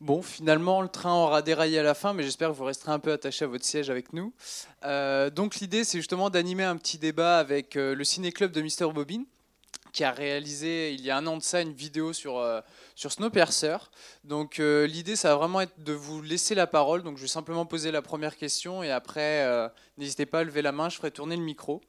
Bon, 0.00 0.22
finalement, 0.22 0.80
le 0.80 0.88
train 0.88 1.12
aura 1.12 1.42
déraillé 1.42 1.78
à 1.78 1.82
la 1.82 1.92
fin, 1.92 2.14
mais 2.14 2.22
j'espère 2.22 2.48
que 2.48 2.54
vous 2.54 2.64
resterez 2.64 2.90
un 2.90 2.98
peu 2.98 3.12
attaché 3.12 3.44
à 3.44 3.48
votre 3.48 3.66
siège 3.66 3.90
avec 3.90 4.14
nous. 4.14 4.32
Euh, 4.84 5.28
donc 5.28 5.56
l'idée, 5.56 5.84
c'est 5.84 5.98
justement 5.98 6.30
d'animer 6.30 6.64
un 6.64 6.78
petit 6.78 6.96
débat 6.96 7.38
avec 7.38 7.76
euh, 7.76 7.94
le 7.94 8.02
ciné-club 8.02 8.50
de 8.50 8.62
Mister 8.62 8.86
Bobine, 8.86 9.26
qui 9.92 10.02
a 10.02 10.10
réalisé 10.10 10.94
il 10.94 11.02
y 11.02 11.10
a 11.10 11.18
un 11.18 11.26
an 11.26 11.36
de 11.36 11.42
ça 11.42 11.60
une 11.60 11.74
vidéo 11.74 12.14
sur, 12.14 12.38
euh, 12.38 12.62
sur 12.94 13.12
Snowpiercer. 13.12 13.76
Donc 14.24 14.56
l'idée, 14.56 15.16
ça 15.16 15.28
va 15.28 15.34
vraiment 15.34 15.60
être 15.60 15.82
de 15.84 15.92
vous 15.92 16.22
laisser 16.22 16.54
la 16.54 16.66
parole. 16.66 17.02
Donc 17.02 17.18
je 17.18 17.22
vais 17.22 17.28
simplement 17.28 17.66
poser 17.66 17.90
la 17.90 18.00
première 18.00 18.38
question 18.38 18.82
et 18.82 18.90
après, 18.90 19.46
n'hésitez 19.98 20.24
pas 20.24 20.38
à 20.38 20.44
lever 20.44 20.62
la 20.62 20.72
main, 20.72 20.88
je 20.88 20.96
ferai 20.96 21.10
tourner 21.10 21.36
le 21.36 21.42
micro. 21.42 21.82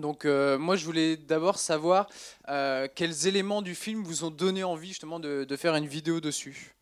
Donc 0.00 0.24
moi, 0.24 0.76
je 0.76 0.84
voulais 0.84 1.16
d'abord 1.16 1.58
savoir 1.58 2.08
quels 2.46 3.26
éléments 3.26 3.62
du 3.62 3.74
film 3.74 4.02
vous 4.02 4.24
ont 4.24 4.30
donné 4.30 4.64
envie 4.64 4.88
justement 4.88 5.20
de, 5.20 5.56
faire 5.56 5.74
une 5.74 5.86
vidéo 5.86 6.20
dessus. 6.20 6.74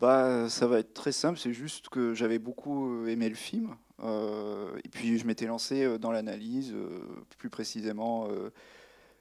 Bah, 0.00 0.48
ça 0.48 0.66
va 0.68 0.78
être 0.78 0.94
très 0.94 1.10
simple, 1.10 1.38
c'est 1.38 1.52
juste 1.52 1.88
que 1.88 2.14
j'avais 2.14 2.38
beaucoup 2.38 3.02
euh, 3.02 3.08
aimé 3.08 3.28
le 3.28 3.34
film. 3.34 3.74
Euh, 4.04 4.78
et 4.84 4.88
puis 4.88 5.18
je 5.18 5.26
m'étais 5.26 5.46
lancé 5.46 5.82
euh, 5.82 5.98
dans 5.98 6.12
l'analyse, 6.12 6.72
plus 7.38 7.50
précisément 7.50 8.28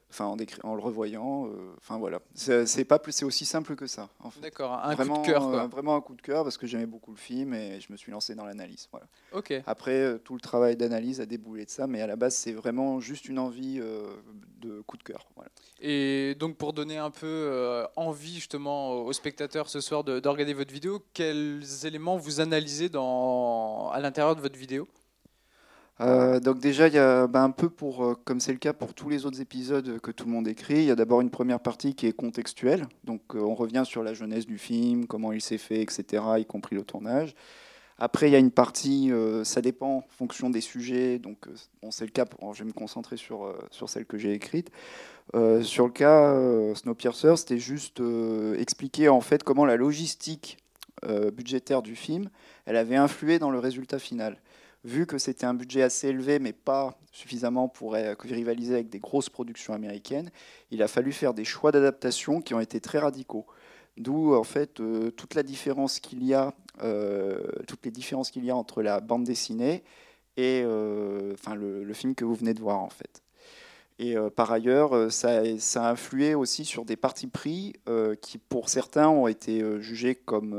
enfin 0.09 0.25
en, 0.25 0.37
en, 0.63 0.75
le 0.75 0.81
revoyant. 0.81 1.47
Euh, 1.47 1.73
enfin 1.77 1.97
voilà, 1.97 2.19
c'est 2.33 2.85
pas 2.85 2.99
plus, 2.99 3.11
c'est 3.11 3.25
aussi 3.25 3.45
simple 3.45 3.75
que 3.75 3.87
ça. 3.87 4.09
En 4.19 4.29
fait. 4.29 4.39
D'accord, 4.41 4.73
un 4.73 4.95
vraiment, 4.95 5.15
coup 5.15 5.21
de 5.21 5.27
cœur. 5.27 5.47
Euh, 5.47 5.67
vraiment 5.67 5.95
un 5.95 6.01
coup 6.01 6.15
de 6.15 6.21
cœur 6.21 6.43
parce 6.43 6.57
que 6.57 6.67
j'aimais 6.67 6.85
beaucoup 6.85 7.11
le 7.11 7.17
film 7.17 7.53
et 7.53 7.79
je 7.79 7.91
me 7.91 7.97
suis 7.97 8.11
lancé 8.11 8.35
dans 8.35 8.45
l'analyse. 8.45 8.87
Voilà. 8.91 9.07
Ok. 9.33 9.53
Après, 9.65 9.99
euh, 9.99 10.17
tout 10.17 10.33
le 10.33 10.41
travail 10.41 10.75
d'analyse 10.75 11.21
a 11.21 11.25
déboulé 11.25 11.65
de 11.65 11.69
ça, 11.69 11.87
mais 11.87 12.01
à 12.01 12.07
la 12.07 12.15
base, 12.15 12.35
c'est 12.35 12.53
vraiment 12.53 12.99
juste 12.99 13.27
une 13.27 13.39
envie 13.39 13.79
de 13.79 14.81
coup 14.81 14.97
de 14.97 15.03
cœur. 15.03 15.27
Voilà. 15.35 15.49
Et 15.79 16.35
donc 16.35 16.57
pour 16.57 16.73
donner 16.73 16.97
un 16.97 17.11
peu 17.11 17.85
envie 17.95 18.35
justement 18.35 18.93
aux 18.93 19.13
spectateurs 19.13 19.69
ce 19.69 19.79
soir 19.79 20.03
de, 20.03 20.19
de 20.19 20.29
regarder 20.29 20.53
votre 20.53 20.73
vidéo, 20.73 21.03
quels 21.13 21.63
éléments 21.85 22.17
vous 22.17 22.39
analysez 22.39 22.89
dans, 22.89 23.89
à 23.91 23.99
l'intérieur 23.99 24.35
de 24.35 24.41
votre 24.41 24.57
vidéo? 24.57 24.87
Euh, 25.99 26.39
donc 26.39 26.59
déjà, 26.59 26.87
il 26.87 26.93
y 26.93 26.99
a 26.99 27.27
ben, 27.27 27.43
un 27.43 27.51
peu 27.51 27.69
pour, 27.69 28.05
euh, 28.05 28.15
comme 28.23 28.39
c'est 28.39 28.51
le 28.51 28.59
cas 28.59 28.73
pour 28.73 28.93
tous 28.93 29.09
les 29.09 29.25
autres 29.25 29.41
épisodes 29.41 29.99
que 29.99 30.11
tout 30.11 30.25
le 30.25 30.31
monde 30.31 30.47
écrit, 30.47 30.75
il 30.75 30.83
y 30.85 30.91
a 30.91 30.95
d'abord 30.95 31.21
une 31.21 31.31
première 31.31 31.59
partie 31.59 31.95
qui 31.95 32.05
est 32.07 32.13
contextuelle. 32.13 32.85
Donc 33.03 33.21
euh, 33.33 33.39
on 33.39 33.55
revient 33.55 33.83
sur 33.85 34.03
la 34.03 34.13
jeunesse 34.13 34.45
du 34.45 34.57
film, 34.57 35.07
comment 35.07 35.31
il 35.31 35.41
s'est 35.41 35.57
fait, 35.57 35.81
etc., 35.81 36.23
y 36.37 36.45
compris 36.45 36.75
le 36.75 36.83
tournage. 36.83 37.35
Après, 37.99 38.29
il 38.29 38.31
y 38.31 38.35
a 38.35 38.39
une 38.39 38.51
partie, 38.51 39.11
ça 39.43 39.59
dépend 39.59 39.87
en 39.87 40.03
fonction 40.07 40.51
des 40.51 40.61
sujets. 40.61 41.17
Donc 41.17 41.47
c'est 41.89 42.05
le 42.05 42.11
cas, 42.11 42.25
je 42.53 42.59
vais 42.59 42.67
me 42.67 42.71
concentrer 42.71 43.17
sur, 43.17 43.51
sur 43.71 43.89
celle 43.89 44.05
que 44.05 44.19
j'ai 44.19 44.33
écrite. 44.33 44.69
sur 45.63 45.87
le 45.87 45.91
cas 45.91 46.75
Snowpiercer, 46.75 47.37
c'était 47.37 47.57
juste 47.57 47.99
expliquer 48.55 49.09
en 49.09 49.19
fait 49.19 49.41
comment 49.41 49.65
la 49.65 49.77
logistique 49.77 50.59
budgétaire 51.33 51.81
du 51.81 51.95
film, 51.95 52.29
elle 52.67 52.75
avait 52.75 52.97
influé 52.97 53.39
dans 53.39 53.49
le 53.49 53.57
résultat 53.57 53.97
final 53.97 54.37
vu 54.83 55.05
que 55.05 55.17
c'était 55.17 55.45
un 55.45 55.53
budget 55.53 55.81
assez 55.81 56.07
élevé, 56.07 56.39
mais 56.39 56.53
pas 56.53 56.99
suffisamment 57.11 57.67
pour 57.67 57.93
rivaliser 57.93 58.75
avec 58.75 58.89
des 58.89 58.99
grosses 58.99 59.29
productions 59.29 59.73
américaines, 59.73 60.31
il 60.71 60.81
a 60.83 60.87
fallu 60.87 61.11
faire 61.11 61.33
des 61.33 61.45
choix 61.45 61.71
d'adaptation 61.71 62.41
qui 62.41 62.53
ont 62.53 62.59
été 62.59 62.79
très 62.79 62.99
radicaux. 62.99 63.45
D'où 63.97 64.35
en 64.35 64.43
fait 64.43 64.79
euh, 64.79 65.09
toute 65.09 65.33
la 65.33 65.41
différence 65.41 65.99
qu'il 65.99 66.23
y 66.23 66.35
a, 66.35 66.53
euh, 66.83 67.41
toutes 67.67 67.83
les 67.83 67.91
différences 67.91 68.29
qu'il 68.29 68.45
y 68.45 68.51
a 68.51 68.55
entre 68.55 68.83
la 68.83 68.99
bande 68.99 69.23
dessinée 69.23 69.83
et 70.37 70.61
euh, 70.63 71.35
le, 71.55 71.93
film 71.93 72.13
que 72.13 72.23
vous 72.23 72.35
venez 72.35 72.53
de 72.53 72.61
voir 72.61 72.79
en 72.79 72.89
fait. 72.89 73.23
Et 73.99 74.15
euh, 74.15 74.29
par 74.29 74.51
ailleurs, 74.51 74.95
euh, 74.95 75.09
ça, 75.09 75.39
a 75.39 75.89
influé 75.89 76.35
aussi 76.35 76.65
sur 76.65 76.85
des 76.85 76.95
partis 76.95 77.27
pris 77.27 77.73
euh, 77.89 78.15
qui, 78.15 78.37
pour 78.37 78.69
certains, 78.69 79.09
ont 79.09 79.27
été 79.27 79.63
jugés 79.81 80.13
comme, 80.15 80.53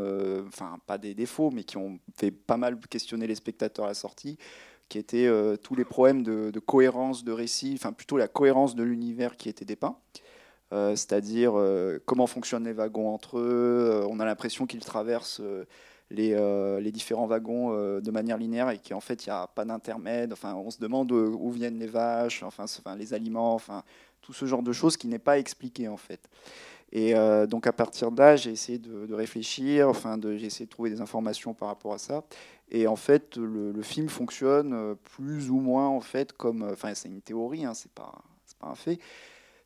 enfin, 0.49 0.79
pas 0.87 0.99
des 0.99 1.15
défauts, 1.15 1.51
mais 1.51 1.65
qui 1.65 1.77
ont 1.77 1.99
fait 2.17 2.31
pas 2.33 2.57
mal 2.57 2.79
questionner 2.91 3.27
les 3.27 3.37
spectateurs 3.37 3.85
à 3.85 3.89
la 3.89 3.95
sortie, 3.95 4.39
qui 4.89 4.99
étaient 4.99 5.29
tous 5.63 5.75
les 5.75 5.85
problèmes 5.85 6.23
de, 6.23 6.59
cohérence 6.61 7.25
de 7.25 7.33
récit, 7.33 7.73
enfin 7.75 7.93
plutôt 7.93 8.17
la 8.17 8.29
cohérence 8.29 8.75
de 8.75 8.83
l'univers 8.83 9.37
qui 9.37 9.49
était 9.49 9.65
dépeint. 9.65 9.97
C'est-à-dire 10.71 11.55
comment 12.07 12.27
fonctionnent 12.27 12.65
les 12.65 12.73
wagons 12.73 13.09
entre 13.09 13.39
eux. 13.39 14.05
on 14.09 14.21
a 14.21 14.25
l'impression 14.25 14.67
qu'ils 14.67 14.85
traversent 14.85 15.43
euh, 16.17 16.81
les, 16.81 16.91
différents 16.91 17.27
wagons 17.27 17.73
euh, 17.73 18.01
de 18.01 18.11
manière 18.11 18.39
linéaire 18.39 18.71
et 18.71 18.79
qu'en 18.79 19.01
fait 19.01 19.27
il 19.27 19.29
n'y 19.29 19.35
a 19.35 19.47
pas 19.47 19.65
d'intermède. 19.65 20.33
Enfin, 20.33 20.55
on 20.55 20.71
se 20.71 20.79
demande 20.79 21.13
où 21.13 21.51
viennent 21.51 21.79
les 21.79 21.87
vaches, 21.87 22.43
enfin, 22.43 22.65
les 22.97 23.13
aliments, 23.13 23.55
enfin 23.55 23.83
tout 24.23 24.33
ce 24.33 24.47
genre 24.47 24.63
de 24.63 24.73
choses 24.73 24.97
qui 24.97 25.07
n'est 25.07 25.19
pas 25.19 25.39
expliqué 25.39 25.89
en 25.89 25.97
fait. 25.97 26.21
Et 26.93 27.15
euh, 27.15 27.47
donc 27.47 27.67
à 27.67 27.73
partir 27.73 28.11
de 28.11 28.19
là, 28.19 28.37
j'ai 28.37 28.51
essayé 28.51 28.79
de, 28.79 29.13
réfléchir, 29.13 29.89
enfin 29.89 30.19
j'ai 30.23 30.47
essayé 30.47 30.65
de 30.65 30.71
trouver 30.71 30.89
des 30.89 31.03
informations 31.03 31.53
par 31.53 31.69
rapport 31.69 31.93
à 31.93 31.99
ça. 31.99 32.25
Et 32.71 32.87
en 32.87 32.97
fait, 32.97 33.37
le, 33.37 33.83
film 33.83 34.09
fonctionne 34.09 34.97
plus 35.15 35.51
ou 35.51 35.61
moins 35.61 35.89
en 35.89 36.01
fait 36.01 36.33
comme, 36.33 36.63
enfin 36.73 36.95
c'est 36.95 37.09
une 37.09 37.21
théorie, 37.21 37.65
hein, 37.65 37.75
c'est 37.75 37.93
pas, 37.93 38.13
pas 38.59 38.69
un 38.69 38.75
fait 38.75 38.99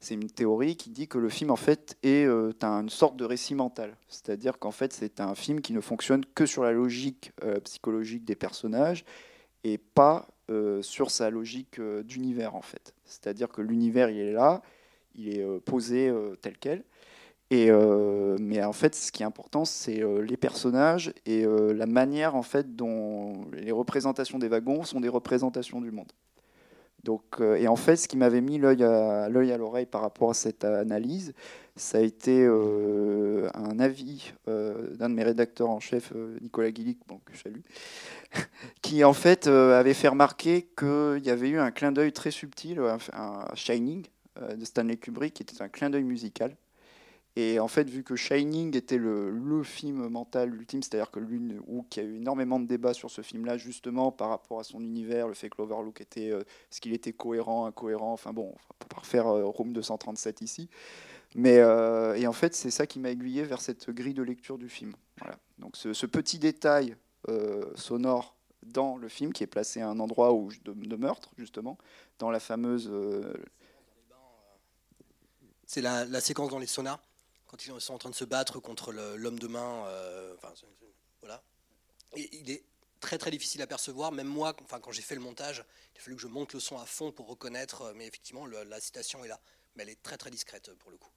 c'est 0.03 0.15
une 0.15 0.31
théorie 0.31 0.77
qui 0.77 0.91
dit 0.91 1.07
que 1.07 1.19
le 1.19 1.29
film 1.29 1.51
en 1.53 1.57
fait 1.57 1.97
est 2.03 2.27
euh, 2.27 2.53
une 2.61 2.89
sorte 2.89 3.17
de 3.17 3.25
récit 3.25 3.55
mental, 3.55 3.97
c'est-à-dire 4.09 4.59
qu'en 4.59 4.73
fait 4.73 4.93
c'est 4.93 5.21
un 5.21 5.37
film 5.37 5.61
qui 5.61 5.73
ne 5.73 5.81
fonctionne 5.81 6.25
que 6.35 6.45
sur 6.45 6.65
la 6.65 6.73
logique 6.73 7.33
euh, 7.45 7.61
psychologique 7.61 8.25
des 8.25 8.35
personnages 8.35 9.05
et 9.63 9.79
pas 9.79 10.27
euh, 10.51 10.83
sur 10.83 11.13
sa 11.13 11.31
logique 11.31 11.81
d'univers 11.81 12.57
en 12.57 12.63
fait. 12.63 12.95
C'est-à-dire 13.05 13.49
que 13.49 13.63
l'univers 13.63 14.11
il 14.11 14.19
est 14.19 14.33
là, 14.33 14.63
il 15.15 15.29
est 15.29 15.61
posé 15.61 16.13
tel 16.41 16.59
quel. 16.59 16.85
Et, 17.51 17.71
mais 18.41 18.65
en 18.65 18.73
fait, 18.73 18.95
ce 18.95 19.13
qui 19.13 19.23
est 19.23 19.27
important, 19.27 19.67
c'est 19.67 20.03
les 20.23 20.39
personnages 20.39 21.13
et 21.27 21.45
la 21.45 21.85
manière 21.85 22.35
en 22.35 22.43
fait 22.43 22.75
dont 22.77 23.45
les 23.53 23.73
représentations 23.73 24.39
des 24.39 24.49
wagons 24.49 24.85
sont 24.85 25.01
des 25.01 25.11
représentations 25.11 25.83
du 25.83 25.91
monde. 25.91 26.11
Donc, 27.05 27.23
euh, 27.41 27.57
et 27.57 27.67
en 27.67 27.77
fait, 27.77 27.97
ce 27.97 28.07
qui 28.07 28.17
m'avait 28.17 28.41
mis 28.41 28.59
l'œil 28.59 28.83
à 28.85 29.29
l'oreille 29.29 29.87
par 29.87 30.03
rapport 30.03 30.31
à 30.31 30.35
cette 30.35 30.65
analyse, 30.65 31.35
ça 31.75 31.99
a 31.99 32.01
été 32.01 32.45
euh, 32.45 33.49
un 33.55 33.81
avis 33.81 34.33
euh, 34.47 34.95
d'un 34.95 35.09
de 35.09 35.15
mes 35.15 35.25
rédacteurs 35.25 35.71
en 35.71 35.81
chef, 35.81 36.13
Nicolas 36.41 36.71
Guilic, 36.71 37.01
bon, 37.09 37.21
que 37.25 37.35
je 37.35 37.43
salue, 37.43 37.61
qui 38.83 39.03
en 39.03 39.15
fait 39.15 39.49
avait 39.49 39.95
fait 39.95 40.09
remarquer 40.09 40.69
qu'il 40.77 41.23
y 41.25 41.31
avait 41.31 41.49
eu 41.49 41.59
un 41.59 41.73
clin 41.73 41.91
d'œil 41.91 42.13
très 42.13 42.31
subtil 42.31 42.81
à 43.13 43.53
Shining 43.55 44.07
de 44.41 44.65
Stanley 44.65 44.97
Kubrick, 44.97 45.35
qui 45.35 45.43
était 45.43 45.61
un 45.61 45.69
clin 45.69 45.91
d'œil 45.91 46.05
musical. 46.05 46.57
Et 47.35 47.59
en 47.59 47.69
fait, 47.69 47.89
vu 47.89 48.05
que 48.05 48.15
Shining 48.15 48.77
était 48.77 48.99
le, 48.99 49.63
film 49.63 50.09
mental 50.09 50.55
ultime, 50.55 50.83
c'est-à-dire 50.83 51.11
que 51.11 51.21
l'une 51.21 51.63
où 51.67 51.83
qu'il 51.83 52.03
y 52.03 52.07
a 52.07 52.09
eu 52.09 52.17
énormément 52.17 52.59
de 52.61 52.67
débats 52.67 52.95
sur 52.95 53.11
ce 53.11 53.23
film-là, 53.23 53.57
justement 53.57 54.11
par 54.11 54.29
rapport 54.29 54.61
à 54.61 54.65
son 54.65 54.81
univers, 54.81 55.29
le 55.29 55.35
fait 55.35 55.49
que 55.49 55.57
l'Overlook 55.59 56.01
était, 56.01 56.31
euh, 56.31 56.43
ce 56.71 56.81
qu'il 56.81 56.93
était 56.93 57.13
cohérent, 57.13 57.67
incohérent. 57.67 58.13
Enfin 58.13 58.33
bon, 58.33 58.53
on 58.53 58.85
pas 58.87 59.01
refaire 59.01 59.29
euh, 59.29 59.45
Room 59.45 59.73
237 59.73 60.43
ici. 60.43 60.69
Mais 61.35 61.59
euh, 61.59 62.15
et 62.17 62.27
en 62.27 62.33
fait, 62.33 62.55
c'est 62.55 62.71
ça 62.71 62.87
qui 62.87 62.99
m'a 62.99 63.11
aiguillé 63.11 63.45
vers 63.45 63.61
cette 63.61 63.89
grille 63.91 64.15
de 64.15 64.23
lecture 64.23 64.59
du 64.59 64.69
film. 64.69 64.93
Voilà. 65.19 65.39
Donc 65.59 65.77
ce, 65.77 66.07
petit 66.07 66.39
détail 66.39 66.97
sonore 67.77 68.37
dans 68.65 68.97
le 68.97 69.09
film 69.09 69.33
qui 69.33 69.45
est 69.45 69.47
placé 69.47 69.81
à 69.81 69.89
un 69.89 70.01
endroit 70.01 70.35
où 70.35 70.51
de, 70.65 70.97
meurtre 70.97 71.31
justement, 71.39 71.79
dans 72.19 72.31
la 72.31 72.41
fameuse. 72.41 72.93
C'est 75.67 75.81
la, 75.81 76.05
la 76.05 76.21
séquence 76.21 76.51
dans 76.51 76.59
les 76.59 76.67
sonars 76.67 77.01
quand 77.53 77.67
ils 77.67 77.81
sont 77.83 77.93
en 77.93 77.99
train 77.99 78.09
de 78.09 78.15
se 78.15 78.25
battre 78.25 78.61
contre 78.61 78.93
l'homme 78.93 79.39
de 79.39 79.47
main. 79.47 79.85
Euh, 79.87 80.35
voilà. 81.21 81.43
Et 82.17 82.35
il 82.35 82.51
est 82.51 82.65
très 83.01 83.19
très 83.19 83.31
difficile 83.31 83.61
à 83.61 83.67
percevoir. 83.67 84.11
Même 84.11 84.27
moi, 84.27 84.57
enfin, 84.63 84.81
quand 84.81 84.91
j'ai 84.91 85.03
fait 85.03 85.15
le 85.15 85.21
montage, 85.21 85.63
il 85.95 85.99
a 85.99 86.01
fallu 86.01 86.17
que 86.17 86.23
je 86.23 86.29
monte 86.29 86.55
le 86.55 86.61
son 86.61 86.79
à 86.79 86.87
fond 86.87 87.13
pour 87.13 87.29
reconnaître. 87.29 87.83
Euh, 87.83 87.93
mais 87.95 88.07
effectivement, 88.07 88.47
la 88.47 88.81
citation 88.81 89.23
est 89.23 89.29
là. 89.29 89.39
Mais 89.77 89.83
elle 89.83 89.91
est 89.91 90.03
très 90.03 90.17
très 90.17 90.31
discrète 90.31 90.71
euh, 90.71 90.75
pour 90.77 90.91
le 90.91 90.97
coup. 90.97 91.11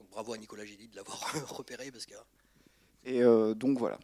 Donc 0.00 0.10
bravo 0.10 0.32
à 0.32 0.38
Nicolas 0.38 0.64
Gilly 0.64 0.88
de 0.88 0.96
l'avoir 0.96 1.20
repéré. 1.56 1.92
Parce 1.92 2.04
que... 2.06 2.14
Et 3.04 3.22
donc 3.54 3.78
voilà. 3.78 3.98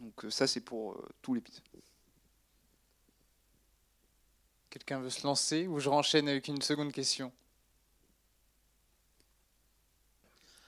Donc 0.00 0.26
ça 0.28 0.48
c'est 0.48 0.60
pour 0.60 1.00
tout 1.22 1.34
l'épisode. 1.34 1.62
Quelqu'un 4.70 5.00
veut 5.00 5.10
se 5.10 5.22
lancer 5.24 5.68
ou 5.68 5.78
je 5.78 5.88
renchaîne 5.88 6.28
avec 6.28 6.48
une 6.48 6.62
seconde 6.62 6.92
question? 6.92 7.32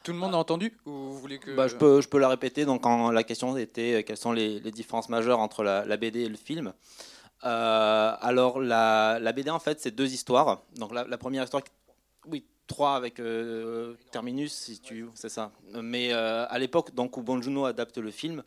Tout 0.03 0.13
le 0.13 0.19
monde 0.19 0.35
a 0.35 0.39
entendu 0.39 0.77
ou 0.85 0.91
vous 0.91 1.19
voulez 1.19 1.39
que... 1.39 1.55
Bah, 1.55 1.69
je, 1.69 1.77
peux, 1.77 2.01
je 2.01 2.09
peux 2.09 2.19
la 2.19 2.29
répéter. 2.29 2.65
Donc, 2.65 2.85
la 2.85 3.23
question 3.23 3.57
était 3.57 3.95
euh, 3.95 4.03
quelles 4.03 4.17
sont 4.17 4.33
les, 4.33 4.61
différences 4.73 5.09
majeures 5.09 5.39
entre 5.39 5.63
la, 5.63 5.97
BD 5.97 6.23
et 6.23 6.29
le 6.29 6.37
film. 6.37 6.73
Euh, 7.45 8.15
alors, 8.21 8.61
la, 8.61 9.33
BD, 9.33 9.51
en 9.51 9.59
fait, 9.59 9.81
c'est 9.81 9.93
deux 9.93 10.13
histoires. 10.13 10.63
Donc, 10.77 10.93
la, 10.93 11.19
première 11.19 11.45
histoire, 11.45 11.63
oui, 12.27 12.45
trois 12.67 12.97
avec 12.97 13.21
euh, 13.21 13.95
Terminus, 14.11 14.53
si 14.53 14.81
tu 14.81 15.09
c'est 15.15 15.29
ça. 15.29 15.53
Mais 15.75 16.13
à 16.13 16.59
l'époque, 16.59 16.95
donc, 16.95 17.17
où 17.17 17.23
Bonjuno 17.23 17.65
adapte 17.65 17.99
le 17.99 18.11
film, 18.11 18.43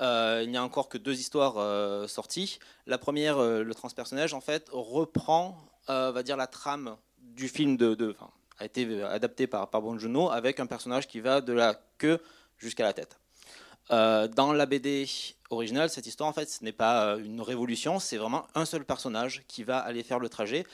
il 0.00 0.48
n'y 0.48 0.56
a 0.56 0.64
encore 0.64 0.88
que 0.88 0.98
deux 0.98 1.18
histoires 1.20 2.08
sorties. 2.08 2.58
La 2.86 2.98
première, 2.98 3.38
le 3.40 3.74
transpersonnage, 3.74 4.34
en 4.34 4.40
fait, 4.40 4.68
reprend, 4.72 5.56
va 5.86 6.22
dire, 6.22 6.36
la 6.36 6.48
trame 6.48 6.96
du 7.18 7.48
film 7.48 7.76
de, 7.76 7.94
de 7.94 8.14
a 8.60 8.64
été 8.64 9.02
adapté 9.02 9.46
par, 9.46 9.68
par 9.70 9.82
Bonjuno 9.82 10.30
avec 10.30 10.60
un 10.60 10.66
personnage 10.66 11.08
qui 11.08 11.20
va 11.20 11.40
de 11.40 11.52
la 11.52 11.80
queue 11.98 12.20
jusqu'à 12.58 12.84
la 12.84 12.92
tête. 12.92 13.18
dans 13.90 14.52
la 14.52 14.66
BD 14.66 15.06
originale, 15.50 15.90
cette 15.90 16.06
histoire, 16.06 16.28
en 16.28 16.32
fait, 16.32 16.48
ce 16.48 16.62
n'est 16.62 16.72
pas 16.72 17.16
une 17.16 17.40
révolution, 17.40 17.98
c'est 17.98 18.16
vraiment 18.16 18.46
un 18.54 18.64
seul 18.64 18.84
personnage 18.84 19.42
qui 19.48 19.64
va 19.64 19.78
aller 19.78 20.02
faire 20.04 20.20
le 20.20 20.28
trajet 20.28 20.64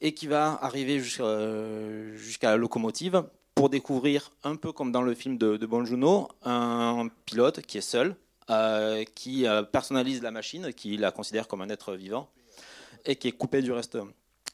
et 0.00 0.14
qui 0.14 0.26
va 0.26 0.58
arriver 0.62 0.98
jusqu'à 1.00 2.50
la 2.50 2.56
locomotive 2.56 3.24
pour 3.54 3.68
découvrir, 3.68 4.32
un 4.44 4.56
peu 4.56 4.72
comme 4.72 4.92
dans 4.92 5.02
le 5.02 5.14
film 5.14 5.36
de, 5.38 5.56
de 5.56 5.66
Bonjuno, 5.66 6.28
un 6.44 7.08
pilote 7.26 7.60
qui 7.62 7.78
est 7.78 7.82
seul, 7.82 8.16
euh, 8.50 9.04
qui 9.14 9.46
euh, 9.46 9.62
personnalise 9.62 10.22
la 10.22 10.30
machine, 10.30 10.72
qui 10.72 10.96
la 10.96 11.12
considère 11.12 11.46
comme 11.46 11.60
un 11.60 11.68
être 11.68 11.94
vivant, 11.94 12.28
et 13.04 13.16
qui 13.16 13.28
est 13.28 13.32
coupé 13.32 13.62
du 13.62 13.72
reste 13.72 13.98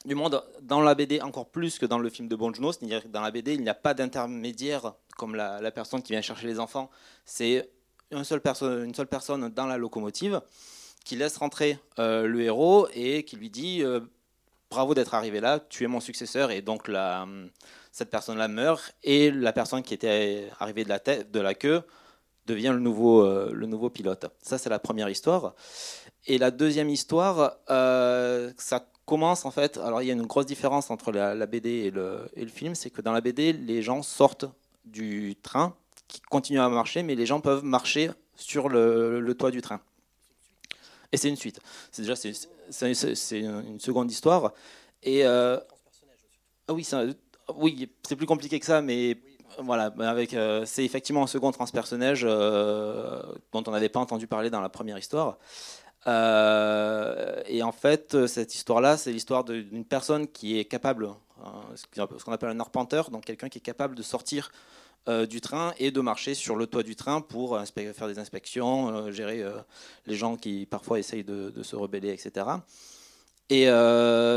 du 0.04 0.14
monde. 0.14 0.42
Dans 0.62 0.80
la 0.80 0.94
BD, 0.94 1.20
encore 1.20 1.50
plus 1.50 1.78
que 1.78 1.86
dans 1.86 1.98
le 1.98 2.08
film 2.10 2.28
de 2.28 2.36
Bonjuno, 2.36 2.72
c'est-à-dire 2.72 3.02
que 3.02 3.08
dans 3.08 3.20
la 3.20 3.30
BD, 3.30 3.54
il 3.54 3.62
n'y 3.62 3.68
a 3.68 3.74
pas 3.74 3.94
d'intermédiaire 3.94 4.94
comme 5.16 5.34
la, 5.34 5.70
personne 5.70 6.02
qui 6.02 6.12
vient 6.12 6.22
chercher 6.22 6.46
les 6.46 6.60
enfants. 6.60 6.90
C'est 7.24 7.68
une 8.10 8.24
seule, 8.24 8.40
une 8.62 8.94
seule 8.94 9.08
personne 9.08 9.48
dans 9.48 9.66
la 9.66 9.76
locomotive 9.76 10.40
qui 11.04 11.16
laisse 11.16 11.36
rentrer 11.36 11.78
euh, 11.98 12.26
le 12.26 12.42
héros 12.42 12.88
et 12.92 13.24
qui 13.24 13.36
lui 13.36 13.50
dit 13.50 13.82
bravo 14.70 14.94
d'être 14.94 15.14
arrivé 15.14 15.40
là, 15.40 15.60
tu 15.68 15.84
es 15.84 15.86
mon 15.86 16.00
successeur, 16.00 16.50
et 16.50 16.62
donc 16.62 16.88
la, 16.88 17.26
cette 17.92 18.10
personne-là 18.10 18.48
meurt, 18.48 18.94
et 19.02 19.30
la 19.30 19.52
personne 19.52 19.82
qui 19.82 19.94
était 19.94 20.50
arrivée 20.60 20.84
de 20.84 20.88
la, 20.88 20.98
tête, 20.98 21.30
de 21.30 21.40
la 21.40 21.54
queue 21.54 21.82
devient 22.46 22.70
le 22.72 22.80
nouveau, 22.80 23.24
euh, 23.24 23.50
le 23.52 23.66
nouveau 23.66 23.90
pilote. 23.90 24.26
Ça, 24.42 24.58
c'est 24.58 24.70
la 24.70 24.78
première 24.78 25.08
histoire. 25.08 25.54
Et 26.26 26.38
la 26.38 26.50
deuxième 26.50 26.88
histoire, 26.88 27.56
euh, 27.70 28.52
ça 28.56 28.86
commence 29.08 29.44
en 29.44 29.50
fait. 29.50 29.78
Alors, 29.78 30.02
il 30.02 30.06
y 30.06 30.10
a 30.10 30.14
une 30.14 30.26
grosse 30.26 30.46
différence 30.46 30.90
entre 30.90 31.10
la, 31.10 31.46
BD 31.46 31.70
et 31.70 31.90
le, 31.90 32.28
film 32.46 32.74
c'est 32.74 32.90
que 32.90 33.00
dans 33.00 33.12
la 33.12 33.20
BD, 33.20 33.52
les 33.52 33.82
gens 33.82 34.02
sortent 34.02 34.44
du 34.84 35.34
train, 35.42 35.74
qui 36.06 36.20
continuent 36.20 36.60
à 36.60 36.68
marcher, 36.68 37.02
mais 37.02 37.14
les 37.14 37.26
gens 37.26 37.40
peuvent 37.40 37.64
marcher 37.64 38.10
sur 38.36 38.68
le, 38.68 39.34
toit 39.34 39.50
du 39.50 39.62
train. 39.62 39.80
Et 41.10 41.16
c'est 41.16 41.28
une 41.28 41.36
suite. 41.36 41.58
C'est 41.90 42.02
déjà 42.02 42.14
c'est 42.16 43.40
une 43.40 43.80
seconde 43.80 44.10
histoire. 44.10 44.52
Et 45.02 45.24
euh, 45.24 45.58
ah 46.68 46.74
oui, 46.74 46.86
oui, 47.56 47.90
c'est 48.06 48.16
plus 48.16 48.26
compliqué 48.26 48.60
que 48.60 48.66
ça, 48.66 48.82
mais 48.82 49.16
voilà, 49.58 49.92
avec 50.00 50.34
euh, 50.34 50.64
c'est 50.66 50.84
effectivement 50.84 51.22
un 51.22 51.26
second 51.26 51.50
transpersonnage 51.50 52.22
euh, 52.24 53.22
dont 53.52 53.64
on 53.66 53.70
n'avait 53.70 53.88
pas 53.88 54.00
entendu 54.00 54.26
parler 54.26 54.50
dans 54.50 54.60
la 54.60 54.68
première 54.68 54.98
histoire. 54.98 55.38
Et 56.06 57.62
en 57.62 57.72
fait, 57.72 58.26
cette 58.26 58.54
histoire-là, 58.54 58.96
c'est 58.96 59.12
l'histoire 59.12 59.44
d'une 59.44 59.84
personne 59.84 60.26
qui 60.26 60.58
est 60.58 60.64
capable, 60.64 61.10
ce 61.74 62.24
qu'on 62.24 62.32
appelle 62.32 62.50
un 62.50 62.60
arpenteur, 62.60 63.10
donc 63.10 63.24
quelqu'un 63.24 63.48
qui 63.48 63.58
est 63.58 63.62
capable 63.62 63.94
de 63.94 64.02
sortir 64.02 64.50
euh, 65.08 65.24
du 65.24 65.40
train 65.40 65.72
et 65.78 65.90
de 65.90 66.02
marcher 66.02 66.34
sur 66.34 66.54
le 66.54 66.66
toit 66.66 66.82
du 66.82 66.94
train 66.94 67.22
pour 67.22 67.58
faire 67.74 68.08
des 68.08 68.18
inspections, 68.18 68.88
euh, 68.90 69.10
gérer 69.10 69.42
euh, 69.42 69.52
les 70.06 70.16
gens 70.16 70.36
qui 70.36 70.66
parfois 70.66 70.98
essayent 70.98 71.24
de, 71.24 71.62
se 71.62 71.76
rebeller, 71.76 72.10
etc. 72.10 72.46
Et 73.48 73.64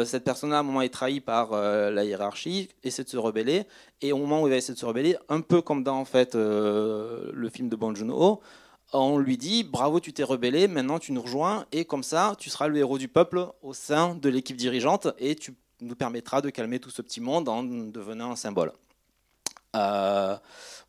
cette 0.06 0.24
personne-là, 0.24 0.58
à 0.58 0.60
un 0.62 0.64
moment, 0.64 0.82
est 0.82 0.88
trahie 0.88 1.20
par 1.20 1.52
la 1.52 2.06
hiérarchie, 2.06 2.70
essaie 2.84 3.04
de 3.04 3.10
se 3.10 3.18
rebeller, 3.18 3.64
et 4.02 4.14
au 4.14 4.18
moment 4.18 4.44
où 4.44 4.48
il 4.48 4.52
va 4.52 4.56
essayer 4.56 4.74
de 4.74 4.80
se 4.80 4.86
rebeller, 4.86 5.18
un 5.28 5.42
peu 5.42 5.62
comme 5.62 5.84
dans 5.84 5.98
en 5.98 6.06
fait, 6.06 6.36
le 6.36 7.50
film 7.54 7.68
de 7.68 7.76
Bong 7.76 7.94
Joon-ho, 7.94 8.40
on 8.94 9.18
lui 9.18 9.38
dit 9.38 9.64
bravo, 9.64 10.00
tu 10.00 10.14
t'es 10.14 10.24
rebellé, 10.24 10.68
maintenant 10.68 11.00
tu 11.00 11.12
nous 11.12 11.22
rejoins, 11.22 11.66
et 11.72 11.86
comme 11.86 12.04
ça, 12.04 12.36
tu 12.38 12.50
seras 12.50 12.68
le 12.68 12.78
héros 12.78 12.98
du 12.98 13.08
peuple 13.08 13.48
au 13.62 13.74
sein 13.74 14.16
de 14.16 14.30
l'équipe 14.30 14.58
dirigeante, 14.58 15.08
et 15.18 15.36
tu 15.36 15.56
nous 15.82 15.96
permettras 15.96 16.42
de 16.42 16.50
calmer 16.50 16.80
tout 16.80 16.90
ce 16.90 17.02
petit 17.02 17.22
monde 17.22 17.50
en 17.50 17.64
devenant 17.64 18.32
un 18.32 18.36
symbole. 18.36 18.72
Euh, 19.76 20.38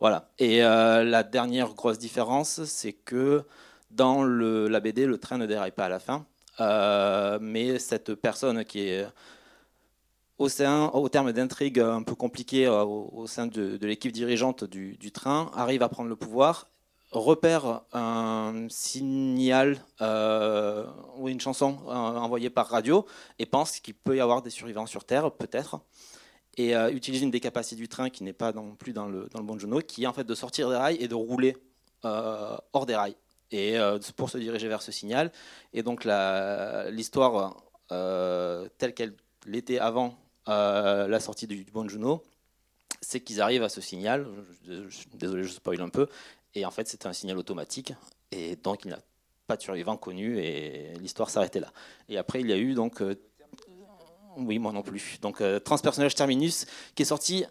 voilà. 0.01 0.31
Et 0.39 0.63
euh, 0.65 1.05
la 1.05 1.23
dernière 1.23 1.75
grosse 1.75 1.99
différence, 1.99 2.65
c'est 2.65 2.93
que 2.93 3.45
dans 3.91 4.23
le, 4.23 4.69
la 4.69 4.81
BD, 4.81 5.07
le 5.07 5.19
train 5.19 5.39
ne 5.39 5.47
déraille 5.47 5.73
pas 5.73 5.87
à 5.87 5.89
la 5.89 5.99
fin. 5.99 6.27
Euh, 6.61 7.39
mais 7.41 7.79
cette 7.79 8.15
personne 8.15 8.65
qui 8.65 8.81
est 8.81 9.07
au, 10.39 10.49
sein, 10.49 10.91
au 10.93 11.09
terme 11.09 11.33
d'intrigues 11.33 11.81
un 11.81 12.03
peu 12.03 12.15
compliquées 12.15 12.69
au, 12.69 13.27
sein 13.27 13.47
de, 13.47 13.79
l'équipe 13.83 14.13
dirigeante 14.13 14.65
du, 14.65 15.13
train, 15.13 15.51
arrive 15.55 15.83
à 15.83 15.89
prendre 15.89 16.09
le 16.09 16.17
pouvoir, 16.17 16.69
repère 17.12 17.82
un 17.93 18.67
signal 18.69 19.85
ou 20.00 21.29
une 21.29 21.41
chanson 21.41 21.79
envoyée 21.87 22.50
par 22.50 22.69
radio 22.69 23.06
et 23.38 23.47
pense 23.47 23.81
qu'il 23.81 23.94
peut 23.94 24.17
y 24.17 24.20
avoir 24.20 24.43
des 24.43 24.50
survivants 24.50 24.87
sur 24.87 25.05
Terre, 25.05 25.31
peut-être 25.31 25.81
et 26.56 26.76
euh, 26.76 26.91
utilise 26.91 27.23
une 27.23 27.31
des 27.31 27.41
capacités 27.41 27.81
du 27.81 27.88
train 27.88 28.11
qui 28.11 28.25
n'est 28.25 28.32
pas 28.32 28.53
non 28.53 28.75
plus 28.75 28.93
dans 28.93 29.06
le, 29.06 29.29
dans 29.31 29.38
le 29.38 29.44
bon 29.44 29.59
genou, 29.59 29.81
qui 29.81 30.05
est 30.05 30.06
en 30.06 30.12
fait 30.12 30.25
de 30.25 30.35
sortir 30.35 30.69
des 30.69 30.76
rails 30.76 30.97
et 30.97 31.09
de 31.09 31.14
rouler 31.14 31.56
euh, 32.05 32.56
hors 32.73 32.87
des 32.87 32.94
rails, 32.94 33.17
et 33.50 33.79
euh, 33.79 33.99
pour 34.17 34.31
se 34.31 34.38
diriger 34.38 34.69
vers 34.69 34.82
ce 34.82 34.93
signal. 34.93 35.32
Et 35.73 35.82
donc 35.82 36.05
l'histoire 36.05 37.56
telle 37.88 38.94
qu'elle 38.94 39.15
l'était 39.47 39.79
avant 39.79 40.17
la 40.47 41.20
sortie 41.20 41.47
du, 41.47 41.65
bon 41.73 41.88
genou, 41.88 42.20
c'est 43.00 43.20
qu'ils 43.20 43.41
arrivent 43.41 43.62
à 43.62 43.69
ce 43.69 43.81
signal, 43.81 44.26
désolé 45.15 45.44
je 45.44 45.49
spoil 45.49 45.81
un 45.81 45.88
peu, 45.88 46.08
et 46.55 46.65
en 46.65 46.71
fait 46.71 46.89
c'est 46.89 47.07
un 47.07 47.13
signal 47.13 47.39
automatique, 47.39 47.95
et 48.31 48.57
donc 48.57 48.85
il 48.85 48.89
n'y 48.89 48.95
a 48.95 49.01
pas 49.47 49.57
de 49.57 49.63
survivant 49.63 49.97
connu, 49.97 50.39
et 50.39 50.95
l'histoire 51.01 51.31
s'arrêtait 51.31 51.61
là. 51.61 51.73
Et 52.09 52.19
après 52.19 52.41
il 52.41 52.49
y 52.49 52.53
a 52.53 52.59
eu 52.59 52.75
donc 52.75 53.03
oui, 54.37 54.59
moi 54.59 54.73
non 54.73 54.83
plus. 54.83 55.19
Donc, 55.21 55.41
euh, 55.41 55.59
Transpersonnage 55.59 56.15
Terminus, 56.15 56.67
qui 56.95 57.03
est 57.03 57.07
sorti, 57.07 57.45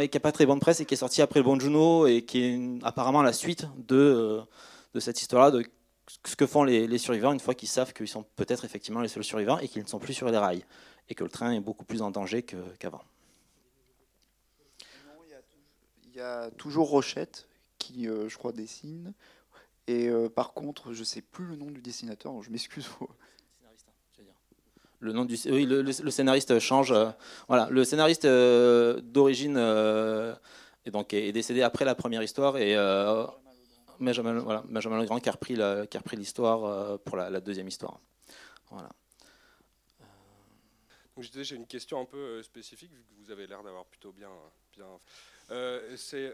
et 0.00 0.08
qui 0.08 0.16
n'a 0.16 0.20
pas 0.20 0.32
très 0.32 0.46
bonne 0.46 0.60
presse, 0.60 0.80
et 0.80 0.84
qui 0.84 0.94
est 0.94 0.98
sorti 0.98 1.22
après 1.22 1.40
le 1.40 1.44
Bon 1.44 1.58
Juno, 1.58 2.06
et 2.06 2.24
qui 2.24 2.44
est 2.44 2.84
apparemment 2.84 3.22
la 3.22 3.32
suite 3.32 3.66
de, 3.76 3.96
euh, 3.96 4.42
de 4.94 5.00
cette 5.00 5.20
histoire-là, 5.20 5.50
de 5.50 5.64
ce 6.24 6.36
que 6.36 6.46
font 6.46 6.64
les, 6.64 6.98
survivants 6.98 7.32
une 7.32 7.40
fois 7.40 7.54
qu'ils 7.54 7.68
savent 7.68 7.92
qu'ils 7.92 8.08
sont 8.08 8.24
peut-être 8.36 8.64
effectivement 8.64 9.00
les 9.00 9.08
seuls 9.08 9.24
survivants 9.24 9.58
et 9.58 9.68
qu'ils 9.68 9.82
ne 9.82 9.88
sont 9.88 9.98
plus 9.98 10.14
sur 10.14 10.30
les 10.30 10.38
rails, 10.38 10.64
et 11.08 11.14
que 11.14 11.24
le 11.24 11.30
train 11.30 11.52
est 11.52 11.60
beaucoup 11.60 11.84
plus 11.84 12.02
en 12.02 12.10
danger 12.10 12.42
qu'avant. 12.42 13.02
Il 16.04 16.16
y 16.16 16.20
a 16.20 16.50
toujours 16.52 16.88
Rochette 16.88 17.47
qui, 17.92 18.08
euh, 18.08 18.28
je 18.28 18.36
crois, 18.36 18.52
dessine. 18.52 19.12
Et 19.86 20.10
par 20.34 20.52
contre, 20.52 20.92
je 20.92 21.00
ne 21.00 21.04
sais 21.04 21.22
plus 21.22 21.46
le 21.46 21.56
nom 21.56 21.70
du 21.70 21.80
dessinateur, 21.80 22.42
je 22.42 22.50
m'excuse. 22.50 22.90
Le 25.00 25.12
nom 25.12 25.24
du 25.24 25.36
oui, 25.46 25.64
le, 25.64 26.10
scénariste 26.10 26.58
change. 26.58 26.90
Euh, 26.90 27.10
voilà, 27.46 27.68
le 27.70 27.84
scénariste 27.84 28.24
euh, 28.24 29.00
d'origine 29.00 29.56
euh, 29.56 30.34
est 30.84 30.90
donc 30.90 31.12
est, 31.12 31.30
décédé 31.30 31.62
après 31.62 31.84
la 31.84 31.94
première 31.94 32.22
histoire 32.22 32.56
et 32.56 32.74
Benjamin, 34.00 34.38
voilà, 34.40 34.64
Benjamin 34.68 35.00
Legrand 35.00 35.20
qui 35.20 35.28
a 35.28 35.32
repris 35.32 35.54
qui 35.54 35.60
a 35.96 36.00
repris 36.00 36.16
l'histoire 36.16 36.98
pour 37.00 37.16
la, 37.16 37.40
deuxième 37.40 37.68
histoire. 37.68 38.00
Voilà. 38.70 38.90
Donc 41.16 41.24
j'ai 41.32 41.56
une 41.56 41.66
question 41.66 42.00
un 42.00 42.04
peu 42.04 42.42
spécifique 42.42 42.92
vu 42.92 43.02
que 43.02 43.24
vous 43.24 43.30
avez 43.30 43.46
l'air 43.46 43.62
d'avoir 43.62 43.84
plutôt 43.84 44.12
bien 44.12 44.30
bien. 44.72 44.86
C'est 45.48 46.32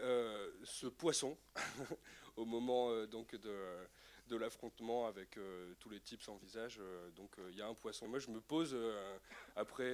ce 0.63 0.87
poisson 0.87 1.37
au 2.35 2.45
moment 2.45 3.05
donc 3.05 3.35
de 3.35 3.87
de 4.29 4.35
l'affrontement 4.35 5.07
avec 5.07 5.37
euh, 5.37 5.73
tous 5.79 5.89
les 5.89 5.99
types 5.99 6.21
sans 6.21 6.37
visage. 6.37 6.79
Euh, 6.79 7.09
donc 7.15 7.31
euh, 7.37 7.49
il 7.51 7.57
y 7.57 7.61
a 7.61 7.67
un 7.67 7.73
poisson. 7.73 8.07
Moi, 8.07 8.19
je 8.19 8.29
me 8.29 8.41
pose, 8.41 8.75
après 9.55 9.91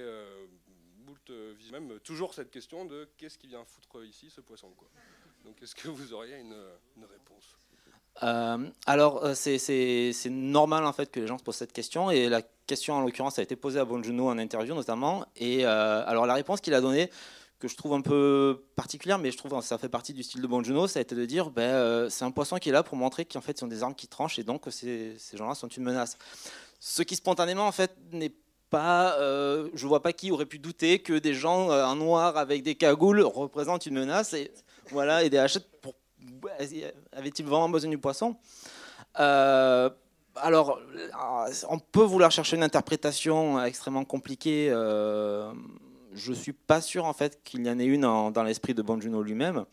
moult 1.04 1.30
même 1.72 1.98
toujours 2.00 2.32
cette 2.32 2.50
question 2.50 2.84
de 2.84 3.08
qu'est-ce 3.16 3.38
qui 3.38 3.48
vient 3.48 3.64
foutre 3.64 4.04
ici, 4.04 4.30
ce 4.30 4.40
poisson 4.40 4.68
quoi. 4.76 4.88
Donc 5.44 5.60
est-ce 5.62 5.74
que 5.74 5.88
vous 5.88 6.12
auriez 6.12 6.38
une, 6.38 6.54
réponse? 7.10 7.56
Alors, 8.86 9.34
c'est 9.34 10.30
normal 10.30 10.84
en 10.84 10.92
fait 10.92 11.10
que 11.10 11.20
les 11.20 11.26
gens 11.26 11.38
se 11.38 11.42
posent 11.42 11.56
cette 11.56 11.72
question 11.72 12.10
et 12.10 12.28
la 12.28 12.42
question 12.66 12.94
en 12.94 13.00
l'occurrence 13.00 13.38
a 13.38 13.42
été 13.42 13.56
posée 13.56 13.80
à 13.80 13.84
Bonjuno 13.84 14.28
en 14.28 14.38
interview 14.38 14.74
notamment. 14.74 15.26
Et 15.36 15.64
alors 15.64 16.26
la 16.26 16.34
réponse 16.34 16.60
qu'il 16.60 16.74
a 16.74 16.80
donnée, 16.80 17.10
que 17.62 17.68
je 17.68 17.76
trouve 17.76 17.94
un 17.94 18.00
peu 18.00 18.64
particulière, 18.74 19.18
mais 19.18 19.30
je 19.30 19.36
trouve 19.36 19.52
que 19.52 19.60
ça 19.64 19.78
fait 19.78 19.88
partie 19.88 20.12
du 20.12 20.24
style 20.24 20.42
de 20.42 20.48
Bonjuno, 20.48 20.88
ça 20.88 20.98
a 20.98 21.02
été 21.02 21.14
de 21.14 21.24
dire 21.24 21.50
ben, 21.50 21.62
euh, 21.62 22.10
c'est 22.10 22.24
un 22.24 22.32
poisson 22.32 22.56
qui 22.56 22.70
est 22.70 22.72
là 22.72 22.82
pour 22.82 22.96
montrer 22.96 23.24
qu'en 23.24 23.40
fait, 23.40 23.60
ils 23.60 23.64
ont 23.64 23.68
des 23.68 23.84
armes 23.84 23.94
qui 23.94 24.08
tranchent 24.08 24.40
et 24.40 24.42
donc 24.42 24.64
ces, 24.70 25.14
ces 25.16 25.36
gens-là 25.36 25.54
sont 25.54 25.68
une 25.68 25.84
menace. 25.84 26.18
Ce 26.80 27.02
qui 27.02 27.14
spontanément, 27.14 27.68
en 27.68 27.70
fait, 27.70 27.92
n'est 28.10 28.34
pas. 28.68 29.16
Euh, 29.20 29.68
je 29.74 29.86
vois 29.86 30.02
pas 30.02 30.12
qui 30.12 30.32
aurait 30.32 30.46
pu 30.46 30.58
douter 30.58 30.98
que 30.98 31.12
des 31.12 31.34
gens 31.34 31.70
euh, 31.70 31.84
en 31.84 31.94
noir 31.94 32.36
avec 32.36 32.64
des 32.64 32.74
cagoules 32.74 33.20
représentent 33.20 33.86
une 33.86 33.94
menace 33.94 34.32
et, 34.32 34.50
voilà, 34.90 35.22
et 35.22 35.30
des 35.30 35.38
hachettes 35.38 35.70
pour. 35.80 35.94
Avait-il 37.12 37.46
vraiment 37.46 37.68
besoin 37.68 37.90
du 37.90 37.98
poisson? 37.98 38.36
Alors, 39.14 40.80
on 41.68 41.78
peut 41.78 42.02
vouloir 42.02 42.30
chercher 42.32 42.56
une 42.56 42.62
interprétation 42.64 43.62
extrêmement 43.62 44.04
compliquée 44.04 44.72
je 46.12 46.32
suis 46.32 46.52
pas 46.52 46.80
sûr 46.80 47.04
en 47.04 47.12
fait 47.12 47.42
qu'il 47.42 47.66
y 47.66 47.70
en 47.70 47.78
ait 47.78 47.84
une 47.84 48.02
dans 48.02 48.42
l'esprit 48.42 48.74
de 48.74 48.82
Bonjuno 48.82 49.22
lui-même. 49.22 49.64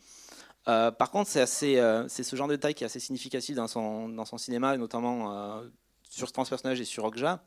Euh, 0.68 0.90
par 0.90 1.10
contre, 1.10 1.30
c'est 1.30 1.40
assez, 1.40 1.78
euh, 1.78 2.06
c'est 2.08 2.22
ce 2.22 2.36
genre 2.36 2.48
de 2.48 2.54
détail 2.54 2.74
qui 2.74 2.84
est 2.84 2.86
assez 2.86 3.00
significatif 3.00 3.56
dans 3.56 3.66
son, 3.66 4.08
dans 4.08 4.24
son 4.24 4.38
cinéma, 4.38 4.74
et 4.74 4.78
notamment 4.78 5.34
euh, 5.34 5.62
sur 6.08 6.28
ce 6.28 6.32
transpersonnage 6.32 6.80
et 6.80 6.84
sur 6.84 7.04
Okja. 7.04 7.42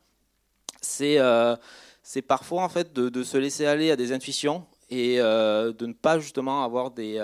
C'est, 0.81 1.17
c'est 2.01 2.21
parfois 2.21 2.63
en 2.63 2.67
fait 2.67 2.91
de, 2.91 3.23
se 3.23 3.37
laisser 3.37 3.65
aller 3.65 3.89
à 3.89 3.95
des 3.95 4.11
intuitions 4.11 4.65
et 4.89 5.19
de 5.19 5.85
ne 5.85 5.93
pas 5.93 6.19
justement 6.19 6.65
avoir 6.65 6.91
des 6.91 7.21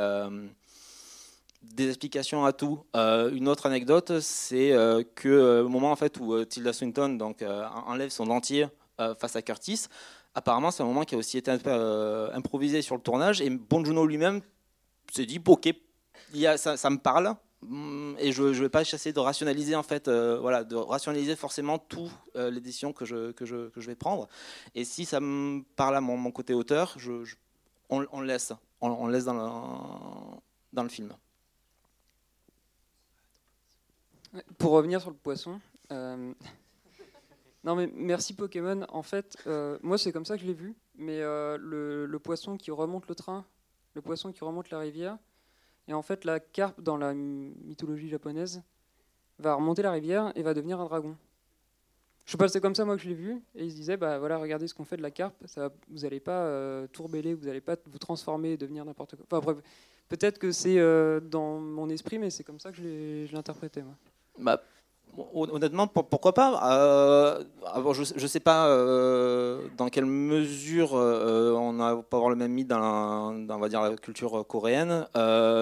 des 1.61 1.89
explications 1.89 2.45
à 2.45 2.53
tout. 2.53 2.85
une 2.95 3.49
autre 3.49 3.65
anecdote, 3.65 4.21
c'est 4.21 4.71
que 5.15 5.61
au 5.61 5.67
moment 5.67 5.91
en 5.91 5.97
fait 5.97 6.17
où 6.21 6.45
Tilda 6.45 6.71
Swinton 6.71 7.09
donc 7.17 7.43
enlève 7.85 8.11
son 8.11 8.27
dentier 8.27 8.67
face 9.19 9.35
à 9.35 9.41
Curtis, 9.41 9.87
apparemment 10.35 10.71
c'est 10.71 10.83
un 10.83 10.85
moment 10.85 11.03
qui 11.03 11.15
a 11.15 11.17
aussi 11.17 11.37
été 11.37 11.51
improvisé 12.33 12.81
sur 12.81 12.95
le 12.95 13.01
tournage 13.01 13.41
et 13.41 13.49
Bon 13.49 13.83
Juno 13.83 14.05
lui-même 14.05 14.41
s'est 15.11 15.25
dit 15.25 15.41
ok, 15.45 15.73
ça, 16.57 16.89
me 16.89 16.97
parle, 16.97 17.35
Mm, 17.61 18.15
et 18.19 18.31
je 18.31 18.43
ne 18.43 18.49
vais 18.51 18.69
pas 18.69 18.81
essayer 18.81 19.11
de 19.11 19.19
rationaliser 19.19 19.75
en 19.75 19.83
fait, 19.83 20.07
euh, 20.07 20.39
voilà, 20.39 20.63
de 20.63 20.75
rationaliser 20.75 21.35
forcément 21.35 21.77
tout 21.77 22.09
euh, 22.35 22.49
les 22.49 22.61
décisions 22.61 22.93
que 22.93 23.03
je, 23.05 23.33
vais 23.75 23.95
prendre. 23.95 24.29
Et 24.75 24.85
si 24.85 25.05
ça 25.05 25.19
me 25.19 25.63
parle 25.75 25.97
à 25.97 26.01
mon, 26.01 26.31
côté 26.31 26.53
auteur, 26.53 26.95
on, 27.89 28.05
on, 28.11 28.21
laisse, 28.21 28.53
on, 28.79 29.07
laisse 29.07 29.25
dans 29.25 29.33
le, 29.33 30.39
dans 30.71 30.83
le 30.83 30.89
film. 30.89 31.13
Pour 34.57 34.71
revenir 34.71 35.01
sur 35.01 35.09
le 35.09 35.17
poisson, 35.17 35.59
euh, 35.91 36.33
non 37.63 37.75
mais 37.75 37.89
merci 37.93 38.33
Pokémon. 38.33 38.85
En 38.89 39.03
fait, 39.03 39.37
moi 39.81 39.97
c'est 39.97 40.11
comme 40.11 40.25
ça 40.25 40.35
que 40.35 40.41
je 40.41 40.47
l'ai 40.47 40.53
vu. 40.53 40.75
Mais 40.95 41.19
le, 41.21 42.05
le 42.05 42.19
poisson 42.19 42.57
qui 42.57 42.71
remonte 42.71 43.07
le 43.07 43.15
train, 43.15 43.45
le 43.93 44.01
poisson 44.01 44.31
qui 44.31 44.43
remonte 44.43 44.69
la 44.69 44.79
rivière, 44.79 45.17
et 45.89 45.93
en 45.93 46.03
fait, 46.03 46.23
la 46.23 46.39
carpe, 46.39 46.79
dans 46.81 46.97
la 46.97 47.13
mythologie 47.15 48.09
japonaise, 48.09 48.61
va 49.39 49.55
remonter 49.55 49.81
la 49.81 49.91
rivière 49.91 50.31
et 50.35 50.43
va 50.43 50.53
devenir 50.53 50.79
un 50.79 50.85
dragon. 50.85 51.17
Je 52.25 52.31
sais 52.31 52.37
pas, 52.37 52.47
c'est 52.47 52.61
comme 52.61 52.75
ça 52.75 52.85
moi 52.85 52.95
que 52.95 53.01
je 53.01 53.09
l'ai 53.09 53.15
vu. 53.15 53.41
Et 53.55 53.65
il 53.65 53.71
se 53.71 53.75
disait, 53.75 53.97
bah 53.97 54.19
voilà, 54.19 54.37
regardez 54.37 54.67
ce 54.67 54.75
qu'on 54.75 54.85
fait 54.85 54.97
de 54.97 55.01
la 55.01 55.09
carpe. 55.09 55.35
Ça, 55.47 55.73
vous 55.89 56.01
n'allez 56.01 56.19
pas 56.19 56.43
euh, 56.43 56.87
vous 56.95 57.07
n'allez 57.47 57.61
pas 57.61 57.75
vous 57.87 57.97
transformer 57.97 58.51
et 58.51 58.57
devenir 58.57 58.85
n'importe 58.85 59.15
quoi. 59.15 59.25
Enfin, 59.25 59.39
bref, 59.39 59.65
peut-être 60.09 60.37
que 60.37 60.51
c'est 60.51 60.77
euh, 60.77 61.19
dans 61.19 61.57
mon 61.59 61.89
esprit, 61.89 62.19
mais 62.19 62.29
c'est 62.29 62.43
comme 62.43 62.59
ça 62.59 62.71
que 62.71 62.77
je 62.77 62.83
l'ai 62.83 63.35
interprété. 63.35 63.81
Moi. 63.81 63.95
Bah, 64.37 64.61
Honnêtement, 65.33 65.87
pourquoi 65.87 66.33
pas? 66.33 66.71
Euh, 66.71 67.43
Je 67.93 68.21
ne 68.21 68.27
sais 68.27 68.39
pas 68.39 68.67
euh, 68.67 69.67
dans 69.77 69.89
quelle 69.89 70.05
mesure 70.05 70.91
euh, 70.93 71.53
on 71.53 71.77
pas 72.03 72.17
avoir 72.17 72.29
le 72.29 72.35
même 72.35 72.51
mythe 72.51 72.67
dans, 72.67 73.33
la, 73.33 73.95
culture 73.97 74.45
coréenne, 74.47 75.05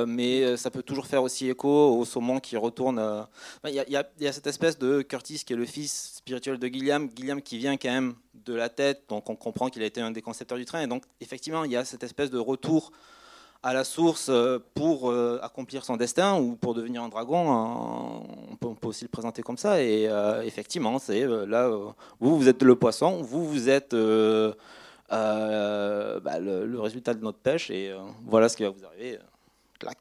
mais 0.07 0.57
ça 0.57 0.69
peut 0.69 0.83
toujours 0.83 1.07
faire 1.07 1.23
aussi 1.23 1.49
écho 1.49 1.97
au 1.97 2.05
saumon 2.05 2.39
qui 2.39 2.57
retourne. 2.57 3.27
Il 3.65 3.71
y, 3.71 3.91
y, 3.91 4.27
a 4.27 4.31
cette 4.31 4.47
espèce 4.47 4.77
de 4.77 5.01
Curtis 5.01 5.43
qui 5.45 5.53
est 5.53 5.57
le 5.57 5.65
fils 5.65 6.15
spirituel 6.17 6.57
de 6.57 6.67
Gilliam, 6.67 7.09
Gilliam 7.15 7.41
qui 7.41 7.57
vient 7.57 7.77
quand 7.77 7.91
même 7.91 8.15
de 8.45 8.53
la 8.53 8.69
tête, 8.69 9.03
donc 9.09 9.29
on 9.29 9.35
comprend 9.35 9.69
qu'il 9.69 9.81
a 9.81 9.85
été 9.85 9.99
un 10.01 10.11
des 10.11 10.21
concepteurs 10.21 10.57
du 10.57 10.65
train, 10.65 10.81
et 10.81 10.87
donc 10.87 11.03
effectivement 11.19 11.63
il 11.63 11.71
y 11.71 11.75
a 11.75 11.83
cette 11.83 12.03
espèce 12.03 12.29
de 12.29 12.37
retour 12.37 12.91
à 13.67 13.73
la 13.73 13.83
source 13.83 14.29
euh, 14.29 14.59
pour 14.75 15.11
euh, 15.11 15.41
accomplir 15.43 15.83
son 15.83 15.97
destin 15.97 16.39
ou 16.39 16.55
pour 16.55 16.73
devenir 16.73 17.03
un 17.03 17.09
dragon, 17.09 18.23
on 18.49 18.55
peut, 18.55 18.87
aussi 18.87 19.03
le 19.03 19.09
présenter 19.09 19.41
comme 19.41 19.57
ça. 19.57 19.83
Et 19.83 20.07
euh, 20.07 20.41
effectivement, 20.43 20.99
c'est 20.99 21.27
là, 21.27 21.67
vous, 22.21 22.37
vous 22.37 22.47
êtes 22.47 22.63
le 22.63 22.77
poisson, 22.77 23.21
vous, 23.21 23.45
vous 23.45 23.67
êtes 23.67 23.91
bah, 23.91 24.55
le, 25.09 26.79
résultat 26.79 27.13
de 27.13 27.21
notre 27.21 27.39
pêche, 27.39 27.69
et 27.69 27.93
voilà 28.23 28.47
ce 28.47 28.55
qui 28.55 28.63
va 28.63 28.69
vous 28.69 28.85
arriver. 28.85 29.19
Clac. 29.79 29.97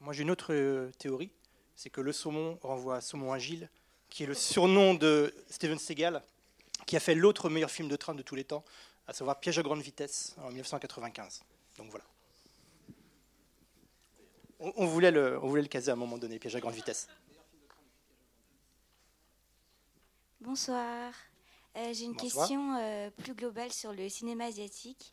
Moi, 0.00 0.12
j'ai 0.12 0.22
une 0.22 0.30
autre 0.30 0.54
théorie, 0.98 1.32
c'est 1.74 1.90
que 1.90 2.00
le 2.00 2.12
saumon 2.12 2.60
renvoie 2.62 2.94
à 2.96 3.00
Saumon 3.00 3.32
Agile, 3.32 3.68
qui 4.08 4.22
est 4.22 4.26
le 4.26 4.34
surnom 4.34 4.94
de 4.94 5.34
Steven 5.50 5.80
Seagal, 5.80 6.22
qui 6.86 6.96
a 6.96 7.00
fait 7.00 7.16
l'autre 7.16 7.50
meilleur 7.50 7.72
film 7.72 7.88
de 7.88 7.96
train 7.96 8.14
de 8.14 8.22
tous 8.22 8.36
les 8.36 8.44
temps, 8.44 8.62
à 9.08 9.12
savoir 9.12 9.40
Piège 9.40 9.58
à 9.58 9.62
grande 9.62 9.80
vitesse 9.80 10.36
en 10.38 10.50
1995. 10.50 11.42
Donc 11.76 11.90
voilà. 11.90 12.04
On, 14.58 14.86
voulait 14.86 15.10
le, 15.10 15.38
on 15.42 15.48
voulait 15.48 15.62
le 15.62 15.68
caser 15.68 15.90
à 15.90 15.94
un 15.94 15.96
moment 15.96 16.16
donné, 16.16 16.38
Piège 16.38 16.56
à 16.56 16.60
grande 16.60 16.74
vitesse. 16.74 17.08
Bonsoir. 20.40 21.12
Euh, 21.76 21.92
j'ai 21.92 22.04
une 22.04 22.16
question 22.16 22.74
euh, 22.76 23.10
plus 23.10 23.34
globale 23.34 23.70
sur 23.72 23.92
le 23.92 24.08
cinéma 24.08 24.46
asiatique. 24.46 25.12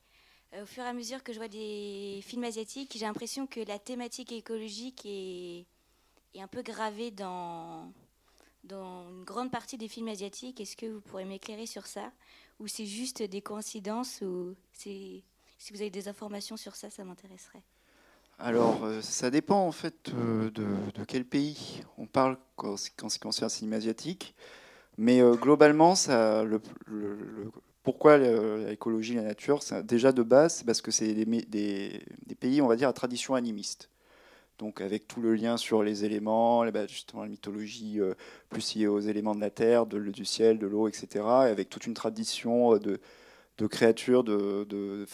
Euh, 0.53 0.63
au 0.63 0.65
fur 0.65 0.83
et 0.83 0.87
à 0.87 0.93
mesure 0.93 1.21
que 1.23 1.33
je 1.33 1.39
vois 1.39 1.49
des 1.49 2.21
films 2.23 2.45
asiatiques, 2.45 2.93
j'ai 2.95 3.05
l'impression 3.05 3.47
que 3.47 3.59
la 3.59 3.79
thématique 3.79 4.31
écologique 4.31 5.01
est, 5.05 5.65
est 6.33 6.41
un 6.41 6.47
peu 6.47 6.61
gravée 6.61 7.11
dans, 7.11 7.91
dans 8.63 9.09
une 9.09 9.25
grande 9.25 9.51
partie 9.51 9.77
des 9.77 9.89
films 9.89 10.07
asiatiques. 10.07 10.61
Est-ce 10.61 10.77
que 10.77 10.85
vous 10.85 11.01
pourrez 11.01 11.25
m'éclairer 11.25 11.65
sur 11.65 11.85
ça? 11.85 12.13
Ou 12.59 12.67
c'est 12.67 12.85
juste 12.85 13.21
des 13.21 13.41
coïncidences 13.41 14.21
ou 14.21 14.55
si 15.63 15.71
vous 15.71 15.79
avez 15.79 15.89
des 15.89 16.09
informations 16.09 16.57
sur 16.57 16.75
ça, 16.75 16.89
ça 16.89 17.05
m'intéresserait. 17.05 17.63
Alors, 18.37 18.83
euh, 18.83 19.01
ça 19.01 19.31
dépend 19.31 19.65
en 19.65 19.71
fait 19.71 20.09
euh, 20.09 20.51
de, 20.51 20.65
quel 21.07 21.23
pays 21.23 21.83
on 21.97 22.05
parle 22.05 22.37
quand, 22.57 22.75
quand 22.97 23.07
c'est 23.07 23.21
concerne 23.21 23.47
le 23.47 23.53
cinéma 23.53 23.77
asiatique. 23.77 24.35
Mais 24.97 25.21
euh, 25.21 25.35
globalement, 25.35 25.93
pourquoi 27.81 28.17
l'écologie 28.17 29.13
et 29.13 29.15
la 29.15 29.21
nature 29.21 29.61
Déjà 29.85 30.11
de 30.11 30.21
base, 30.21 30.55
c'est 30.55 30.65
parce 30.65 30.81
que 30.81 30.91
c'est 30.91 31.13
des, 31.13 32.01
pays, 32.41 32.61
on 32.61 32.67
va 32.67 32.75
dire, 32.75 32.89
à 32.89 32.93
tradition 32.93 33.33
animiste 33.33 33.89
donc 34.59 34.81
avec 34.81 35.07
tout 35.07 35.19
le 35.19 35.33
lien 35.33 35.57
sur 35.57 35.81
les 35.81 36.05
éléments, 36.05 36.63
bah, 36.67 36.85
justement 36.85 37.23
la 37.23 37.29
mythologie 37.29 37.99
plus 38.49 38.75
liée 38.75 38.87
aux 38.87 38.99
éléments 38.99 39.33
de 39.33 39.41
la 39.41 39.49
terre, 39.49 39.87
de, 39.87 39.99
du 39.99 40.25
ciel, 40.25 40.59
de 40.59 40.67
l'eau, 40.67 40.87
etc. 40.87 41.07
Et 41.15 41.49
avec 41.49 41.69
toute 41.69 41.87
une 41.87 41.95
tradition 41.95 42.77
de, 42.77 42.99
de 43.57 43.67
créatures, 43.67 44.23
de, 44.23 44.65
de, 44.69 45.05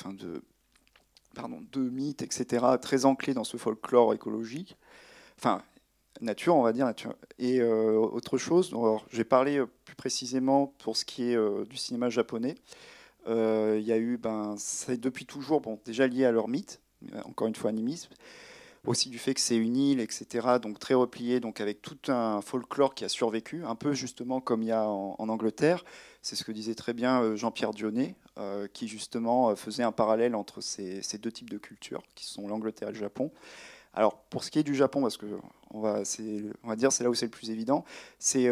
pardon, 1.36 1.62
de 1.72 1.82
mythes, 1.82 2.22
etc. 2.22 2.66
très 2.82 3.06
ancrés 3.06 3.34
dans 3.34 3.44
ce 3.44 3.58
folklore 3.58 4.14
écologique. 4.14 4.78
Enfin, 5.38 5.62
nature, 6.22 6.56
on 6.56 6.64
va 6.64 6.74
dire 6.74 6.86
nature. 6.86 7.16
Et 7.38 7.62
euh, 7.62 7.98
autre 7.98 8.38
chose, 8.38 8.74
j'ai 9.12 9.24
parlé 9.24 9.64
plus 9.86 9.96
précisément 9.96 10.74
pour 10.80 10.98
ce 10.98 11.06
qui 11.06 11.32
est 11.32 11.66
du 11.68 11.78
cinéma 11.78 12.10
japonais. 12.10 12.56
Il 13.28 13.82
y 13.82 13.92
a 13.92 13.98
eu, 13.98 14.18
ben, 14.18 14.56
c'est 14.58 15.00
depuis 15.00 15.26
toujours, 15.26 15.62
bon, 15.62 15.80
déjà 15.86 16.08
lié 16.08 16.26
à 16.26 16.32
leur 16.32 16.48
mythe, 16.48 16.82
encore 17.26 17.48
une 17.48 17.56
fois 17.56 17.70
animisme, 17.70 18.10
aussi 18.86 19.10
du 19.10 19.20
fait 19.20 19.34
que 19.34 19.42
c'est 19.42 19.58
une 19.58 19.78
île, 19.78 20.00
etc., 20.00 20.48
donc 20.62 20.80
très 20.80 20.94
repliée, 20.94 21.40
donc 21.40 21.62
avec 21.62 21.82
tout 21.82 21.98
un 22.08 22.42
folklore 22.42 22.96
qui 22.96 23.06
a 23.06 23.10
survécu, 23.10 23.64
un 23.66 23.76
peu 23.76 23.94
justement 23.94 24.42
comme 24.42 24.64
il 24.64 24.70
y 24.70 24.72
a 24.72 24.88
en, 24.88 25.30
Angleterre. 25.30 25.84
C'est 26.22 26.36
ce 26.36 26.44
que 26.44 26.52
disait 26.52 26.76
très 26.76 26.94
bien 26.94 27.22
euh, 27.22 27.36
Jean-Pierre 27.36 27.72
Dionnet, 27.72 28.16
euh, 28.26 28.29
qui 28.74 28.88
justement 28.88 29.50
euh, 29.50 29.56
faisait 29.56 29.84
un 29.84 29.92
parallèle 29.92 30.36
entre 30.36 30.62
ces, 30.62 31.02
deux 31.20 31.32
types 31.32 31.50
de 31.50 31.58
cultures, 31.58 32.04
qui 32.16 32.26
sont 32.26 32.48
l'Angleterre 32.48 32.90
et 32.90 32.94
le 32.94 33.00
Japon. 33.00 33.32
Alors, 33.94 34.18
pour 34.30 34.44
ce 34.44 34.52
qui 34.52 34.60
est 34.60 34.64
du 34.64 34.76
Japon, 34.76 35.02
parce 35.02 35.18
que 35.18 35.26
on 35.72 35.82
va, 35.82 36.04
on 36.64 36.68
va 36.68 36.76
dire 36.76 36.92
c'est 36.92 37.04
là 37.04 37.10
où 37.10 37.16
c'est 37.16 37.26
le 37.26 37.32
plus 37.32 37.50
évident, 37.50 37.84
c'est 38.20 38.48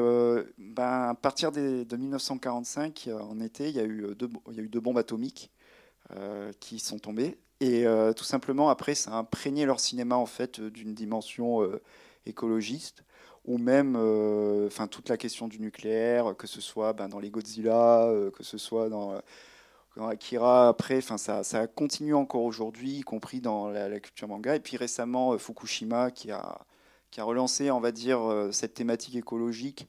ben, 0.58 1.10
à 1.10 1.14
partir 1.14 1.52
de 1.52 1.86
1945, 1.96 3.10
en 3.20 3.40
été, 3.40 3.70
il 3.70 3.76
y, 3.76 3.80
a 3.80 3.84
eu 3.84 4.16
deux, 4.16 4.80
bombes 4.80 4.98
atomiques 4.98 5.52
qui 6.60 6.80
sont 6.80 6.98
tombées. 6.98 7.38
Et 7.60 7.88
euh, 7.88 8.14
tout 8.14 8.24
simplement, 8.24 8.70
après, 8.70 8.96
ça 8.96 9.12
a 9.12 9.16
imprégné 9.16 9.66
leur 9.66 9.80
cinéma 9.80 10.16
en 10.16 10.26
fait 10.26 10.62
d'une 10.62 10.94
dimension 10.94 11.64
euh, 11.64 11.82
écologiste, 12.26 13.04
ou 13.46 13.58
même, 13.58 13.96
euh, 13.98 14.68
enfin, 14.68 14.88
toute 14.88 15.10
la 15.10 15.18
question 15.18 15.48
du 15.48 15.60
nucléaire, 15.60 16.36
que 16.38 16.46
ce 16.48 16.62
soit 16.62 16.94
ben, 16.94 17.08
dans 17.08 17.20
les 17.20 17.32
Godzilla, 17.32 18.12
que 18.36 18.44
ce 18.44 18.58
soit 18.58 18.90
dans, 18.90 19.20
Akira. 20.06 20.70
Après, 20.70 20.98
enfin, 20.98 21.18
ça, 21.18 21.44
ça 21.44 21.68
continue 21.68 22.14
encore 22.14 22.44
aujourd'hui, 22.44 23.00
y 23.00 23.02
compris 23.02 23.42
dans 23.42 23.70
la, 23.70 24.00
culture 24.00 24.28
manga. 24.28 24.56
Et 24.56 24.60
puis 24.60 24.78
récemment, 24.78 25.38
Fukushima 25.38 26.12
qui 26.12 26.32
a 26.32 26.60
qui 27.10 27.22
a 27.22 27.24
relancé, 27.24 27.72
on 27.72 27.80
va 27.80 27.94
dire, 27.94 28.20
cette 28.52 28.74
thématique 28.74 29.16
écologique, 29.16 29.88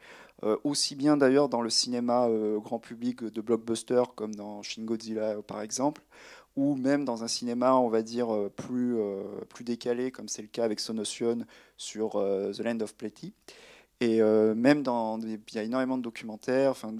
aussi 0.62 0.94
bien 0.94 1.16
d'ailleurs 1.16 1.48
dans 1.48 1.62
le 1.62 1.68
cinéma 1.68 2.28
grand 2.58 2.78
public 2.78 3.24
de 3.24 3.40
blockbuster 3.40 4.04
comme 4.14 4.36
dans 4.36 4.62
Shin 4.62 4.84
Godzilla 4.84 5.42
par 5.42 5.60
exemple, 5.60 6.02
ou 6.58 6.74
même 6.74 7.04
dans 7.04 7.22
un 7.22 7.28
cinéma, 7.28 7.76
on 7.76 7.88
va 7.88 8.02
dire, 8.02 8.34
euh, 8.34 8.48
plus, 8.48 8.98
euh, 8.98 9.22
plus 9.48 9.62
décalé, 9.62 10.10
comme 10.10 10.26
c'est 10.26 10.42
le 10.42 10.48
cas 10.48 10.64
avec 10.64 10.80
Sonotion 10.80 11.46
sur 11.76 12.16
euh, 12.16 12.52
The 12.52 12.58
Land 12.58 12.80
of 12.80 12.96
Plenty. 12.96 13.32
Et 14.00 14.22
même 14.22 14.82
dans, 14.82 15.18
il 15.20 15.40
y 15.52 15.58
a 15.58 15.62
énormément 15.62 15.98
de 15.98 16.02
documentaires, 16.02 16.70
enfin 16.70 16.92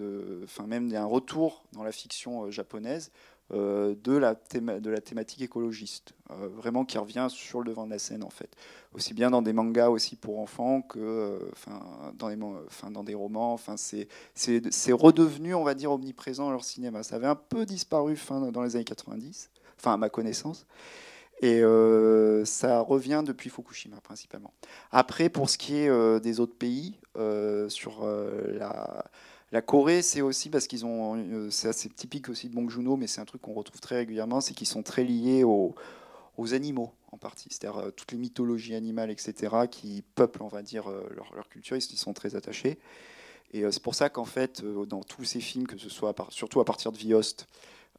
même 0.67 0.93
un 0.95 1.05
retour 1.05 1.63
dans 1.73 1.85
la 1.85 1.93
fiction 1.93 2.51
japonaise 2.51 3.13
de, 3.51 4.13
la 4.17 4.35
de 4.35 4.91
la 4.91 5.01
thématique 5.01 5.43
écologiste, 5.43 6.13
vraiment 6.57 6.85
qui 6.85 6.99
revient 6.99 7.29
sur 7.31 7.61
le 7.61 7.71
devant 7.71 7.87
de 7.87 7.93
la 7.93 8.01
scène 8.01 8.25
en 8.25 8.31
fait, 8.31 8.51
aussi 8.95 9.15
bien 9.15 9.31
dans 9.31 9.43
des 9.43 9.53
mangas 9.53 9.91
aussi 9.91 10.17
pour 10.17 10.41
enfants 10.41 10.83
que, 10.83 11.39
enfin 11.53 11.81
dans 12.19 12.31
des, 12.31 12.39
enfin 12.67 12.91
dans 12.91 13.05
des 13.05 13.15
romans, 13.15 13.53
enfin 13.53 13.77
c'est 13.77 14.09
c'est 14.35 14.93
redevenu 14.93 15.55
on 15.55 15.63
va 15.63 15.75
dire 15.75 15.93
omniprésent 15.93 16.47
dans 16.47 16.51
leur 16.51 16.65
cinéma. 16.65 17.05
Ça 17.05 17.15
avait 17.17 17.29
un 17.29 17.37
peu 17.37 17.65
disparu 17.65 18.17
fin 18.17 18.51
dans 18.51 18.63
les 18.63 18.75
années 18.75 18.85
90 18.85 19.51
enfin 19.79 19.95
à 19.95 19.97
ma 19.97 20.09
connaissance. 20.09 20.67
Et 21.41 21.61
euh, 21.63 22.45
ça 22.45 22.81
revient 22.81 23.23
depuis 23.25 23.49
Fukushima 23.51 24.01
principalement. 24.01 24.53
Après, 24.91 25.29
pour 25.29 25.49
ce 25.49 25.57
qui 25.57 25.77
est 25.77 25.89
euh, 25.89 26.19
des 26.19 26.41
autres 26.41 26.57
pays, 26.57 26.99
euh, 27.17 27.69
sur 27.69 28.05
la, 28.05 29.63
Corée, 29.63 30.03
c'est 30.03 30.21
aussi 30.21 30.51
parce 30.51 30.67
qu'ils 30.67 30.85
ont, 30.85 31.51
c'est 31.51 31.69
assez 31.69 31.89
typique 31.89 32.29
aussi 32.29 32.49
de 32.49 32.55
Bong 32.55 32.69
Joon-ho, 32.69 32.97
mais 32.97 33.07
c'est 33.07 33.21
un 33.21 33.25
truc 33.25 33.43
qu'on 33.43 33.55
retrouve 33.55 33.81
très 33.81 33.97
régulièrement, 33.97 34.41
c'est 34.41 34.55
qu'ils 34.55 34.67
sont 34.67 34.83
très 34.83 35.05
liés 35.05 35.45
aux, 35.45 35.75
animaux 36.53 36.93
en 37.11 37.19
partie, 37.19 37.49
c'est-à-dire 37.51 37.91
toutes 37.97 38.13
les 38.13 38.19
mythologies 38.19 38.75
animales, 38.75 39.11
etc., 39.11 39.67
qui 39.71 40.05
peuplent, 40.15 40.43
on 40.43 40.49
va 40.49 40.63
dire, 40.63 40.89
leur, 41.15 41.49
culture, 41.49 41.77
ils 41.77 41.95
y 41.95 41.97
sont 41.97 42.13
très 42.13 42.37
attachés. 42.37 42.79
Et 43.53 43.65
c'est 43.73 43.83
pour 43.83 43.95
ça 43.95 44.11
qu'en 44.11 44.27
fait, 44.27 44.63
dans 44.65 45.03
tous 45.03 45.25
ces 45.25 45.41
films, 45.41 45.67
que 45.67 45.79
ce 45.79 45.89
soit 45.89 46.15
surtout 46.29 46.61
à 46.61 46.65
partir 46.65 46.93
de 46.93 46.99
Viost, 46.99 47.49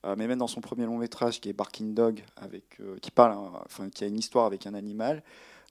mais 0.03 0.27
même 0.27 0.39
dans 0.39 0.47
son 0.47 0.61
premier 0.61 0.85
long 0.85 0.97
métrage 0.97 1.41
qui 1.41 1.49
est 1.49 1.53
Barking 1.53 1.93
Dog, 1.93 2.23
avec, 2.37 2.81
qui 3.01 3.11
parle, 3.11 3.37
enfin, 3.65 3.89
qui 3.89 4.03
a 4.03 4.07
une 4.07 4.17
histoire 4.17 4.45
avec 4.45 4.65
un 4.65 4.73
animal, 4.73 5.23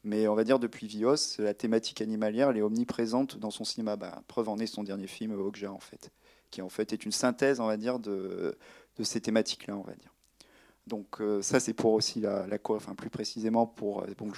mais 0.05 0.29
on 0.29 0.35
va 0.35 0.45
dire 0.45 0.59
depuis 0.59 0.87
Vios, 0.87 1.39
la 1.39 1.55
thématique 1.55 2.01
animalière, 2.01 2.51
elle 2.51 2.59
est 2.59 2.63
omniprésente 2.63 3.39
dans 3.39 3.51
son 3.51 3.65
cinéma. 3.65 3.97
Bah, 3.97 4.23
preuve 4.29 4.49
en 4.49 4.59
est 4.59 4.67
son 4.67 4.85
dernier 4.85 5.07
film, 5.07 5.33
Okja, 5.33 5.73
en 5.73 5.81
fait, 5.81 6.11
qui 6.51 6.63
en 6.63 6.69
fait 6.69 6.93
est 6.93 7.05
une 7.05 7.13
synthèse, 7.13 7.61
on 7.61 7.67
va 7.67 7.77
dire, 7.77 7.99
de, 7.99 8.57
ces 9.03 9.21
thématiques-là, 9.21 9.77
on 9.77 9.83
va 9.83 9.95
dire. 9.95 10.15
Donc 10.87 11.21
euh, 11.21 11.43
ça, 11.43 11.61
c'est 11.61 11.75
pour 11.75 11.93
aussi 11.93 12.21
la, 12.21 12.47
la 12.47 12.59
enfin 12.71 12.95
plus 12.95 13.11
précisément 13.11 13.67
pour 13.67 14.03
euh, 14.03 14.07
Bong. 14.17 14.33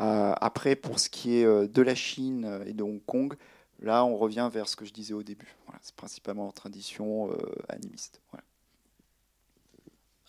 Euh, 0.00 0.32
après, 0.40 0.74
pour 0.76 0.98
ce 0.98 1.08
qui 1.08 1.36
est 1.36 1.44
de 1.44 1.82
la 1.82 1.94
Chine 1.94 2.62
et 2.66 2.72
de 2.72 2.82
Hong 2.82 3.04
Kong, 3.04 3.36
là, 3.80 4.04
on 4.04 4.16
revient 4.16 4.48
vers 4.52 4.66
ce 4.68 4.76
que 4.76 4.84
je 4.84 4.92
disais 4.92 5.14
au 5.14 5.22
début. 5.22 5.54
C'est 5.82 5.94
principalement 5.94 6.48
en 6.48 6.52
tradition 6.52 7.30
animiste. 7.68 8.20
Voilà. 8.30 8.44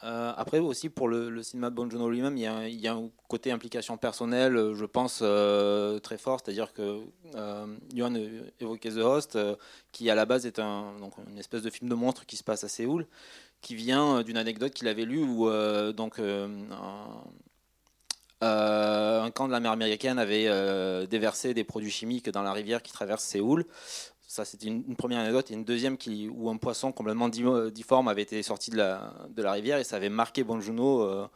Euh, 0.06 0.34
après 0.38 0.60
aussi 0.60 0.90
pour 0.90 1.08
le, 1.08 1.42
cinéma 1.42 1.72
de 1.72 1.76
Bonjour 1.76 2.10
lui-même, 2.10 2.38
il, 2.38 2.44
y, 2.44 2.88
a 2.88 2.94
un 2.94 3.10
côté 3.28 3.52
implication 3.52 3.98
personnelle, 3.98 4.56
euh, 4.56 4.76
je 4.76 4.86
pense, 4.86 5.22
euh, 5.24 5.98
très 5.98 6.20
fort. 6.20 6.40
C'est-à-dire 6.44 6.74
que 6.74 7.00
Johan 7.94 8.14
évoquait 8.60 8.92
The 8.92 8.98
Host, 8.98 9.40
qui 9.92 10.10
à 10.12 10.16
la 10.16 10.26
base 10.26 10.46
est 10.46 10.60
un, 10.60 10.94
donc, 11.00 11.14
une 11.28 11.40
espèce 11.40 11.64
de 11.64 11.72
film 11.72 11.90
de 11.90 11.96
monstre 11.96 12.28
qui 12.28 12.38
se 12.38 12.44
passe 12.44 12.64
à 12.64 12.68
Séoul, 12.68 13.08
qui 13.62 13.74
vient 13.74 14.22
d'une 14.22 14.38
anecdote 14.38 14.74
qu'il 14.74 14.88
avait 14.88 15.06
lue 15.06 15.24
où 15.24 15.50
donc, 15.94 16.20
un 18.42 19.32
camp 19.32 19.48
de 19.48 19.52
la 19.52 19.60
mer 19.60 19.72
américaine 19.72 20.20
avait 20.20 21.08
déversé 21.08 21.56
des 21.56 21.64
produits 21.64 21.90
chimiques 21.90 22.30
dans 22.30 22.44
la 22.44 22.54
rivière 22.54 22.84
qui 22.84 22.94
traverse 22.94 23.24
Séoul. 23.24 23.66
Ça, 24.28 24.44
c'était 24.44 24.68
une, 24.68 24.96
première 24.96 25.20
anecdote. 25.20 25.52
Et 25.52 25.54
une 25.54 25.64
deuxième 25.64 25.98
où 26.32 26.50
un 26.50 26.58
poisson 26.58 26.92
complètement 26.92 27.30
difforme 27.30 28.08
avait 28.08 28.24
été 28.24 28.42
sorti 28.44 28.72
de 28.72 28.78
la, 28.78 29.14
de 29.30 29.44
la 29.44 29.52
rivière 29.52 29.78
et 29.78 29.84
ça 29.84 29.98
avait 29.98 30.10
marqué 30.10 30.44
Bonjuno 30.44 31.02
euh, 31.02 31.28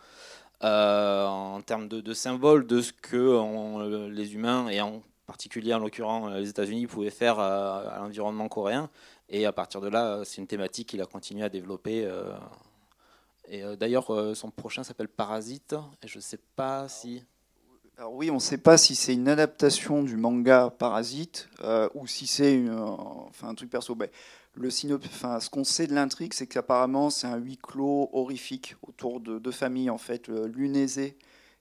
euh, 0.63 1.25
en 1.27 1.61
termes 1.61 1.87
de, 1.87 2.13
symbole 2.13 2.65
de 2.65 2.81
ce 2.81 2.91
que 2.91 4.07
les 4.09 4.33
humains, 4.33 4.67
et 4.69 4.81
en 4.81 5.01
particulier 5.27 5.73
en 5.73 5.79
l'occurrence 5.79 6.33
les 6.33 6.49
États-Unis, 6.49 6.87
pouvaient 6.87 7.11
faire 7.11 7.39
à, 7.39 7.99
l'environnement 7.99 8.47
coréen. 8.49 8.89
Et 9.29 9.45
à 9.45 9.51
partir 9.51 9.81
de 9.81 9.87
là, 9.87 10.21
c'est 10.25 10.41
une 10.41 10.47
thématique 10.47 10.89
qu'il 10.89 11.01
a 11.01 11.05
continué 11.05 11.43
à 11.43 11.49
développer. 11.49 12.05
Euh. 12.05 12.33
et 13.47 13.63
d'ailleurs, 13.77 14.35
son 14.35 14.49
prochain 14.49 14.83
s'appelle 14.83 15.09
Parasite. 15.09 15.75
Et 16.01 16.07
je 16.07 16.17
ne 16.17 16.23
sais 16.23 16.39
pas 16.55 16.87
si 16.89 17.23
oui, 18.07 18.31
on 18.31 18.35
ne 18.35 18.39
sait 18.39 18.57
pas 18.57 18.77
si 18.77 18.95
c'est 18.95 19.13
une 19.13 19.27
adaptation 19.27 20.03
du 20.03 20.15
manga 20.15 20.69
Parasite 20.69 21.49
euh, 21.61 21.89
ou 21.95 22.07
si 22.07 22.27
c'est 22.27 22.63
enfin, 22.69 23.49
un 23.49 23.55
truc 23.55 23.69
perso. 23.69 23.95
Ben, 23.95 24.09
le 24.55 24.69
enfin, 24.95 25.39
ce 25.39 25.49
qu'on 25.49 25.63
sait 25.63 25.87
de 25.87 25.93
l'intrigue, 25.93 26.33
c'est 26.33 26.47
qu'apparemment 26.47 27.09
c'est 27.09 27.27
un 27.27 27.37
huis 27.37 27.57
clos 27.61 28.09
horrifique 28.13 28.75
autour 28.87 29.19
de 29.19 29.39
deux 29.39 29.51
familles 29.51 29.89
en 29.89 29.97
fait, 29.97 30.29
euh, 30.29 30.47
l'une 30.47 30.75
aisée 30.75 31.17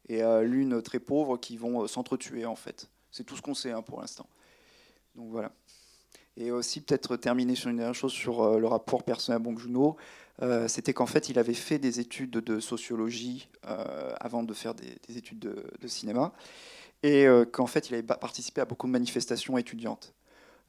et 0.08 0.22
euh, 0.22 0.42
l'une 0.42 0.80
très 0.82 1.00
pauvre 1.00 1.36
qui 1.38 1.56
vont 1.56 1.86
s'entretuer 1.86 2.44
en 2.46 2.56
fait. 2.56 2.88
C'est 3.10 3.24
tout 3.24 3.36
ce 3.36 3.42
qu'on 3.42 3.54
sait 3.54 3.72
hein, 3.72 3.82
pour 3.82 4.00
l'instant. 4.00 4.26
Donc 5.16 5.30
voilà. 5.30 5.52
Et 6.38 6.50
aussi 6.50 6.80
peut-être 6.80 7.16
terminer 7.16 7.54
sur 7.54 7.68
une 7.68 7.76
dernière 7.76 7.94
chose 7.94 8.12
sur 8.12 8.58
le 8.58 8.66
rapport 8.66 9.02
personnel 9.02 9.36
à 9.36 9.38
Bong 9.40 9.58
Joon-ho. 9.58 9.96
Euh, 10.42 10.68
c'était 10.68 10.92
qu'en 10.92 11.06
fait, 11.06 11.28
il 11.28 11.38
avait 11.38 11.54
fait 11.54 11.78
des 11.78 12.00
études 12.00 12.30
de 12.30 12.60
sociologie 12.60 13.48
euh, 13.66 14.14
avant 14.20 14.42
de 14.42 14.54
faire 14.54 14.74
des, 14.74 15.16
études 15.16 15.40
de, 15.40 15.88
cinéma, 15.88 16.32
et 17.02 17.26
euh, 17.26 17.44
qu'en 17.44 17.66
fait, 17.66 17.90
il 17.90 17.94
avait 17.94 18.02
participé 18.04 18.60
à 18.60 18.64
beaucoup 18.64 18.86
de 18.86 18.92
manifestations 18.92 19.58
étudiantes. 19.58 20.14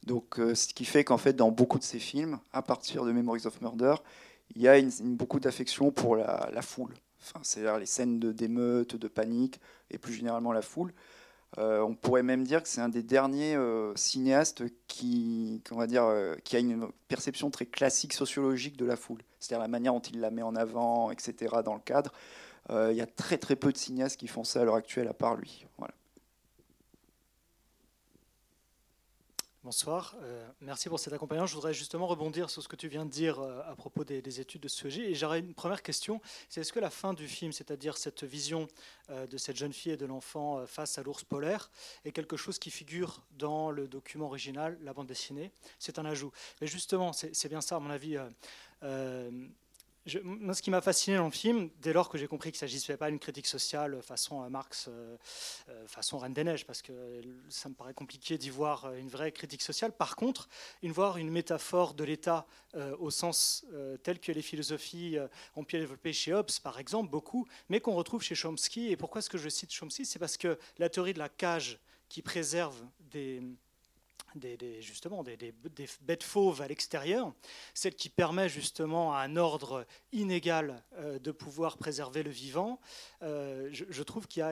Donc, 0.04 0.36
ce 0.36 0.72
qui 0.72 0.86
fait 0.86 1.04
qu'en 1.04 1.18
fait, 1.18 1.34
dans 1.34 1.50
beaucoup 1.50 1.78
de 1.78 1.84
ses 1.84 1.98
films, 1.98 2.38
à 2.54 2.62
partir 2.62 3.04
de 3.04 3.12
Memories 3.12 3.46
of 3.46 3.60
Murder, 3.60 3.96
il 4.56 4.62
y 4.62 4.66
a 4.66 4.80
beaucoup 5.02 5.38
d'affection 5.40 5.90
pour 5.90 6.16
la, 6.16 6.62
foule. 6.62 6.94
Enfin, 7.20 7.40
c'est-à-dire 7.42 7.78
les 7.78 7.84
scènes 7.84 8.18
d'émeute, 8.18 8.96
de, 8.96 9.08
panique, 9.08 9.60
et 9.90 9.98
plus 9.98 10.14
généralement 10.14 10.52
la 10.52 10.62
foule. 10.62 10.94
Euh, 11.58 11.80
on 11.80 11.94
pourrait 11.94 12.22
même 12.22 12.44
dire 12.44 12.62
que 12.62 12.68
c'est 12.68 12.80
un 12.80 12.88
des 12.88 13.02
derniers 13.02 13.56
euh, 13.56 13.92
cinéastes 13.96 14.62
qui, 14.86 15.62
va 15.72 15.86
dire, 15.86 16.04
euh, 16.04 16.36
qui 16.44 16.56
a 16.56 16.60
une 16.60 16.88
perception 17.08 17.50
très 17.50 17.66
classique 17.66 18.12
sociologique 18.12 18.76
de 18.76 18.84
la 18.84 18.96
foule, 18.96 19.20
c'est-à-dire 19.40 19.62
la 19.62 19.68
manière 19.68 19.92
dont 19.92 20.00
il 20.00 20.20
la 20.20 20.30
met 20.30 20.42
en 20.42 20.54
avant, 20.54 21.10
etc. 21.10 21.56
dans 21.64 21.74
le 21.74 21.80
cadre. 21.80 22.12
Il 22.72 22.94
y 22.94 23.00
a 23.00 23.06
très 23.06 23.36
très 23.36 23.56
peu 23.56 23.72
de 23.72 23.76
cinéastes 23.76 24.16
qui 24.16 24.28
font 24.28 24.44
ça 24.44 24.60
à 24.60 24.64
l'heure 24.64 24.76
actuelle, 24.76 25.08
à 25.08 25.12
part 25.12 25.34
lui. 25.34 25.66
Voilà. 25.76 25.92
Bonsoir, 29.62 30.16
euh, 30.22 30.48
merci 30.62 30.88
pour 30.88 30.98
cet 30.98 31.12
accompagnement. 31.12 31.44
Je 31.44 31.54
voudrais 31.54 31.74
justement 31.74 32.06
rebondir 32.06 32.48
sur 32.48 32.62
ce 32.62 32.68
que 32.68 32.76
tu 32.76 32.88
viens 32.88 33.04
de 33.04 33.10
dire 33.10 33.40
euh, 33.40 33.60
à 33.66 33.76
propos 33.76 34.04
des, 34.04 34.40
études 34.40 34.62
de 34.62 34.68
ce 34.68 34.76
sujet. 34.78 35.10
Et 35.10 35.14
j'aurais 35.14 35.40
une 35.40 35.52
première 35.52 35.82
question, 35.82 36.22
c'est 36.48 36.62
est-ce 36.62 36.72
que 36.72 36.80
la 36.80 36.88
fin 36.88 37.12
du 37.12 37.28
film, 37.28 37.52
c'est-à-dire 37.52 37.98
cette 37.98 38.24
vision 38.24 38.68
euh, 39.10 39.26
de 39.26 39.36
cette 39.36 39.58
jeune 39.58 39.74
fille 39.74 39.92
et 39.92 39.98
de 39.98 40.06
l'enfant 40.06 40.66
face 40.66 40.96
à 40.96 41.02
l'ours 41.02 41.24
polaire, 41.24 41.70
est 42.06 42.12
quelque 42.12 42.38
chose 42.38 42.58
qui 42.58 42.70
figure 42.70 43.22
dans 43.32 43.70
le 43.70 43.86
document 43.86 44.24
original, 44.28 44.78
la 44.80 44.94
bande 44.94 45.08
dessinée? 45.08 45.52
C'est 45.78 45.98
un 45.98 46.06
ajout. 46.06 46.32
Mais 46.62 46.66
justement, 46.66 47.12
c'est 47.12 47.48
bien 47.48 47.60
ça, 47.60 47.76
à 47.76 47.80
mon 47.80 47.90
avis 47.90 48.16
moi, 50.22 50.54
ce 50.54 50.62
qui 50.62 50.70
m'a 50.70 50.80
fasciné 50.80 51.16
dans 51.16 51.26
le 51.26 51.30
film, 51.30 51.70
dès 51.80 51.92
lors 51.92 52.08
que 52.08 52.18
j'ai 52.18 52.26
compris 52.26 52.50
qu'il 52.50 52.56
ne 52.56 52.68
s'agissait 52.68 52.96
pas 52.96 53.10
d'une 53.10 53.18
critique 53.18 53.46
sociale 53.46 54.00
façon 54.02 54.42
euh, 54.42 54.48
Marx, 54.48 54.88
euh, 54.88 55.16
euh, 55.68 55.86
façon 55.86 56.18
Reine 56.18 56.32
des 56.32 56.44
Neiges, 56.44 56.66
parce 56.66 56.82
que 56.82 56.92
ça 57.48 57.68
me 57.68 57.74
paraît 57.74 57.94
compliqué 57.94 58.38
d'y 58.38 58.50
voir 58.50 58.92
une 58.94 59.08
vraie 59.08 59.32
critique 59.32 59.62
sociale. 59.62 59.92
Par 59.92 60.16
contre, 60.16 60.48
une 60.82 60.92
voir 60.92 61.16
une 61.18 61.30
métaphore 61.30 61.94
de 61.94 62.04
l'État 62.04 62.46
au 62.98 63.10
sens 63.10 63.64
tel 64.02 64.20
que 64.20 64.30
les 64.32 64.42
philosophies 64.42 65.18
ont 65.56 65.64
pu 65.64 65.78
développer 65.78 66.12
chez 66.12 66.32
Hobbes, 66.32 66.50
par 66.62 66.78
exemple, 66.78 67.10
beaucoup, 67.10 67.46
mais 67.68 67.80
qu'on 67.80 67.94
retrouve 67.94 68.22
chez 68.22 68.34
Chomsky. 68.34 68.90
Et 68.90 68.96
pourquoi 68.96 69.20
est-ce 69.20 69.30
que 69.30 69.38
je 69.38 69.48
cite 69.48 69.72
Chomsky? 69.72 70.04
C'est 70.04 70.18
parce 70.18 70.36
que 70.36 70.58
la 70.78 70.88
théorie 70.88 71.14
de 71.14 71.18
la 71.18 71.28
cage 71.28 71.78
qui 72.08 72.22
préserve 72.22 72.76
des 73.00 73.42
des, 74.34 74.80
justement 74.80 75.22
des, 75.22 75.54
bêtes 76.02 76.22
fauves 76.22 76.62
à 76.62 76.68
l'extérieur, 76.68 77.32
celle 77.74 77.94
qui 77.94 78.08
permet 78.08 78.48
justement 78.48 79.14
à 79.14 79.20
un 79.20 79.36
ordre 79.36 79.86
inégal 80.12 80.82
euh, 80.98 81.18
de 81.18 81.30
pouvoir 81.30 81.76
préserver 81.76 82.22
le 82.22 82.30
vivant, 82.30 82.80
euh, 83.22 83.68
je, 83.72 84.02
trouve 84.02 84.26
qu'il 84.26 84.42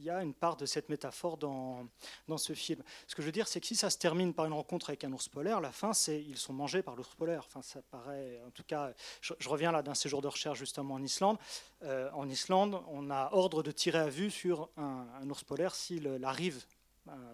y, 0.00 0.10
a 0.10 0.22
une 0.22 0.34
part 0.34 0.56
de 0.56 0.66
cette 0.66 0.88
métaphore 0.88 1.36
dans, 1.36 1.88
ce 2.36 2.52
film. 2.52 2.82
Ce 3.06 3.14
que 3.14 3.22
je 3.22 3.26
veux 3.26 3.32
dire, 3.32 3.48
c'est 3.48 3.60
que 3.60 3.66
si 3.66 3.76
ça 3.76 3.90
se 3.90 3.98
termine 3.98 4.34
par 4.34 4.46
une 4.46 4.52
rencontre 4.52 4.90
avec 4.90 5.04
un 5.04 5.12
ours 5.12 5.28
polaire, 5.28 5.60
la 5.60 5.72
fin, 5.72 5.92
c'est 5.92 6.20
ils 6.20 6.38
sont 6.38 6.52
mangés 6.52 6.82
par 6.82 6.96
l'ours 6.96 7.14
polaire. 7.14 7.44
Enfin, 7.46 7.62
ça 7.62 7.82
paraît, 7.82 8.40
en 8.46 8.50
tout 8.50 8.64
cas, 8.64 8.92
je, 9.20 9.48
reviens 9.48 9.72
là 9.72 9.82
d'un 9.82 9.94
séjour 9.94 10.22
de 10.22 10.28
recherche 10.28 10.58
justement 10.58 10.94
en 10.94 11.02
Islande. 11.02 11.38
Euh, 11.82 12.10
en 12.12 12.28
Islande, 12.28 12.80
on 12.88 13.10
a 13.10 13.30
ordre 13.32 13.62
de 13.62 13.70
tirer 13.70 13.98
à 13.98 14.08
vue 14.08 14.30
sur 14.30 14.68
un, 14.76 15.28
ours 15.28 15.44
polaire 15.44 15.74
s'il 15.74 16.08
arrive 16.24 16.64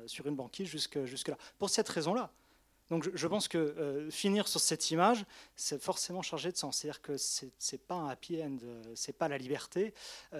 sur 0.06 0.26
une 0.26 0.36
banquise 0.36 0.68
jusque, 0.68 1.04
jusque 1.04 1.28
là. 1.28 1.38
Pour 1.58 1.70
cette 1.70 1.88
raison-là. 1.88 2.30
Donc 2.90 3.08
je, 3.14 3.26
pense 3.28 3.46
que 3.46 3.56
euh, 3.56 4.10
finir 4.10 4.48
sur 4.48 4.58
cette 4.58 4.90
image, 4.90 5.24
c'est 5.54 5.80
forcément 5.80 6.22
chargé 6.22 6.50
de 6.50 6.56
sens. 6.56 6.78
C'est-à-dire 6.78 7.00
que 7.00 7.16
ce 7.16 7.44
n'est 7.44 7.78
pas 7.78 7.94
un 7.94 8.08
happy 8.08 8.42
end, 8.42 8.56
euh, 8.64 8.82
c'est 8.96 9.16
pas 9.16 9.28
la 9.28 9.38
liberté, 9.38 9.94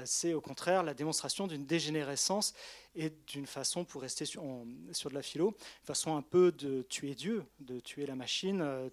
c'est 0.04 0.34
au 0.34 0.40
contraire 0.40 0.82
la 0.82 0.92
démonstration 0.92 1.46
d'une 1.46 1.64
dégénérescence 1.64 2.54
et 2.96 3.10
d'une 3.28 3.46
façon, 3.46 3.84
pour 3.84 4.02
rester 4.02 4.24
sur, 4.24 4.42
sur 4.90 5.10
de 5.10 5.14
la 5.14 5.22
philo, 5.22 5.50
une 5.50 5.86
façon 5.86 6.16
un 6.16 6.22
peu 6.22 6.50
de 6.50 6.82
tuer 6.82 7.14
Dieu, 7.14 7.44
de 7.60 7.78
tuer 7.78 8.04
la 8.04 8.16
machine. 8.16 8.90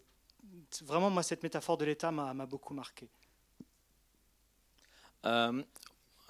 vraiment, 0.84 1.10
moi, 1.10 1.24
cette 1.24 1.42
métaphore 1.42 1.78
de 1.78 1.86
l'État 1.86 2.12
m'a 2.12 2.46
beaucoup 2.46 2.76
marqué. 2.76 3.10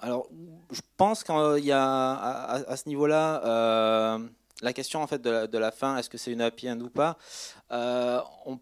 Alors, 0.00 0.28
je 0.70 0.80
pense 0.96 1.24
qu'il 1.24 1.64
y 1.64 1.72
a 1.72 2.12
à, 2.12 2.76
ce 2.76 2.88
niveau-là 2.88 3.42
euh, 3.44 4.18
la 4.62 4.72
question 4.72 5.02
en 5.02 5.06
fait 5.06 5.20
de 5.20 5.58
la, 5.58 5.70
fin, 5.70 5.96
est-ce 5.96 6.08
que 6.08 6.18
c'est 6.18 6.30
une 6.32 6.40
happy 6.40 6.70
end 6.70 6.80
ou 6.80 6.88
pas 6.88 7.18
euh, 7.72 8.20
On 8.46 8.60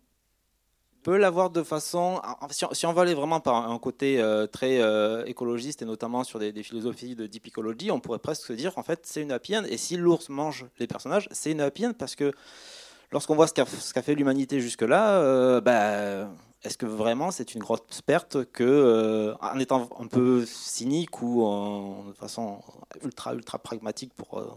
peut 1.03 1.19
l'avoir 1.19 1.51
de 1.51 1.63
façon, 1.63 2.23
si 2.51 2.87
on, 2.87 2.93
va 2.93 3.03
aller 3.03 3.15
vraiment 3.15 3.41
par 3.41 3.71
un 3.71 3.79
côté 3.79 4.21
euh, 4.21 4.47
très 4.47 4.81
écologiste 5.29 5.83
et 5.83 5.85
notamment 5.85 6.25
sur 6.25 6.39
des, 6.39 6.63
philosophies 6.63 7.15
de 7.15 7.27
deep 7.27 7.49
ecology, 7.49 7.91
on 7.91 8.01
pourrait 8.01 8.19
presque 8.19 8.47
se 8.47 8.53
dire 8.55 8.73
en 8.79 8.83
fait 8.83 9.01
c'est 9.05 9.21
une 9.21 9.33
happy 9.33 9.59
end. 9.59 9.65
Et 9.65 9.77
si 9.77 9.97
l'ours 9.99 10.31
mange 10.31 10.67
les 10.79 10.87
personnages, 10.87 11.29
c'est 11.33 11.53
une 11.53 11.61
happy 11.61 11.87
end 11.87 11.93
parce 11.99 12.17
que 12.17 12.33
lorsqu'on 13.13 13.35
voit 13.35 13.47
ce 13.47 13.53
qu'a 13.93 14.03
fait 14.03 14.15
l'humanité 14.15 14.61
jusque-là, 14.61 15.61
bah, 15.61 16.29
est-ce 16.67 16.79
que 16.79 16.87
vraiment 16.87 17.31
c'est 17.31 17.55
une 17.55 17.61
grosse 17.61 18.03
perte 18.05 18.45
que, 18.47 18.65
euh, 18.65 19.35
en 19.41 19.59
étant 19.59 19.89
un 19.99 20.07
peu 20.07 20.45
cynique 20.45 21.23
ou 21.23 21.45
de 22.09 22.13
façon 22.15 22.61
ultra 23.03 23.35
ultra 23.35 23.59
pragmatique 23.59 24.13
pour 24.15 24.39
euh, 24.39 24.51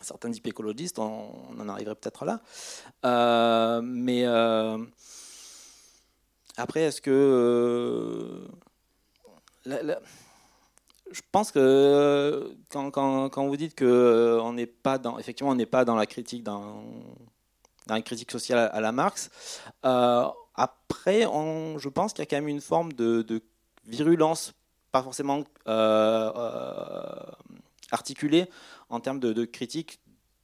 certains 0.00 0.28
deep 0.28 0.46
écologistes, 0.46 0.98
on, 0.98 1.30
en 1.58 1.68
arriverait 1.68 1.94
peut-être 1.94 2.24
là. 2.24 2.40
mais 3.82 4.24
après, 6.56 6.80
est-ce 6.82 7.00
que 7.00 8.48
je 11.10 11.20
pense 11.32 11.52
que 11.52 12.56
quand, 12.70 12.90
quand, 12.90 13.46
vous 13.46 13.56
dites 13.56 13.74
que 13.74 14.38
on 14.42 14.52
n'est 14.52 14.66
pas 14.66 14.98
dans, 14.98 15.18
effectivement, 15.18 15.52
on 15.52 15.54
n'est 15.54 15.66
pas 15.66 15.84
dans 15.84 15.96
la 15.96 16.06
critique 16.06 16.42
dans, 16.42 16.82
critique 18.04 18.30
sociale 18.30 18.70
à 18.72 18.80
la 18.80 18.92
Marx. 18.92 19.30
Euh, 19.84 20.26
après, 20.58 21.22
je 21.22 21.88
pense 21.88 22.12
qu'il 22.12 22.22
y 22.22 22.22
a 22.22 22.26
quand 22.26 22.36
même 22.36 22.48
une 22.48 22.60
forme 22.60 22.92
de, 22.92 23.42
virulence, 23.86 24.54
pas 24.92 25.02
forcément 25.02 25.44
euh, 25.66 26.32
euh, 26.36 27.32
articulée 27.90 28.46
en 28.90 29.00
termes 29.00 29.20
de, 29.20 29.44
critique 29.44 30.00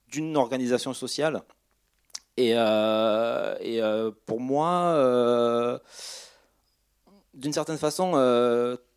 d'une 0.09 0.37
organisation 0.37 0.95
sociale. 0.95 1.43
Et, 2.37 2.51
et 2.51 3.81
pour 4.27 4.41
moi, 4.41 5.81
d'une 7.35 7.53
certaine 7.53 7.79
façon, 7.79 8.15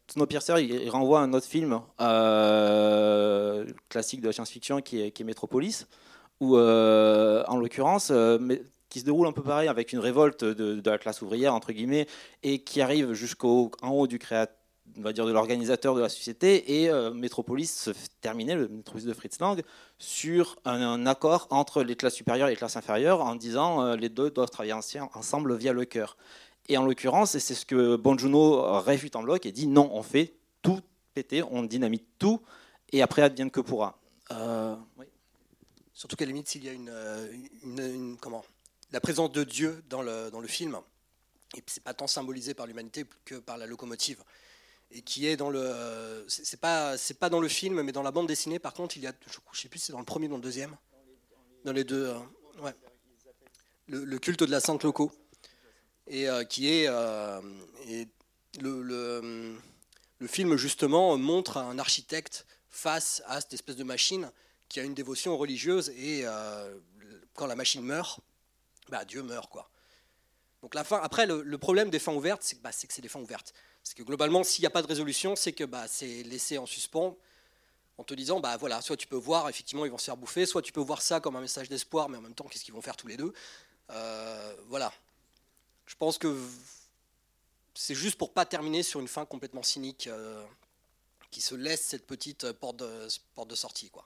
Snowpiercer, 0.08 0.64
il 0.64 0.90
renvoie 0.90 1.20
à 1.20 1.24
un 1.24 1.34
autre 1.34 1.46
film 1.46 1.82
euh, 2.00 3.66
classique 3.90 4.22
de 4.22 4.28
la 4.28 4.34
science-fiction 4.34 4.82
qui 4.82 5.02
est, 5.02 5.24
Metropolis, 5.24 5.86
où, 6.40 6.56
euh, 6.56 7.44
en 7.48 7.58
l'occurrence, 7.58 8.10
euh, 8.12 8.38
qui 8.98 9.02
se 9.02 9.06
déroule 9.06 9.28
un 9.28 9.32
peu 9.32 9.44
pareil 9.44 9.68
avec 9.68 9.94
une 9.94 10.00
révolte 10.00 10.44
de, 10.44 10.90
la 10.90 10.98
classe 10.98 11.22
ouvrière, 11.22 11.54
entre 11.54 11.72
guillemets, 11.72 12.08
et 12.42 12.64
qui 12.64 12.82
arrive 12.82 13.14
jusqu'en 13.14 13.70
haut 13.84 14.08
du 14.08 14.20
on 14.98 15.02
va 15.02 15.14
dire 15.14 15.28
de 15.28 15.32
l'organisateur 15.32 15.94
de 15.94 16.02
la 16.02 16.10
société 16.10 16.82
et 16.82 16.92
Metropolis 17.14 17.72
se 17.72 17.92
terminait 18.22 18.56
le 18.56 18.68
Metropolis 18.68 19.06
de 19.06 19.14
Fritz 19.14 19.38
Lang 19.40 19.62
sur 20.00 20.56
un, 20.66 21.06
accord 21.06 21.48
entre 21.52 21.84
les 21.84 21.96
classes 21.96 22.16
supérieures 22.16 22.48
et 22.48 22.52
les 22.52 22.58
classes 22.58 22.78
inférieures 22.78 23.22
en 23.22 23.36
disant 23.36 23.94
les 23.94 24.10
deux 24.10 24.32
doivent 24.32 24.50
travailler 24.50 24.74
ensemble 24.74 25.56
via 25.56 25.74
le 25.74 25.86
cœur. 25.86 26.18
Et 26.68 26.78
en 26.78 26.86
l'occurrence, 26.86 27.36
et 27.36 27.40
c'est 27.40 27.54
ce 27.54 27.68
que 27.68 27.98
Bonjuno 27.98 28.80
réfute 28.80 29.16
en 29.16 29.22
bloc 29.22 29.46
et 29.46 29.52
dit 29.52 29.68
non, 29.68 29.92
on 29.94 30.02
fait 30.02 30.34
tout 30.64 30.80
péter, 31.14 31.44
on 31.44 31.62
dynamite 31.62 32.08
tout, 32.18 32.42
et 32.92 33.04
après 33.04 33.22
advienne 33.22 33.52
que 33.52 33.62
pourra. 33.62 34.00
Euh, 34.32 34.76
Surtout 35.98 36.16
qu'à 36.16 36.26
la 36.26 36.28
limite, 36.32 36.48
s'il 36.48 36.64
y 36.64 36.70
a 36.70 36.74
euh, 36.74 37.28
une, 37.64 38.18
comment, 38.22 38.46
la 38.92 39.00
présence 39.02 39.32
de 39.32 39.44
Dieu 39.44 39.84
dans 39.90 40.02
le, 40.02 40.30
dans 40.32 40.40
le 40.40 40.48
film, 40.48 40.80
et 41.56 41.64
c'est 41.66 41.84
pas 41.84 41.94
tant 41.94 42.08
symbolisé 42.08 42.54
par 42.54 42.68
l'humanité 42.68 43.06
que 43.26 43.36
par 43.36 43.58
la 43.58 43.66
locomotive, 43.66 44.24
et 44.92 45.02
qui 45.02 45.28
est 45.28 45.36
dans 45.36 45.50
le, 45.50 46.26
c'est 46.28 46.60
pas 46.60 46.98
c'est 46.98 47.20
pas 47.20 47.30
dans 47.30 47.42
le 47.42 47.48
film, 47.48 47.82
mais 47.82 47.92
dans 47.92 48.04
la 48.04 48.12
bande 48.12 48.28
dessinée. 48.28 48.60
Par 48.60 48.74
contre, 48.74 48.98
il 48.98 49.04
y 49.04 49.08
a, 49.08 49.14
je, 49.28 49.60
sais 49.60 49.68
plus, 49.68 49.80
si 49.80 49.88
c'est 49.88 49.92
dans 49.92 50.00
le 50.00 50.06
premier 50.06 50.28
ou 50.28 50.32
dans 50.32 50.38
le 50.38 50.42
deuxième, 50.42 50.78
dans 51.66 51.74
les 51.74 51.84
deux, 51.84 52.08
euh, 52.08 52.62
ouais. 52.62 52.74
Le, 53.88 54.04
le, 54.04 54.20
culte 54.20 54.44
de 54.44 54.52
la 54.52 54.60
Sainte 54.60 54.84
Loco 54.84 55.12
et 56.08 56.28
euh, 56.30 56.44
qui 56.44 56.70
est, 56.70 56.88
euh, 56.88 57.42
le, 58.60 58.82
le, 60.20 60.28
film 60.28 60.56
justement 60.58 61.18
montre 61.18 61.58
un 61.58 61.80
architecte 61.80 62.46
face 62.70 63.22
à 63.28 63.40
cette 63.42 63.54
espèce 63.54 63.76
de 63.76 63.84
machine 63.84 64.32
qui 64.70 64.80
a 64.80 64.84
une 64.84 64.94
dévotion 64.94 65.38
religieuse 65.38 65.90
et 65.90 66.22
euh, 66.26 66.78
quand 67.34 67.46
la 67.46 67.56
machine 67.56 67.82
meurt, 67.82 68.20
bah, 68.90 69.06
Dieu 69.06 69.24
meurt 69.24 69.50
quoi. 69.50 69.70
Donc 70.62 70.74
la 70.74 70.84
fin, 70.84 71.00
après 71.02 71.26
le, 71.28 71.58
problème 71.58 71.90
des 71.90 72.00
fins 72.00 72.14
ouvertes, 72.14 72.42
c'est 72.44 72.62
bah, 72.62 72.72
que 72.72 72.94
c'est 72.94 73.02
des 73.02 73.10
fins 73.10 73.20
ouvertes. 73.20 73.54
C'est 73.84 73.96
que 73.96 74.04
globalement, 74.04 74.44
s'il 74.44 74.64
n'y 74.64 74.68
a 74.68 74.72
pas 74.72 74.82
de 74.82 74.88
résolution, 74.88 75.36
c'est 75.36 75.54
que 75.54 75.64
bah, 75.64 75.88
c'est 75.88 76.24
laissé 76.24 76.58
en 76.58 76.66
suspens 76.66 77.16
en 77.98 78.04
te 78.04 78.14
disant, 78.14 78.40
bah 78.40 78.58
voilà, 78.58 78.82
soit 78.82 78.98
tu 78.98 79.08
peux 79.08 79.16
voir, 79.16 79.50
effectivement, 79.50 79.86
ils 79.86 79.92
vont 79.92 79.98
se 79.98 80.06
faire 80.06 80.18
bouffer, 80.18 80.46
soit 80.46 80.62
tu 80.62 80.72
peux 80.72 80.82
voir 80.82 81.02
ça 81.02 81.20
comme 81.20 81.36
un 81.36 81.42
message 81.42 81.70
d'espoir, 81.70 82.10
mais 82.10 82.18
en 82.18 82.22
même 82.22 82.36
temps, 82.36 82.46
qu'est-ce 82.46 82.64
qu'ils 82.64 82.74
vont 82.74 82.82
faire 82.82 82.98
tous 82.98 83.08
les 83.08 83.18
deux? 83.18 83.34
Voilà. 84.68 84.92
Je 85.88 85.96
pense 85.96 86.18
que 86.18 86.38
c'est 87.74 87.96
juste 87.96 88.18
pour 88.18 88.34
pas 88.34 88.46
terminer 88.46 88.84
sur 88.84 89.00
une 89.00 89.08
fin 89.08 89.26
complètement 89.26 89.64
cynique 89.64 90.08
euh, 90.08 90.44
qui 91.32 91.42
se 91.42 91.56
laisse 91.56 91.86
cette 91.86 92.08
petite 92.08 92.52
porte 92.54 92.78
de, 92.78 93.08
porte 93.36 93.50
de 93.50 93.56
sortie. 93.56 93.90
Quoi. 93.90 94.06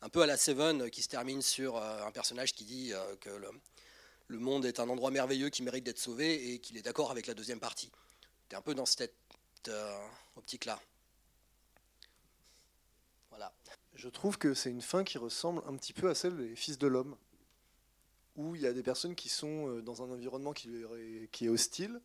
Un 0.00 0.08
peu 0.08 0.22
à 0.22 0.26
la 0.26 0.36
Seven 0.36 0.90
qui 0.90 1.02
se 1.02 1.08
termine 1.08 1.42
sur 1.42 1.76
euh, 1.76 2.04
un 2.04 2.10
personnage 2.10 2.54
qui 2.54 2.64
dit 2.64 2.92
euh, 2.92 3.16
que 3.16 3.30
monde 4.28 4.64
est 4.64 4.80
un 4.80 4.88
endroit 4.88 5.10
merveilleux 5.10 5.50
qui 5.50 5.62
mérite 5.62 5.84
d'être 5.84 5.98
sauvé 5.98 6.52
et 6.52 6.58
qu'il 6.58 6.76
est 6.76 6.82
d'accord 6.82 7.10
avec 7.10 7.26
la 7.26 7.34
deuxième 7.34 7.60
partie. 7.60 7.90
C'est 8.48 8.56
un 8.56 8.62
peu 8.62 8.74
dans 8.74 8.86
cette 8.86 9.14
optique-là. 10.36 10.80
Voilà. 13.30 13.52
Je 13.94 14.08
trouve 14.08 14.38
que 14.38 14.54
c'est 14.54 14.70
une 14.70 14.82
fin 14.82 15.04
qui 15.04 15.18
ressemble 15.18 15.62
un 15.66 15.76
petit 15.76 15.92
peu 15.92 16.08
à 16.08 16.14
celle 16.14 16.36
des 16.36 16.54
Fils 16.54 16.78
de 16.78 16.86
l'Homme 16.86 17.16
où 18.36 18.54
il 18.54 18.62
y 18.62 18.66
a 18.66 18.72
des 18.72 18.82
personnes 18.82 19.14
qui 19.14 19.28
sont 19.28 19.68
euh, 19.68 19.82
dans 19.82 20.02
un 20.02 20.10
environnement 20.10 20.52
qui, 20.52 20.70
est 21.40 21.48
hostile, 21.48 22.00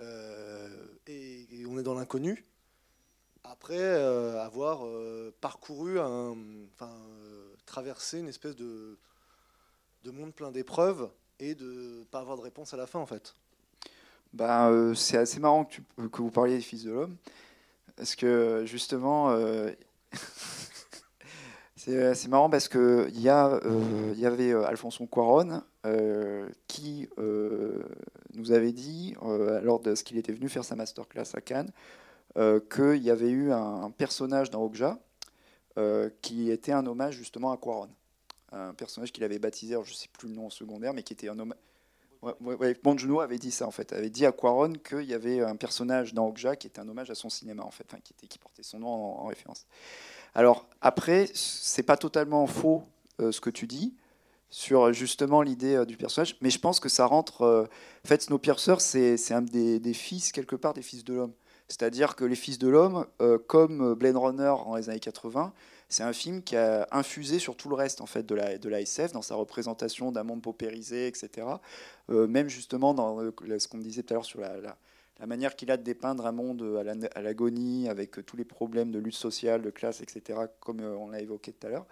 euh, 0.00 0.86
et, 1.06 1.64
on 1.66 1.78
est 1.78 1.82
dans 1.82 1.94
l'inconnu, 1.94 2.44
après 3.44 3.78
euh, 3.78 4.40
avoir 4.42 4.84
parcouru, 5.40 5.98
enfin, 5.98 6.92
traversé 7.66 8.18
une 8.18 8.28
espèce 8.28 8.56
de, 8.56 8.98
de 10.04 10.10
monde 10.10 10.34
plein 10.34 10.50
d'épreuves 10.50 11.10
et 11.42 11.54
de 11.54 11.64
ne 11.64 12.04
pas 12.04 12.20
avoir 12.20 12.36
de 12.36 12.42
réponse 12.42 12.72
à 12.72 12.76
la 12.76 12.86
fin 12.86 12.98
en 12.98 13.06
fait. 13.06 13.34
Bah, 14.32 14.70
c'est 14.94 15.18
assez 15.18 15.40
marrant 15.40 15.66
que, 15.66 16.06
que, 16.06 16.22
vous 16.22 16.30
parliez 16.30 16.56
des 16.56 16.62
fils 16.62 16.84
de 16.84 16.90
l'homme, 16.90 17.16
parce 17.96 18.16
que 18.16 18.62
justement, 18.64 19.30
Euh, 21.88 22.14
c'est 22.14 22.28
marrant 22.28 22.50
parce 22.50 22.68
y, 22.68 23.28
euh, 23.28 24.14
y 24.16 24.26
avait 24.26 24.52
euh, 24.52 24.64
Alfonso 24.64 25.06
Cuaron 25.06 25.62
qui 26.68 27.08
nous 28.34 28.52
avait 28.52 28.72
dit, 28.72 29.14
lors 29.62 29.80
de 29.80 29.94
ce 29.94 30.04
qu'il 30.04 30.16
était 30.16 30.32
venu 30.32 30.48
faire 30.48 30.64
sa 30.64 30.76
masterclass 30.76 31.34
à 31.34 31.40
Cannes, 31.40 31.70
qu'il 32.36 33.02
y 33.02 33.10
avait 33.10 33.30
eu 33.30 33.52
un, 33.52 33.90
personnage 33.90 34.50
dans 34.50 34.62
Okja 34.62 34.98
qui 36.22 36.50
était 36.50 36.72
un 36.72 36.86
hommage 36.86 37.16
justement 37.16 37.50
à 37.50 37.56
Cuaron. 37.56 37.88
Un 38.52 38.74
personnage 38.74 39.12
qu'il 39.12 39.24
avait 39.24 39.38
baptisé, 39.38 39.74
je 39.82 39.90
ne 39.90 39.94
sais 39.94 40.08
plus 40.12 40.28
le 40.28 40.34
nom 40.34 40.50
secondaire, 40.50 40.92
mais 40.92 41.02
qui 41.02 41.14
était 41.14 41.28
un 41.28 41.38
hommage. 41.38 41.58
Ouais, 42.22 42.76
avait 43.20 43.38
dit 43.38 43.50
ça 43.50 43.66
en 43.66 43.72
fait, 43.72 43.92
avait 43.92 44.08
dit 44.08 44.24
à 44.26 44.30
Quaron 44.30 44.74
qu'il 44.74 45.02
y 45.02 45.14
avait 45.14 45.40
un 45.40 45.56
personnage 45.56 46.14
dans 46.14 46.28
Okja 46.28 46.54
qui 46.54 46.68
était 46.68 46.78
un 46.78 46.88
hommage 46.88 47.10
à 47.10 47.16
son 47.16 47.28
cinéma 47.28 47.64
en 47.64 47.72
fait, 47.72 47.92
qui, 48.28 48.38
portait 48.38 48.62
son 48.62 48.78
nom 48.78 48.88
en 48.88 49.26
référence. 49.26 49.66
Alors 50.32 50.68
après, 50.80 51.28
c'est 51.34 51.82
pas 51.82 51.96
totalement 51.96 52.46
faux 52.46 52.84
euh, 53.20 53.32
ce 53.32 53.40
que 53.40 53.50
tu 53.50 53.66
dis 53.66 53.96
sur 54.50 54.92
justement 54.92 55.42
l'idée 55.42 55.74
euh, 55.74 55.84
du 55.84 55.96
personnage, 55.96 56.36
mais 56.40 56.50
je 56.50 56.60
pense 56.60 56.78
que 56.78 56.88
ça 56.88 57.06
rentre. 57.06 57.42
Euh, 57.42 57.64
en 58.04 58.08
fait, 58.08 58.22
Snowpiercer, 58.22 58.76
c'est 58.78 59.34
un 59.34 59.42
des, 59.42 59.92
fils 59.92 60.30
quelque 60.30 60.54
part 60.54 60.74
des 60.74 60.82
fils 60.82 61.02
de 61.02 61.14
l'homme. 61.14 61.32
C'est-à-dire 61.66 62.14
que 62.14 62.24
les 62.24 62.36
fils 62.36 62.58
de 62.58 62.68
l'homme, 62.68 63.06
comme 63.46 63.94
Blade 63.94 64.16
Runner 64.16 64.48
en 64.48 64.76
les 64.76 64.90
années 64.90 65.00
80, 65.00 65.54
c'est 65.92 66.02
un 66.02 66.12
film 66.12 66.42
qui 66.42 66.56
a 66.56 66.88
infusé 66.90 67.38
sur 67.38 67.56
tout 67.56 67.68
le 67.68 67.74
reste 67.74 68.00
en 68.00 68.06
fait 68.06 68.24
de 68.24 68.34
la, 68.34 68.58
de 68.58 68.68
la 68.68 68.80
dans 69.12 69.22
sa 69.22 69.34
représentation 69.34 70.12
d'un 70.12 70.24
monde 70.24 70.42
paupérisé, 70.42 71.06
etc. 71.06 71.46
même 72.08 72.48
justement 72.48 72.94
dans 72.94 73.20
ce 73.20 73.68
qu'on 73.68 73.78
disait 73.78 74.02
tout 74.02 74.12
à 74.12 74.16
l'heure 74.16 74.24
sur 74.24 74.40
la 74.40 74.76
la 75.22 75.28
manière 75.28 75.54
qu'il 75.54 75.70
a 75.70 75.76
de 75.76 75.84
dépeindre 75.84 76.26
un 76.26 76.32
monde 76.32 76.82
à 77.14 77.22
l'agonie, 77.22 77.88
avec 77.88 78.26
tous 78.26 78.36
les 78.36 78.44
problèmes 78.44 78.90
de 78.90 78.98
lutte 78.98 79.14
sociale, 79.14 79.62
de 79.62 79.70
classe, 79.70 80.00
etc., 80.00 80.40
comme 80.58 80.80
euh, 80.80 80.96
on 80.96 81.10
l'a 81.10 81.20
évoqué 81.20 81.52
tout 81.52 81.64
à 81.68 81.70
l'heure. 81.70 81.86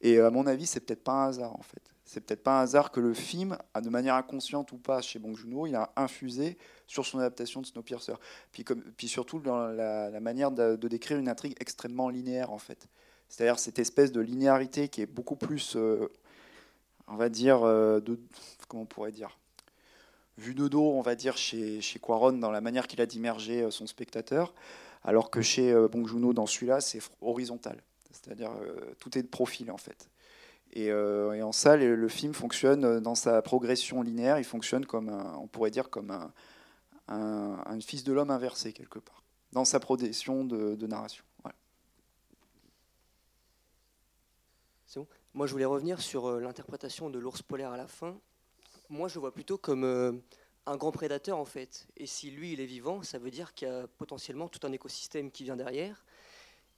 Et 0.00 0.16
euh, 0.16 0.28
à 0.28 0.30
mon 0.30 0.46
avis, 0.46 0.66
c'est 0.66 0.80
peut-être 0.80 1.04
pas 1.04 1.12
un 1.12 1.28
hasard, 1.28 1.54
en 1.54 1.62
fait. 1.62 1.82
C'est 2.06 2.22
peut-être 2.22 2.42
pas 2.42 2.58
un 2.58 2.62
hasard 2.62 2.90
que 2.90 2.98
le 2.98 3.12
film, 3.12 3.58
de 3.80 3.90
manière 3.90 4.14
inconsciente 4.14 4.72
ou 4.72 4.78
pas, 4.78 5.02
chez 5.02 5.18
Bong 5.18 5.36
Joon-ho, 5.36 5.66
il 5.66 5.74
a 5.74 5.92
infusé 5.94 6.56
sur 6.86 7.04
son 7.04 7.18
adaptation 7.18 7.60
de 7.60 7.66
Snowpiercer. 7.66 8.14
Puis 8.96 9.08
surtout 9.08 9.40
dans 9.40 9.66
la, 9.68 10.18
manière 10.18 10.50
de, 10.50 10.74
décrire 10.88 11.18
une 11.18 11.28
intrigue 11.28 11.54
extrêmement 11.60 12.08
linéaire, 12.08 12.50
en 12.50 12.58
fait. 12.58 12.88
C'est-à-dire 13.30 13.58
cette 13.58 13.78
espèce 13.78 14.12
de 14.12 14.20
linéarité 14.20 14.88
qui 14.88 15.00
est 15.00 15.06
beaucoup 15.06 15.36
plus, 15.36 15.76
euh, 15.76 16.10
on 17.08 17.16
va 17.16 17.30
dire, 17.30 17.62
de, 17.62 18.20
comment 18.68 18.82
on 18.82 18.86
pourrait 18.86 19.12
dire, 19.12 19.40
vu 20.40 20.54
de 20.54 20.66
dos, 20.68 20.92
on 20.92 21.02
va 21.02 21.14
dire, 21.14 21.36
chez, 21.36 21.80
Quaron, 22.02 22.32
dans 22.32 22.50
la 22.50 22.60
manière 22.60 22.86
qu'il 22.86 23.00
a 23.00 23.06
d'immerger 23.06 23.62
euh, 23.62 23.70
son 23.70 23.86
spectateur, 23.86 24.54
alors 25.04 25.30
que 25.30 25.42
chez 25.42 25.70
euh, 25.70 25.88
dans 25.88 26.46
celui-là, 26.46 26.80
c'est 26.80 27.00
horizontal. 27.20 27.82
C'est-à-dire, 28.10 28.50
euh, 28.50 28.74
tout 28.98 29.16
est 29.16 29.22
de 29.22 29.28
profil, 29.28 29.70
en 29.70 29.76
fait. 29.76 30.08
Et, 30.72 30.92
en 30.92 31.52
ça, 31.52 31.76
le, 31.76 32.08
film 32.08 32.32
fonctionne 32.32 33.00
dans 33.00 33.16
sa 33.16 33.42
progression 33.42 34.02
linéaire, 34.02 34.38
il 34.38 34.44
fonctionne 34.44 34.86
comme, 34.86 35.08
un, 35.08 35.36
on 35.40 35.48
pourrait 35.48 35.72
dire, 35.72 35.90
comme 35.90 36.12
un, 37.08 37.80
fils 37.80 38.04
de 38.04 38.12
l'homme 38.12 38.30
inversé, 38.30 38.72
quelque 38.72 39.00
part, 39.00 39.24
dans 39.52 39.64
sa 39.64 39.80
progression 39.80 40.44
de, 40.44 40.86
narration. 40.86 41.24
Moi, 45.34 45.46
je 45.46 45.52
voulais 45.52 45.64
revenir 45.64 46.00
sur 46.00 46.40
l'interprétation 46.40 47.10
de 47.10 47.18
l'ours 47.18 47.42
polaire 47.42 47.72
à 47.72 47.76
la 47.76 47.86
fin, 47.86 48.18
moi, 48.90 49.06
je 49.06 49.14
le 49.14 49.20
vois 49.20 49.32
plutôt 49.32 49.56
comme 49.56 49.84
euh, 49.84 50.12
un 50.66 50.76
grand 50.76 50.90
prédateur, 50.90 51.38
en 51.38 51.44
fait. 51.44 51.86
Et 51.96 52.06
si 52.06 52.28
lui, 52.32 52.52
il 52.52 52.60
est 52.60 52.66
vivant, 52.66 53.04
ça 53.04 53.18
veut 53.18 53.30
dire 53.30 53.54
qu'il 53.54 53.68
y 53.68 53.70
a 53.70 53.86
potentiellement 53.86 54.48
tout 54.48 54.66
un 54.66 54.72
écosystème 54.72 55.30
qui 55.30 55.44
vient 55.44 55.56
derrière. 55.56 56.04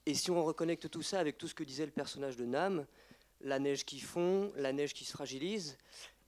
Et 0.05 0.12
si 0.12 0.31
on 0.31 0.44
reconnecte 0.44 0.90
tout 0.90 1.01
ça 1.01 1.20
avec 1.20 1.38
tout 1.38 1.48
ce 1.48 1.55
que 1.55 1.64
disait 1.64 1.87
le 1.87 1.92
personnage 1.92 2.37
de 2.37 2.44
Nam, 2.44 2.85
la 3.40 3.59
neige 3.59 3.87
qui 3.87 3.98
fond, 3.98 4.53
la 4.57 4.75
neige 4.75 4.92
qui 4.92 5.07
se 5.07 5.12
fragilise. 5.12 5.79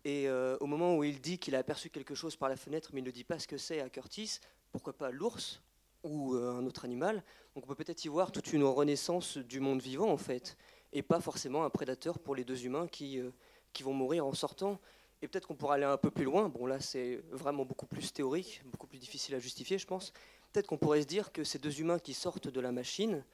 Et 0.07 0.27
euh, 0.27 0.57
au 0.61 0.67
moment 0.67 0.97
où 0.97 1.05
il 1.05 1.21
dit 1.21 1.39
qu'il 1.39 1.55
a 1.55 1.59
aperçu 1.59 1.91
quelque 1.91 2.15
chose 2.15 2.35
par 2.35 2.49
la 2.49 2.57
fenêtre, 2.57 2.91
mais 2.95 3.01
il 3.01 3.05
ne 3.05 3.11
dit 3.11 3.25
pas 3.25 3.39
ce 3.39 3.47
que 3.47 3.59
c'est 3.59 3.81
à 3.81 3.91
Curtis, 3.91 4.41
pourquoi 4.73 4.95
pas 4.95 5.11
l'ours 5.11 5.61
ou 6.03 6.35
euh, 6.35 6.55
un 6.55 6.65
autre 6.65 6.87
animal 6.87 7.23
Donc 7.55 7.65
on 7.65 7.67
peut 7.67 7.75
peut-être 7.75 8.05
y 8.07 8.09
voir 8.09 8.33
toute 8.33 8.55
une 8.55 8.65
renaissance 8.65 9.37
du 9.37 9.61
monde 9.61 9.83
vivant 9.83 10.11
en 10.11 10.19
fait, 10.19 10.57
et 10.95 11.03
pas 11.03 11.21
forcément 11.21 11.65
un 11.65 11.71
prédateur 11.71 12.19
pour 12.19 12.35
les 12.35 12.45
deux 12.45 12.65
humains 12.65 12.87
qui, 12.89 13.19
euh, 13.19 13.31
qui 13.73 13.83
vont 13.83 13.93
mourir 13.93 14.25
en 14.25 14.33
sortant. 14.33 14.81
Et 15.21 15.29
peut-être 15.29 15.47
qu'on 15.47 15.55
pourrait 15.55 15.75
aller 15.77 15.85
un 15.85 15.97
peu 15.97 16.11
plus 16.11 16.25
loin. 16.25 16.49
Bon 16.49 16.67
là 16.67 16.81
c'est 16.81 17.23
vraiment 17.31 17.65
beaucoup 17.65 17.87
plus 17.87 18.13
théorique, 18.13 18.63
beaucoup 18.65 18.87
plus 18.87 18.99
difficile 18.99 19.35
à 19.35 19.39
justifier 19.39 19.77
je 19.77 19.87
pense. 19.87 20.13
Peut-être 20.53 20.67
qu'on 20.67 20.79
pourrait 20.79 21.03
se 21.03 21.07
dire 21.07 21.33
que 21.33 21.45
ces 21.45 21.59
deux 21.59 21.81
humains 21.81 21.99
qui 21.99 22.15
sortent 22.15 22.49
de 22.49 22.61
la 22.61 22.73
machine, 22.73 23.25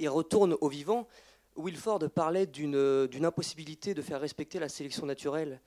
et 0.00 0.08
retournent 0.08 0.56
au 0.60 0.68
vivant, 0.68 1.08
Wilford 1.56 2.08
parlait 2.10 2.46
d'une 2.46 3.24
impossibilité 3.24 3.94
de 3.94 4.02
faire 4.02 4.20
respecter 4.20 4.58
la 4.58 4.68
sélection 4.68 5.06
naturelle 5.06 5.60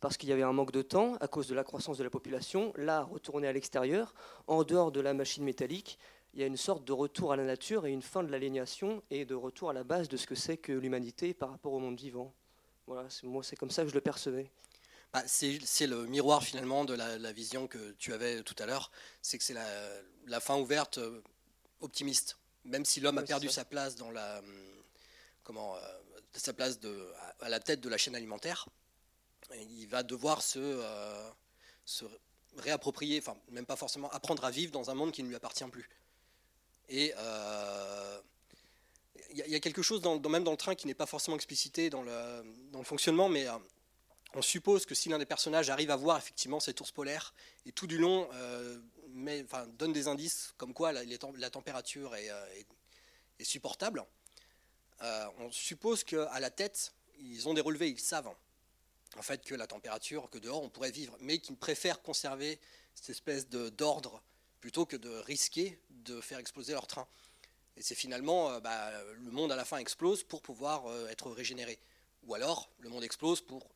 parce 0.00 0.16
qu'il 0.16 0.28
y 0.28 0.32
avait 0.32 0.42
un 0.42 0.52
manque 0.52 0.72
de 0.72 0.82
temps 0.82 1.14
à 1.20 1.28
cause 1.28 1.46
de 1.46 1.54
la 1.54 1.62
croissance 1.62 1.98
de 1.98 2.04
la 2.04 2.10
population. 2.10 2.72
Là, 2.76 3.02
retourner 3.02 3.46
à 3.46 3.52
l'extérieur, 3.52 4.14
en 4.48 4.64
dehors 4.64 4.90
de 4.90 5.00
la 5.00 5.14
machine 5.14 5.44
métallique, 5.44 5.98
il 6.34 6.40
y 6.40 6.42
a 6.42 6.46
une 6.46 6.56
sorte 6.56 6.84
de 6.84 6.92
retour 6.92 7.32
à 7.32 7.36
la 7.36 7.44
nature 7.44 7.86
et 7.86 7.90
une 7.90 8.02
fin 8.02 8.22
de 8.22 8.30
l'aliénation 8.30 9.02
et 9.10 9.24
de 9.24 9.34
retour 9.34 9.70
à 9.70 9.72
la 9.72 9.84
base 9.84 10.08
de 10.08 10.16
ce 10.16 10.26
que 10.26 10.34
c'est 10.34 10.56
que 10.56 10.72
l'humanité 10.72 11.34
par 11.34 11.50
rapport 11.50 11.72
au 11.72 11.78
monde 11.78 11.98
vivant. 11.98 12.34
Voilà, 12.86 13.08
moi 13.24 13.42
c'est 13.42 13.56
comme 13.56 13.70
ça 13.70 13.82
que 13.82 13.88
je 13.88 13.94
le 13.94 14.00
percevais. 14.00 14.50
Bah, 15.12 15.22
c'est 15.26 15.86
le 15.86 16.06
miroir 16.06 16.42
finalement 16.42 16.86
de 16.86 16.94
la, 16.94 17.32
vision 17.32 17.66
que 17.66 17.92
tu 17.98 18.14
avais 18.14 18.42
tout 18.42 18.56
à 18.58 18.64
l'heure, 18.66 18.90
c'est 19.20 19.36
que 19.36 19.44
c'est 19.44 19.52
la, 19.52 19.66
la, 20.26 20.40
fin 20.40 20.58
ouverte 20.58 20.96
euh, 20.98 21.22
optimiste. 21.80 22.38
Même 22.64 22.86
si 22.86 23.00
l'homme 23.00 23.18
a 23.18 23.22
perdu 23.22 23.50
sa 23.50 23.66
place 23.66 23.96
dans 23.96 24.10
la, 24.10 24.40
comment, 25.42 25.76
euh, 25.76 25.80
sa 26.32 26.54
place 26.54 26.80
de, 26.80 27.12
à 27.40 27.50
la 27.50 27.60
tête 27.60 27.80
de 27.80 27.90
la 27.90 27.98
chaîne 27.98 28.16
alimentaire, 28.16 28.68
il 29.54 29.86
va 29.86 30.02
devoir 30.02 30.40
se, 30.40 30.58
euh, 30.58 31.30
se 31.84 32.06
réapproprier, 32.56 33.18
enfin 33.18 33.36
même 33.50 33.66
pas 33.66 33.76
forcément 33.76 34.08
apprendre 34.12 34.44
à 34.46 34.50
vivre 34.50 34.72
dans 34.72 34.90
un 34.90 34.94
monde 34.94 35.12
qui 35.12 35.22
ne 35.22 35.28
lui 35.28 35.36
appartient 35.36 35.64
plus. 35.64 35.90
Et 36.88 37.12
euh, 37.16 38.20
il 39.30 39.38
y, 39.38 39.54
a 39.54 39.60
quelque 39.60 39.82
chose 39.82 40.02
même 40.04 40.44
dans 40.44 40.50
le 40.50 40.56
train 40.56 40.74
qui 40.74 40.86
n'est 40.86 40.94
pas 40.94 41.06
forcément 41.06 41.36
explicité 41.36 41.88
dans 41.88 42.02
le, 42.02 42.82
fonctionnement, 42.84 43.28
mais 43.28 43.46
on 44.34 44.42
suppose 44.42 44.84
que 44.84 44.94
si 44.94 45.08
l'un 45.08 45.18
des 45.18 45.26
personnages 45.26 45.70
arrive 45.70 45.90
à 45.90 45.96
voir 45.96 46.18
effectivement 46.18 46.60
cet 46.60 46.80
ours 46.80 46.92
polaire 46.92 47.32
et 47.64 47.72
tout 47.72 47.86
du 47.86 47.96
long 47.96 48.28
enfin, 49.44 49.66
donne 49.78 49.92
des 49.92 50.08
indices 50.08 50.52
comme 50.58 50.74
quoi 50.74 50.92
la, 50.92 51.50
température 51.50 52.14
est, 52.14 52.30
supportable, 53.40 54.04
euh, 55.02 55.26
on 55.38 55.50
suppose 55.50 56.04
qu'à 56.04 56.38
la 56.38 56.50
tête, 56.50 56.92
ils 57.18 57.48
ont 57.48 57.54
des 57.54 57.60
relevés, 57.60 57.88
ils 57.88 57.98
savent 57.98 58.32
en 59.16 59.22
fait 59.22 59.44
que 59.44 59.54
la 59.54 59.66
température, 59.66 60.30
que 60.30 60.38
dehors 60.38 60.62
on 60.62 60.68
pourrait 60.68 60.90
vivre, 60.90 61.16
mais 61.20 61.38
qu'ils 61.38 61.56
préfèrent 61.56 62.02
conserver 62.02 62.60
cette 62.94 63.10
espèce 63.10 63.48
d'ordre 63.48 64.22
plutôt 64.60 64.86
que 64.86 64.96
de 64.96 65.10
risquer 65.10 65.80
de 66.04 66.20
faire 66.20 66.38
exploser 66.38 66.72
leur 66.72 66.86
train. 66.86 67.06
Et 67.76 67.82
c'est 67.82 67.94
finalement, 67.94 68.50
euh, 68.50 68.60
bah, 68.60 68.90
le 69.14 69.30
monde 69.30 69.50
à 69.52 69.56
la 69.56 69.64
fin 69.64 69.78
explose 69.78 70.22
pour 70.22 70.42
pouvoir 70.42 70.86
euh, 70.86 71.08
être 71.08 71.30
régénéré. 71.30 71.78
Ou 72.24 72.34
alors, 72.34 72.70
le 72.80 72.88
monde 72.88 73.04
explose 73.04 73.40
pour 73.40 73.66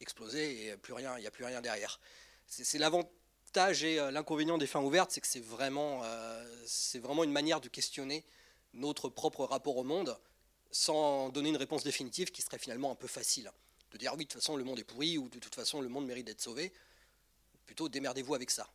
exploser 0.00 0.66
et 0.66 0.76
plus 0.76 0.92
rien, 0.92 1.16
il 1.16 1.22
n'y 1.22 1.26
a 1.26 1.30
plus 1.30 1.44
rien 1.44 1.60
derrière. 1.60 1.98
C'est 2.46 2.78
l'avantage 2.78 3.82
et 3.82 3.96
l'inconvénient 4.12 4.58
des 4.58 4.66
fins 4.68 4.82
ouvertes, 4.82 5.10
c'est 5.10 5.20
que 5.20 5.26
c'est 5.26 5.40
vraiment, 5.40 6.02
c'est 6.66 7.00
vraiment 7.00 7.24
une 7.24 7.32
manière 7.32 7.60
de 7.60 7.68
questionner 7.68 8.24
notre 8.74 9.08
propre 9.08 9.44
rapport 9.44 9.76
au 9.76 9.82
monde 9.82 10.16
sans 10.70 11.30
donner 11.30 11.48
une 11.48 11.56
réponse 11.56 11.82
définitive 11.82 12.30
qui 12.30 12.42
serait 12.42 12.58
finalement 12.58 12.92
un 12.92 12.94
peu 12.94 13.06
facile. 13.06 13.50
De 13.92 13.98
dire 13.98 14.12
oui, 14.12 14.24
de 14.24 14.28
toute 14.28 14.40
façon, 14.40 14.56
le 14.56 14.64
monde 14.64 14.78
est 14.78 14.84
pourri 14.84 15.18
ou 15.18 15.28
de 15.28 15.38
toute 15.38 15.54
façon, 15.54 15.80
le 15.80 15.88
monde 15.88 16.06
mérite 16.06 16.26
d'être 16.26 16.40
sauvé. 16.40 16.72
Plutôt, 17.64 17.88
démerdez-vous 17.88 18.34
avec 18.34 18.50
ça. 18.50 18.68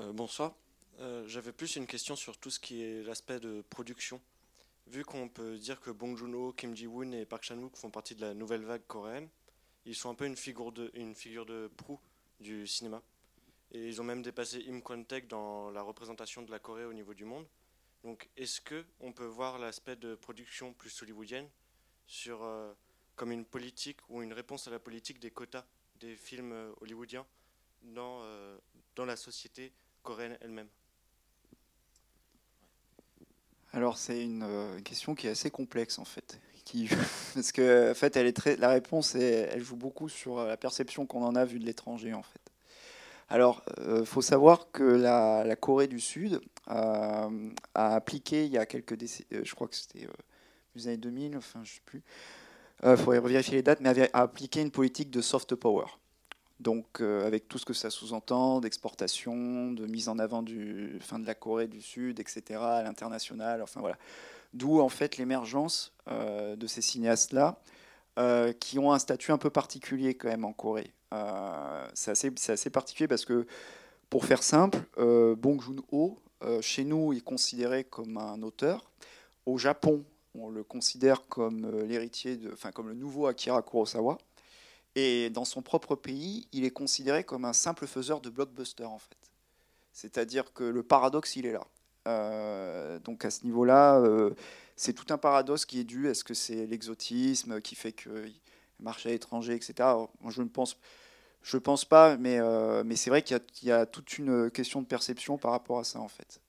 Euh, 0.00 0.12
bonsoir. 0.12 0.56
Euh, 0.98 1.24
j'avais 1.28 1.52
plus 1.52 1.76
une 1.76 1.86
question 1.86 2.16
sur 2.16 2.36
tout 2.36 2.50
ce 2.50 2.58
qui 2.58 2.82
est 2.82 3.04
l'aspect 3.04 3.38
de 3.38 3.62
production. 3.70 4.20
Vu 4.88 5.04
qu'on 5.04 5.28
peut 5.28 5.56
dire 5.56 5.80
que 5.80 5.90
Bong 5.92 6.16
Joon-ho, 6.16 6.52
Kim 6.52 6.74
Ji-woon 6.74 7.12
et 7.12 7.24
Park 7.24 7.44
Chan-wook 7.44 7.76
font 7.76 7.90
partie 7.90 8.16
de 8.16 8.20
la 8.20 8.34
nouvelle 8.34 8.64
vague 8.64 8.84
coréenne, 8.88 9.28
ils 9.84 9.94
sont 9.94 10.10
un 10.10 10.16
peu 10.16 10.26
une 10.26 10.36
figure 10.36 10.72
de, 10.72 10.90
une 10.94 11.14
figure 11.14 11.46
de 11.46 11.70
proue 11.76 12.00
du 12.40 12.66
cinéma. 12.66 13.02
Et 13.70 13.86
ils 13.86 14.00
ont 14.00 14.04
même 14.04 14.22
dépassé 14.22 14.64
Im 14.68 14.80
Kwon-taek 14.80 15.28
dans 15.28 15.70
la 15.70 15.82
représentation 15.82 16.42
de 16.42 16.50
la 16.50 16.58
Corée 16.58 16.86
au 16.86 16.92
niveau 16.92 17.14
du 17.14 17.24
monde. 17.24 17.46
Donc, 18.02 18.28
est-ce 18.36 18.60
que 18.60 18.84
on 18.98 19.12
peut 19.12 19.24
voir 19.24 19.58
l'aspect 19.60 19.96
de 19.96 20.16
production 20.16 20.72
plus 20.72 21.02
hollywoodienne 21.02 21.48
sur 22.08 22.42
euh, 22.42 22.72
comme 23.14 23.30
une 23.30 23.44
politique 23.44 23.98
ou 24.08 24.22
une 24.22 24.32
réponse 24.32 24.66
à 24.66 24.72
la 24.72 24.80
politique 24.80 25.20
des 25.20 25.30
quotas 25.30 25.64
des 26.00 26.16
films 26.16 26.74
hollywoodiens 26.80 27.24
dans, 27.82 28.22
dans 28.96 29.04
la 29.04 29.14
société 29.14 29.72
coréenne 30.04 30.38
elle-même 30.40 30.68
Alors 33.72 33.98
c'est 33.98 34.22
une, 34.22 34.46
question 34.84 35.16
qui 35.16 35.26
est 35.26 35.30
assez 35.30 35.50
complexe 35.50 35.98
en 35.98 36.04
fait, 36.04 36.38
parce 37.34 37.50
que 37.50 37.90
en 37.90 37.94
fait 37.94 38.16
est 38.16 38.56
la 38.58 38.68
réponse 38.68 39.16
elle 39.16 39.62
joue 39.62 39.76
beaucoup 39.76 40.08
sur 40.08 40.44
la 40.44 40.56
perception 40.56 41.06
qu'on 41.06 41.24
en 41.24 41.34
a 41.34 41.44
vu 41.44 41.58
de 41.58 41.64
l'étranger 41.64 42.14
en 42.14 42.22
fait. 42.22 42.40
Alors, 43.28 43.62
il 43.78 43.82
euh, 43.84 44.04
faut 44.04 44.22
savoir 44.22 44.70
que 44.70 44.82
la, 44.82 45.56
Corée 45.56 45.88
du 45.88 46.00
Sud 46.00 46.40
euh, 46.70 47.50
a 47.74 47.94
appliqué 47.94 48.44
il 48.44 48.52
y 48.52 48.58
a 48.58 48.66
quelques 48.66 48.94
décennies, 48.94 49.26
euh, 49.32 49.40
je 49.44 49.54
crois 49.54 49.66
que 49.66 49.74
c'était 49.74 50.06
les 50.74 50.88
années 50.88 50.96
2000, 50.98 51.36
enfin 51.36 51.60
je 51.64 51.70
ne 51.70 51.74
sais 51.74 51.80
plus, 51.84 52.02
il 52.84 52.96
faudrait 52.96 53.20
vérifier 53.20 53.54
les 53.54 53.62
dates, 53.62 53.80
mais 53.80 53.88
avait 53.88 54.10
appliqué 54.12 54.60
une 54.60 54.70
politique 54.70 55.10
de 55.10 55.22
soft 55.22 55.54
power. 55.54 55.86
Donc, 56.64 57.00
avec 57.00 57.46
tout 57.46 57.58
ce 57.58 57.64
que 57.64 57.74
ça 57.74 57.90
sous-entend, 57.90 58.60
d'exportation, 58.60 59.70
de 59.70 59.86
mise 59.86 60.08
en 60.08 60.18
avant 60.18 60.42
du, 60.42 60.98
fin 61.00 61.18
de 61.18 61.26
la 61.26 61.34
Corée 61.34 61.68
du 61.68 61.80
Sud, 61.80 62.18
etc., 62.18 62.42
à 62.60 62.82
l'international, 62.82 63.62
enfin 63.62 63.80
voilà. 63.80 63.96
D'où 64.54 64.80
en 64.80 64.88
fait 64.88 65.16
l'émergence 65.18 65.92
de 66.08 66.66
ces 66.66 66.80
cinéastes-là, 66.80 67.60
qui 68.60 68.78
ont 68.78 68.92
un 68.92 68.98
statut 68.98 69.30
un 69.30 69.38
peu 69.38 69.50
particulier 69.50 70.14
quand 70.14 70.28
même 70.28 70.44
en 70.44 70.52
Corée. 70.52 70.90
Euh, 71.14 71.86
c'est 71.94 72.10
assez, 72.50 72.70
particulier 72.70 73.08
parce 73.08 73.24
que, 73.24 73.46
pour 74.10 74.24
faire 74.24 74.42
simple, 74.42 74.78
euh, 74.98 75.34
Bong 75.36 75.60
Joon-ho, 75.60 76.18
euh, 76.42 76.60
chez 76.60 76.84
nous, 76.84 77.12
est 77.12 77.20
considéré 77.20 77.84
comme 77.84 78.18
un 78.18 78.42
auteur. 78.42 78.90
Au 79.46 79.58
Japon, 79.58 80.04
on 80.34 80.48
le 80.48 80.64
considère 80.64 81.26
comme 81.28 81.70
l'héritier, 81.84 82.38
enfin 82.52 82.72
comme 82.72 82.88
le 82.88 82.94
nouveau 82.94 83.26
Akira 83.26 83.62
Kurosawa. 83.62 84.18
Et 84.96 85.30
dans 85.30 85.44
son 85.44 85.62
propre 85.62 85.96
pays, 85.96 86.46
il 86.52 86.64
est 86.64 86.70
considéré 86.70 87.24
comme 87.24 87.44
un 87.44 87.52
simple 87.52 87.86
faiseur 87.86 88.20
de 88.20 88.30
blockbuster 88.30 88.84
en 88.84 88.98
fait. 88.98 89.16
C'est-à-dire 89.92 90.52
que 90.52 90.64
le 90.64 90.82
paradoxe, 90.82 91.36
il 91.36 91.46
est 91.46 91.52
là. 91.52 92.98
donc 93.00 93.24
à 93.24 93.30
ce 93.30 93.44
niveau-là, 93.44 94.02
c'est 94.76 94.92
tout 94.92 95.12
un 95.12 95.18
paradoxe 95.18 95.64
qui 95.66 95.80
est 95.80 95.84
dû. 95.84 96.08
Est-ce 96.08 96.24
que 96.24 96.34
c'est 96.34 96.66
l'exotisme 96.66 97.60
qui 97.60 97.74
fait 97.74 97.92
qu'il 97.92 98.34
marche 98.80 99.06
à 99.06 99.10
l'étranger, 99.10 99.54
etc. 99.54 99.88
Je 100.28 100.42
ne 100.42 100.48
pense, 100.48 101.84
pas, 101.84 102.16
euh, 102.16 102.82
mais 102.84 102.96
c'est 102.96 103.10
vrai 103.10 103.22
qu'il 103.22 103.40
y, 103.62 103.70
a 103.70 103.86
toute 103.86 104.18
une 104.18 104.50
question 104.50 104.82
de 104.82 104.86
perception 104.86 105.38
par 105.38 105.52
rapport 105.52 105.78
à 105.78 105.84
ça, 105.84 106.00
en 106.00 106.08
fait. 106.08 106.40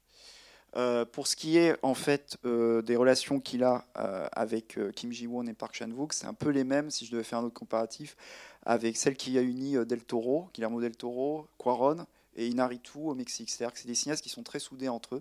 Euh, 0.78 1.06
pour 1.06 1.28
ce 1.28 1.36
qui 1.36 1.58
est 1.58 1.78
en 1.84 1.94
fait 1.94 2.38
euh, 2.46 2.82
des 2.82 2.98
relations 2.98 3.40
qu'il 3.40 3.64
a 3.64 3.86
avec 4.34 4.78
Kim 4.96 5.12
Ji-won 5.12 5.46
et 5.48 5.54
Park 5.54 5.76
Chan-wook, 5.76 6.14
c'est 6.14 6.28
un 6.28 6.34
peu 6.34 6.50
les 6.50 6.64
mêmes, 6.64 6.92
si 6.92 7.06
je 7.06 7.12
devais 7.12 7.24
faire 7.24 7.40
un 7.40 7.44
autre 7.44 7.54
comparatif, 7.54 8.16
avec 8.64 8.98
celle 8.98 9.16
qui 9.16 9.38
a 9.38 9.42
uni 9.42 9.74
Del 9.86 10.04
Toro, 10.04 10.50
Guillermo 10.54 10.82
Del 10.82 10.96
Toro, 10.96 11.48
Cuaron 11.58 12.06
et 12.36 12.48
Inaritu 12.48 12.98
au 12.98 13.16
Mexique. 13.16 13.50
C'est-à-dire 13.50 13.74
que 13.74 13.80
c'est 13.80 13.88
des 13.88 13.96
cinéastes 13.96 14.24
qui 14.24 14.30
sont 14.30 14.44
très 14.44 14.60
soudés 14.60 14.90
entre 14.90 15.16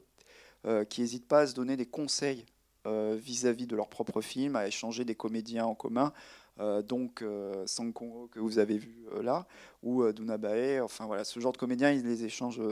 eux, 0.66 0.84
qui 0.86 1.02
n'hésitent 1.02 1.28
pas 1.28 1.40
à 1.40 1.46
se 1.46 1.54
donner 1.54 1.76
des 1.76 1.86
conseils 1.86 2.44
vis-à-vis 2.84 3.64
-vis 3.64 3.68
de 3.68 3.76
leur 3.76 3.88
propre 3.88 4.20
film, 4.20 4.56
à 4.56 4.66
échanger 4.66 5.04
des 5.04 5.14
comédiens 5.14 5.66
en 5.66 5.74
commun, 5.74 6.12
euh, 6.60 6.82
donc 6.82 7.22
euh, 7.22 7.66
Sang 7.66 7.90
Kongo 7.90 8.28
que 8.30 8.38
vous 8.38 8.58
avez 8.58 8.78
vu 8.78 9.04
euh, 9.12 9.22
là, 9.22 9.46
ou 9.82 10.04
Duna 10.12 10.38
Bae, 10.38 10.80
enfin 10.82 11.06
voilà, 11.06 11.24
ce 11.24 11.40
genre 11.40 11.52
de 11.52 11.58
comédiens, 11.58 11.90
ils 11.90 12.04
les 12.04 12.24
échangent 12.24 12.62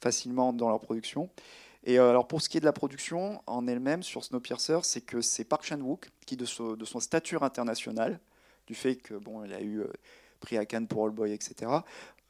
facilement 0.00 0.52
dans 0.52 0.68
leur 0.68 0.80
production. 0.80 1.30
Et 1.84 1.98
alors 1.98 2.28
pour 2.28 2.40
ce 2.40 2.48
qui 2.48 2.58
est 2.58 2.60
de 2.60 2.64
la 2.64 2.72
production 2.72 3.42
en 3.46 3.66
elle-même 3.66 4.02
sur 4.02 4.24
Snowpiercer, 4.24 4.78
c'est 4.82 5.00
que 5.00 5.20
c'est 5.20 5.44
Park 5.44 5.64
Chan-wook 5.64 6.10
qui, 6.26 6.36
de, 6.36 6.44
son, 6.44 6.74
de 6.74 6.84
son 6.84 7.00
stature 7.00 7.42
internationale, 7.42 8.20
du 8.66 8.74
fait 8.74 8.96
que 8.96 9.14
bon, 9.14 9.44
il 9.44 9.52
a 9.52 9.60
eu 9.60 9.82
prix 10.40 10.56
à 10.56 10.64
Cannes 10.64 10.86
pour 10.86 11.04
All 11.04 11.10
Boy, 11.10 11.32
etc., 11.32 11.70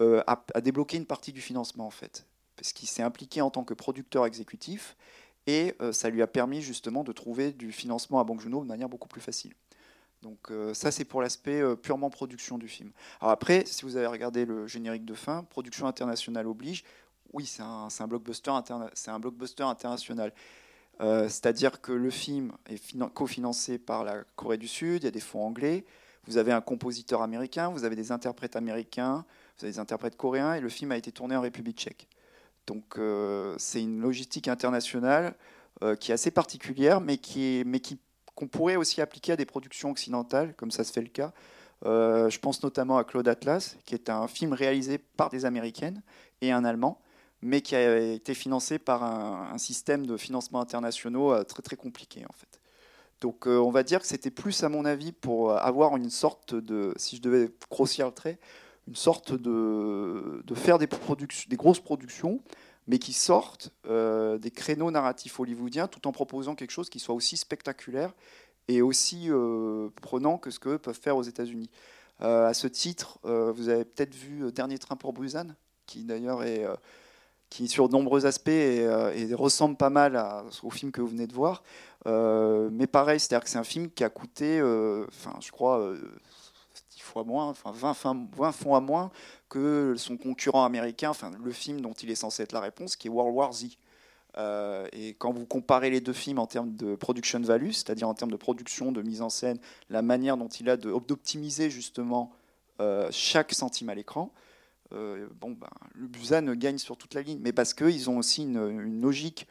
a, 0.01 0.45
a, 0.55 0.61
débloqué 0.61 0.97
une 0.97 1.07
partie 1.07 1.33
du 1.33 1.41
financement 1.41 1.87
en 1.87 1.91
fait, 1.91 2.27
parce 2.57 2.73
qu'il 2.73 2.89
s'est 2.89 3.03
impliqué 3.03 3.41
en 3.41 3.51
tant 3.51 3.63
que 3.63 3.73
producteur 3.73 4.27
exécutif 4.27 4.97
et 5.47 5.77
ça 5.93 6.11
lui 6.11 6.23
a 6.23 6.27
permis 6.27 6.61
justement 6.61 7.05
de 7.05 7.13
trouver 7.13 7.53
du 7.53 7.71
financement 7.71 8.19
à 8.19 8.25
Bong 8.25 8.41
Joon-ho 8.41 8.63
de 8.63 8.69
manière 8.69 8.89
beaucoup 8.89 9.09
plus 9.09 9.21
facile. 9.21 9.53
Donc 10.23 10.51
euh, 10.51 10.73
ça, 10.73 10.91
c'est 10.91 11.05
pour 11.05 11.21
l'aspect 11.21 11.61
euh, 11.61 11.75
purement 11.75 12.09
production 12.09 12.57
du 12.57 12.69
film. 12.69 12.93
Alors 13.21 13.33
après, 13.33 13.65
si 13.67 13.85
vous 13.85 13.97
avez 13.97 14.07
regardé 14.07 14.45
le 14.45 14.67
générique 14.67 15.05
de 15.05 15.15
fin, 15.15 15.43
production 15.45 15.87
internationale 15.87 16.47
oblige, 16.47 16.85
oui, 17.33 17.47
c'est 17.47 17.63
un, 17.63 17.89
blockbuster, 18.07 18.51
international. 18.51 20.33
C'est-à-dire 21.01 21.81
que 21.81 21.93
le 21.93 22.11
film 22.11 22.53
est 22.69 22.97
cofinancé 23.15 23.79
par 23.79 24.05
la 24.05 24.23
Corée 24.37 24.59
du 24.59 24.69
Sud, 24.69 25.03
il 25.03 25.07
y 25.07 25.09
a 25.09 25.11
des 25.11 25.21
fonds 25.21 25.45
anglais, 25.45 25.85
vous 26.27 26.37
avez 26.37 26.53
un 26.53 26.61
compositeur 26.61 27.23
américain, 27.23 27.71
vous 27.71 27.85
avez 27.85 27.97
des 27.97 28.13
interprètes 28.13 28.55
américains, 28.55 29.25
vous 29.59 29.65
avez 29.65 29.73
des 29.73 29.79
interprètes 29.81 30.17
coréens, 30.17 30.55
et 30.55 30.61
le 30.61 30.69
film 30.69 30.93
a 30.93 30.97
été 30.97 31.11
tourné 31.11 31.35
en 31.35 31.41
République 31.41 31.79
tchèque. 31.79 32.09
Donc 32.67 33.01
c'est 33.57 33.83
une 33.83 34.01
logistique 34.01 34.47
internationale 34.47 35.35
qui 35.99 36.13
est 36.13 36.15
assez 36.15 36.31
particulière, 36.31 37.01
mais 37.01 37.19
mais 37.65 37.81
qui 37.81 37.99
qu'on 38.35 38.49
pourrait 38.49 38.77
aussi 38.77 39.01
appliquer 39.01 39.33
à 39.33 39.37
des 39.37 39.45
productions 39.45 39.91
occidentales, 39.91 40.55
comme 40.55 40.71
ça 40.71 40.85
se 40.85 40.93
fait 40.93 41.03
le 41.03 41.09
cas. 41.09 41.33
Euh, 41.85 42.31
je 42.31 42.39
pense 42.39 42.63
notamment 42.63 42.97
à 42.97 43.05
Claude 43.05 43.29
Atlas, 43.29 43.77
qui 43.85 43.95
est 43.95 44.09
un 44.09 44.29
film 44.29 44.53
réalisé 44.53 44.99
par 44.99 45.31
des 45.31 45.45
Américaines 45.45 46.03
et 46.41 46.53
un 46.53 46.65
Allemand, 46.65 47.01
mais 47.43 47.61
qui 47.61 47.75
a 47.75 47.99
été 47.99 48.35
financé 48.35 48.79
par 48.79 49.03
un, 49.03 49.59
système 49.59 50.07
de 50.07 50.17
financement 50.17 50.61
internationaux 50.61 51.33
euh, 51.33 51.45
très 51.45 51.63
très 51.63 51.77
compliqué 51.77 52.25
en 52.29 52.33
fait. 52.33 52.61
Donc 53.21 53.47
euh, 53.47 53.59
on 53.59 53.71
va 53.71 53.83
dire 53.83 54.01
que 54.01 54.07
c'était 54.07 54.31
plus 54.31 54.65
à 54.65 54.69
mon 54.69 54.85
avis 54.85 55.13
pour 55.13 55.53
avoir 55.53 55.97
une 55.97 56.11
sorte 56.11 56.55
de, 56.55 56.93
si 56.97 57.17
je 57.17 57.23
devais 57.23 57.51
grossir 57.71 58.07
le 58.07 58.13
trait, 58.13 58.39
une 58.89 58.97
sorte 58.97 59.33
de, 59.33 60.43
de 60.45 60.55
faire 60.55 60.79
des, 60.79 60.89
des 61.49 61.57
grosses 61.57 61.81
productions, 61.81 62.41
mais 62.89 62.99
qui 62.99 63.13
sortent 63.13 63.71
des 63.85 64.51
créneaux 64.51 64.91
narratifs 64.91 65.39
hollywoodiens 65.39 65.87
tout 65.87 66.09
en 66.09 66.13
proposant 66.13 66.57
quelque 66.57 66.73
chose 66.73 66.91
qui 66.91 66.99
soit 66.99 67.15
aussi 67.15 67.37
spectaculaire 67.37 68.13
et 68.69 68.83
aussi 68.83 69.31
euh, 69.31 69.89
prenant 70.01 70.39
que 70.39 70.51
ce 70.51 70.59
qu'eux 70.61 70.79
peuvent 70.79 70.99
faire 70.99 71.17
aux 71.17 71.23
États-Unis. 71.23 71.71
Euh, 72.21 72.47
à 72.47 72.55
ce 72.55 72.67
titre, 72.67 73.19
euh, 73.25 73.53
vous 73.53 73.69
avez 73.69 73.85
peut-être 73.85 74.15
vu 74.15 74.53
Dernier 74.53 74.79
train 74.79 74.97
pour 74.97 75.13
Busan, 75.13 75.55
qui 75.87 76.05
d'ailleurs 76.05 76.43
est 76.45 76.67
qui 77.53 77.69
sur 77.69 77.89
de 77.89 77.93
nombreux 77.93 78.25
aspects 78.25 78.49
et, 78.49 78.89
ressemble 79.35 79.77
pas 79.77 79.91
mal 79.91 80.23
au 80.63 80.71
film 80.71 80.91
que 80.91 81.03
vous 81.03 81.09
venez 81.09 81.27
de 81.27 81.35
voir. 81.35 81.63
mais 82.07 82.87
pareil, 82.87 83.21
c'est-à-dire 83.21 83.45
que 83.45 83.51
c'est 83.51 83.59
un 83.59 83.65
film 83.65 83.91
qui 83.91 84.05
a 84.05 84.09
coûté, 84.09 84.63
enfin, 85.09 85.35
je 85.41 85.51
crois, 85.51 85.93
10 86.91 87.01
fois 87.01 87.25
moins, 87.25 87.47
enfin 87.47 87.73
20, 87.73 88.29
20 88.37 88.53
fois 88.53 88.81
moins 88.81 89.11
que 89.51 89.95
son 89.99 90.17
concurrent 90.17 90.65
américain, 90.65 91.13
le 91.45 91.53
film 91.53 91.83
dont 91.83 91.93
il 91.93 92.11
est 92.11 92.15
censé 92.15 92.43
être 92.43 92.53
la 92.53 92.61
réponse, 92.61 92.97
qui 92.97 93.09
est 93.09 93.11
World 93.11 93.37
War 93.37 93.53
Z. 93.53 93.67
Euh, 94.39 94.89
et 94.93 95.15
quand 95.15 95.33
vous 95.33 95.45
comparez 95.45 95.91
les 95.91 96.01
deux 96.01 96.15
films 96.15 96.39
en 96.39 96.47
termes 96.47 96.75
de 96.75 96.95
production 96.95 97.41
value, 97.41 97.71
c'est-à-dire 97.73 98.09
en 98.09 98.15
termes 98.15 98.31
de 98.31 98.37
production, 98.37 98.93
de 98.93 99.03
mise 99.03 99.21
en 99.21 99.29
scène, 99.29 99.59
la 99.91 100.01
manière 100.01 100.39
dont 100.39 100.49
il 100.49 100.71
a 100.71 100.77
d'optimiser 100.79 101.69
justement 101.69 102.33
euh, 102.81 103.09
chaque 103.11 103.53
centime 103.53 103.91
à 103.91 103.95
l'écran, 103.95 104.33
euh, 104.93 105.29
bon, 105.41 105.53
ben, 105.53 105.71
le 105.95 106.07
Busan 106.07 106.55
gagne 106.55 106.79
sur 106.79 106.97
toute 106.97 107.15
la 107.15 107.23
ligne. 107.23 107.41
Mais 107.41 107.53
parce 107.53 107.75
qu'ils 107.75 108.11
ont 108.11 108.19
aussi 108.19 108.43
une, 108.43 109.01
logique 109.01 109.47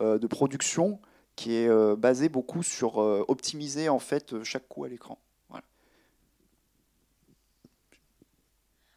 de 0.00 0.26
production 0.26 1.00
qui 1.36 1.54
est 1.54 1.96
basée 1.96 2.30
beaucoup 2.30 2.62
sur 2.62 2.96
optimiser 2.96 3.88
en 3.88 3.98
fait 3.98 4.42
chaque 4.42 4.66
coup 4.68 4.84
à 4.84 4.88
l'écran. 4.88 5.18
Voilà. 5.50 5.64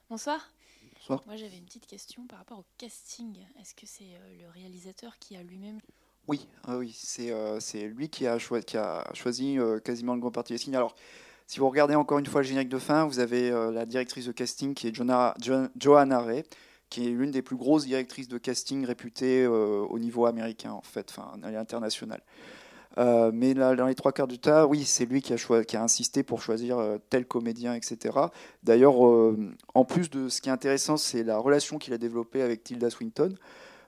Bonsoir. 0.09 0.49
Moi, 1.09 1.35
j'avais 1.35 1.57
une 1.57 1.65
petite 1.65 1.85
question 1.85 2.25
par 2.25 2.39
rapport 2.39 2.59
au 2.59 2.65
casting. 2.77 3.37
Est-ce 3.61 3.75
que 3.75 3.85
c'est 3.85 4.03
euh, 4.03 4.41
le 4.41 4.49
réalisateur 4.49 5.17
qui 5.19 5.35
a 5.35 5.43
lui-même 5.43 5.79
Oui, 6.27 6.47
ah 6.63 6.77
oui, 6.77 6.95
c'est 6.97 7.31
euh, 7.31 7.59
lui 7.89 8.09
qui 8.09 8.25
a, 8.25 8.39
qui 8.39 8.77
a 8.77 9.07
choisi 9.13 9.59
euh, 9.59 9.79
quasiment 9.79 10.15
le 10.15 10.21
grand 10.21 10.31
parti 10.31 10.53
casting. 10.53 10.75
Alors, 10.75 10.95
si 11.47 11.59
vous 11.59 11.69
regardez 11.69 11.95
encore 11.95 12.19
une 12.19 12.25
fois 12.25 12.41
le 12.41 12.47
générique 12.47 12.69
de 12.69 12.79
fin, 12.79 13.05
vous 13.05 13.19
avez 13.19 13.51
la 13.51 13.85
directrice 13.85 14.25
de 14.25 14.31
casting 14.31 14.73
qui 14.73 14.87
est 14.87 14.93
Joanna 14.95 16.19
Ray, 16.19 16.43
qui 16.89 17.05
est 17.05 17.09
l'une 17.09 17.31
des 17.31 17.41
plus 17.41 17.55
grosses 17.55 17.85
directrices 17.85 18.27
de 18.27 18.37
casting 18.37 18.85
réputées 18.85 19.45
au 19.47 19.99
niveau 19.99 20.25
américain, 20.25 20.71
en 20.71 20.81
fait, 20.81 21.07
enfin, 21.09 21.31
international. 21.43 22.21
Euh, 22.97 23.31
mais 23.33 23.53
dans 23.53 23.87
les 23.87 23.95
trois 23.95 24.11
quarts 24.11 24.27
du 24.27 24.39
temps, 24.39 24.65
oui, 24.65 24.85
c'est 24.85 25.05
lui 25.05 25.21
qui 25.21 25.33
a, 25.33 25.81
insisté 25.81 26.23
pour 26.23 26.41
choisir 26.41 26.77
euh, 26.77 26.97
tel 27.09 27.25
comédien, 27.25 27.73
etc. 27.73 28.17
D'ailleurs, 28.63 29.05
euh, 29.05 29.53
en 29.73 29.83
plus 29.85 30.09
de 30.09 30.29
ce 30.29 30.41
qui 30.41 30.49
est 30.49 30.51
intéressant, 30.51 30.97
c'est 30.97 31.23
la 31.23 31.37
relation 31.37 31.77
qu'il 31.77 31.93
a 31.93 31.97
développée 31.97 32.41
avec 32.41 32.63
Tilda 32.63 32.89
Swinton, 32.89 33.35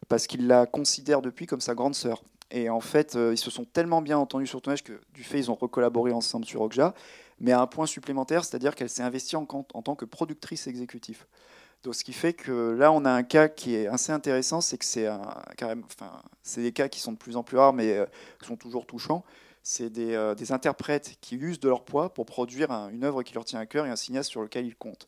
parce 0.09 0.27
qu'il 0.27 0.47
la 0.47 0.65
considère 0.65 1.21
depuis 1.21 1.45
comme 1.45 1.61
sa 1.61 1.73
grande 1.73 1.95
sœur. 1.95 2.21
Et 2.51 2.69
en 2.69 2.79
fait, 2.79 3.15
ils 3.15 3.37
se 3.37 3.51
sont 3.51 3.65
tellement 3.65 4.01
bien 4.01 4.17
entendus 4.17 4.47
sur 4.47 4.61
tournage 4.61 4.83
que 4.83 4.93
du 5.13 5.23
fait, 5.23 5.37
ils 5.37 5.51
ont 5.51 5.55
recollaboré 5.55 6.13
ensemble 6.13 6.45
sur 6.45 6.61
Okja, 6.61 6.93
mais 7.39 7.51
à 7.51 7.61
un 7.61 7.67
point 7.67 7.85
supplémentaire, 7.85 8.43
c'est-à-dire 8.45 8.75
qu'elle 8.75 8.89
s'est 8.89 9.03
investie 9.03 9.35
en, 9.35 9.45
tant 9.45 9.95
que 9.95 10.05
productrice 10.05 10.67
exécutive. 10.67 11.25
Donc, 11.83 11.95
ce 11.95 12.03
qui 12.03 12.13
fait 12.13 12.33
que 12.33 12.71
là, 12.71 12.91
on 12.91 13.05
a 13.05 13.11
un 13.11 13.23
cas 13.23 13.47
qui 13.47 13.75
est 13.75 13.87
assez 13.87 14.11
intéressant, 14.11 14.61
c'est 14.61 14.77
que 14.77 14.85
c'est 14.85 16.61
des 16.61 16.71
cas 16.71 16.89
qui 16.89 16.99
sont 16.99 17.11
de 17.11 17.17
plus 17.17 17.37
en 17.37 17.43
plus 17.43 17.57
rares, 17.57 17.73
mais 17.73 17.93
euh, 17.93 18.05
qui 18.41 18.47
sont 18.47 18.57
toujours 18.57 18.87
touchants. 18.87 19.23
C'est 19.61 19.89
des, 19.89 20.15
euh, 20.15 20.33
des, 20.33 20.51
interprètes 20.51 21.17
qui 21.21 21.35
usent 21.35 21.59
de 21.59 21.69
leur 21.69 21.83
poids 21.83 22.13
pour 22.13 22.25
produire 22.25 22.71
une 22.71 23.03
œuvre 23.03 23.21
qui 23.21 23.33
leur 23.33 23.45
tient 23.45 23.59
à 23.59 23.65
cœur 23.65 23.85
et 23.85 23.89
un 23.89 23.95
cinéaste 23.95 24.29
sur 24.29 24.41
lequel 24.41 24.65
ils 24.65 24.75
comptent. 24.75 25.07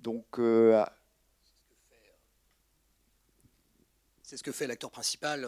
Donc, 0.00 0.38
euh, 0.38 0.84
c'est 4.22 4.36
ce 4.36 4.42
que 4.42 4.52
fait 4.52 4.66
l'acteur 4.66 4.90
principal, 4.90 5.46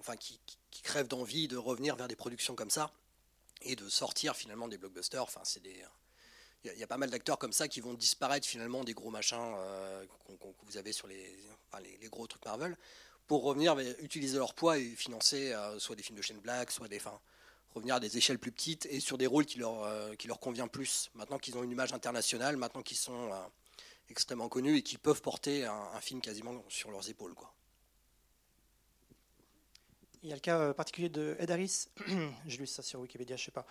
enfin, 0.00 0.16
qui 0.16 0.40
crève 0.82 1.08
d'envie 1.08 1.48
de 1.48 1.56
revenir 1.56 1.96
vers 1.96 2.08
des 2.08 2.16
productions 2.16 2.54
comme 2.54 2.70
ça 2.70 2.90
et 3.62 3.76
de 3.76 3.88
sortir 3.88 4.36
finalement 4.36 4.68
des 4.68 4.78
blockbusters. 4.78 5.22
Enfin, 5.22 5.40
c'est 5.44 5.62
des 5.62 5.84
il 6.64 6.78
y, 6.78 6.82
a 6.82 6.86
pas 6.88 6.98
mal 6.98 7.08
d'acteurs 7.08 7.38
comme 7.38 7.52
ça 7.52 7.68
qui 7.68 7.80
vont 7.80 7.94
disparaître 7.94 8.46
finalement 8.46 8.82
des 8.82 8.92
gros 8.92 9.10
machins 9.10 9.54
euh, 9.56 10.04
que 10.26 10.66
vous 10.66 10.76
avez 10.76 10.92
sur 10.92 11.06
les, 11.06 11.36
les, 12.00 12.08
gros 12.08 12.26
trucs 12.26 12.44
Marvel 12.44 12.76
pour 13.28 13.44
revenir 13.44 13.78
utiliser 14.00 14.38
leur 14.38 14.54
poids 14.54 14.76
et 14.76 14.84
financer 14.84 15.52
euh, 15.52 15.78
soit 15.78 15.94
des 15.94 16.02
films 16.02 16.18
de 16.18 16.22
Shane 16.22 16.40
Black, 16.40 16.72
soit 16.72 16.88
des, 16.88 16.98
fins 16.98 17.20
revenir 17.74 17.94
à 17.94 18.00
des 18.00 18.16
échelles 18.16 18.40
plus 18.40 18.50
petites 18.50 18.86
et 18.86 18.98
sur 18.98 19.18
des 19.18 19.26
rôles 19.26 19.46
qui 19.46 19.58
leur, 19.58 19.84
euh, 19.84 20.14
qui 20.16 20.26
leur 20.26 20.40
convient 20.40 20.66
plus. 20.66 21.10
Maintenant 21.14 21.38
qu'ils 21.38 21.56
ont 21.56 21.62
une 21.62 21.70
image 21.70 21.92
internationale, 21.92 22.56
maintenant 22.56 22.82
qu'ils 22.82 22.96
sont 22.96 23.30
extrêmement 24.10 24.48
connus 24.48 24.78
et 24.78 24.82
qu'ils 24.82 24.98
peuvent 24.98 25.22
porter 25.22 25.64
un, 25.64 26.00
film 26.00 26.20
quasiment 26.20 26.64
sur 26.68 26.90
leurs 26.90 27.08
épaules. 27.08 27.34
Quoi. 27.34 27.52
Il 30.22 30.28
y 30.28 30.32
a 30.32 30.34
le 30.34 30.40
cas 30.40 30.74
particulier 30.74 31.08
de 31.08 31.36
Ed 31.38 31.50
Harris. 31.50 31.88
J'ai 32.46 32.58
lu 32.58 32.66
ça 32.66 32.82
sur 32.82 33.00
Wikipédia, 33.00 33.36
je 33.36 33.42
ne 33.42 33.44
sais 33.44 33.50
pas 33.52 33.66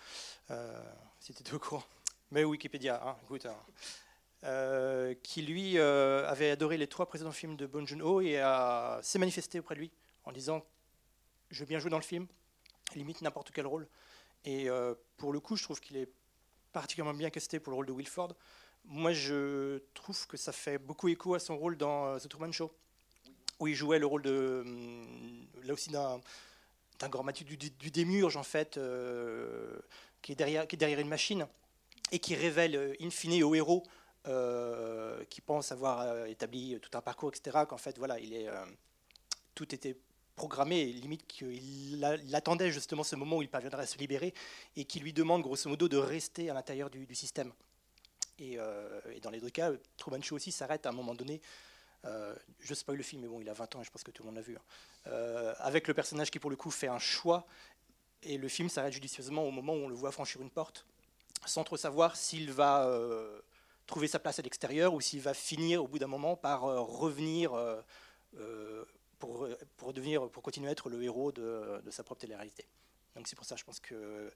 si 1.20 1.34
tu 1.34 1.42
étais 1.42 1.54
au 1.54 1.58
courant 1.58 1.84
mais 2.30 2.44
Wikipédia, 2.44 3.00
hein, 3.04 3.16
écoute, 3.22 3.46
hein. 3.46 3.56
Euh, 4.44 5.14
qui 5.24 5.42
lui 5.42 5.78
euh, 5.78 6.24
avait 6.28 6.50
adoré 6.50 6.76
les 6.76 6.86
trois 6.86 7.06
précédents 7.06 7.32
films 7.32 7.56
de 7.56 7.66
Bong 7.66 7.84
Joon-ho 7.84 8.20
et 8.20 8.40
s'est 9.02 9.18
manifesté 9.18 9.58
auprès 9.58 9.74
de 9.74 9.80
lui 9.80 9.90
en 10.24 10.30
disant 10.30 10.64
je 11.50 11.58
veux 11.58 11.66
bien 11.66 11.80
jouer 11.80 11.90
dans 11.90 11.98
le 11.98 12.04
film, 12.04 12.26
limite 12.94 13.20
n'importe 13.22 13.50
quel 13.50 13.66
rôle. 13.66 13.88
Et 14.44 14.70
euh, 14.70 14.94
pour 15.16 15.32
le 15.32 15.40
coup, 15.40 15.56
je 15.56 15.64
trouve 15.64 15.80
qu'il 15.80 15.96
est 15.96 16.08
particulièrement 16.72 17.18
bien 17.18 17.30
casté 17.30 17.58
pour 17.58 17.72
le 17.72 17.76
rôle 17.76 17.86
de 17.86 17.92
Wilford. 17.92 18.36
Moi, 18.84 19.12
je 19.12 19.78
trouve 19.94 20.26
que 20.28 20.36
ça 20.36 20.52
fait 20.52 20.78
beaucoup 20.78 21.08
écho 21.08 21.34
à 21.34 21.40
son 21.40 21.56
rôle 21.56 21.76
dans 21.76 22.16
The 22.18 22.28
Truman 22.28 22.52
Show, 22.52 22.72
où 23.58 23.66
il 23.66 23.74
jouait 23.74 23.98
le 23.98 24.06
rôle 24.06 24.22
de 24.22 24.62
hum, 24.64 25.46
là 25.64 25.72
aussi 25.74 25.90
d'un 25.90 26.20
grand 27.08 27.24
du, 27.32 27.56
du, 27.56 27.90
démurge 27.90 28.36
en 28.36 28.42
fait, 28.42 28.78
qui 30.22 30.32
est 30.32 30.36
derrière 30.36 30.66
qui 30.66 30.76
est 30.76 30.78
derrière 30.78 31.00
une 31.00 31.08
machine 31.08 31.46
et 32.12 32.18
qui 32.18 32.34
révèle 32.34 32.76
euh, 32.76 32.94
in 33.00 33.10
fine 33.10 33.42
au 33.42 33.54
héros 33.54 33.82
euh, 34.26 35.24
qui 35.30 35.40
pense 35.40 35.72
avoir 35.72 36.00
euh, 36.00 36.26
établi 36.26 36.78
tout 36.80 36.96
un 36.96 37.00
parcours, 37.00 37.30
etc., 37.34 37.64
qu'en 37.68 37.78
fait, 37.78 37.96
voilà, 37.98 38.18
il 38.18 38.34
est, 38.34 38.48
tout 39.54 39.74
était 39.74 39.96
programmé, 40.36 40.84
limite 40.86 41.26
qu'il 41.26 42.04
attendait 42.32 42.70
justement 42.70 43.02
ce 43.02 43.16
moment 43.16 43.38
où 43.38 43.42
il 43.42 43.48
parviendrait 43.48 43.82
à 43.82 43.86
se 43.86 43.98
libérer, 43.98 44.34
et 44.76 44.84
qui 44.84 45.00
lui 45.00 45.12
demande 45.12 45.42
grosso 45.42 45.68
modo 45.68 45.88
de 45.88 45.96
rester 45.96 46.50
à 46.50 46.54
l'intérieur 46.54 46.90
du, 46.90 47.14
système. 47.14 47.52
Et, 48.38 48.58
dans 49.22 49.30
les 49.30 49.40
deux 49.40 49.50
cas, 49.50 49.72
Truman 49.96 50.22
Show 50.22 50.36
aussi 50.36 50.52
s'arrête 50.52 50.86
à 50.86 50.90
un 50.90 50.92
moment 50.92 51.14
donné. 51.14 51.40
Euh, 52.04 52.34
je 52.60 52.74
spoil 52.74 52.96
le 52.96 53.02
film, 53.02 53.22
mais 53.22 53.28
bon, 53.28 53.40
il 53.40 53.48
a 53.48 53.52
20 53.52 53.76
ans 53.76 53.80
et 53.80 53.84
je 53.84 53.90
pense 53.90 54.04
que 54.04 54.10
tout 54.10 54.22
le 54.22 54.28
monde 54.28 54.36
l'a 54.36 54.42
vu. 54.42 54.56
Hein. 54.56 55.54
avec 55.58 55.88
le 55.88 55.94
personnage 55.94 56.30
qui, 56.30 56.38
pour 56.38 56.50
le 56.50 56.56
coup, 56.56 56.70
fait 56.70 56.88
un 56.88 56.98
choix, 56.98 57.46
et 58.22 58.36
le 58.36 58.48
film 58.48 58.68
s'arrête 58.68 58.92
judicieusement 58.92 59.44
au 59.44 59.50
moment 59.50 59.74
où 59.74 59.78
on 59.78 59.88
le 59.88 59.94
voit 59.94 60.12
franchir 60.12 60.40
une 60.40 60.50
porte 60.50 60.84
sans 61.46 61.64
trop 61.64 61.76
savoir 61.76 62.16
s'il 62.16 62.50
va 62.52 62.86
euh, 62.86 63.40
trouver 63.86 64.08
sa 64.08 64.18
place 64.18 64.38
à 64.38 64.42
l'extérieur 64.42 64.94
ou 64.94 65.00
s'il 65.00 65.20
va 65.20 65.34
finir 65.34 65.82
au 65.82 65.88
bout 65.88 65.98
d'un 65.98 66.06
moment 66.06 66.36
par 66.36 66.64
euh, 66.64 66.80
revenir 66.80 67.54
euh, 67.54 68.84
pour, 69.18 69.48
pour, 69.76 69.92
devenir, 69.92 70.28
pour 70.30 70.42
continuer 70.42 70.68
à 70.68 70.72
être 70.72 70.88
le 70.88 71.02
héros 71.02 71.32
de, 71.32 71.80
sa 71.90 72.02
propre 72.02 72.20
télé-réalité. 72.20 72.66
Donc 73.14 73.26
c'est 73.26 73.36
pour 73.36 73.46
ça, 73.46 73.56
je 73.56 73.64
pense 73.64 73.80
que 73.80 74.30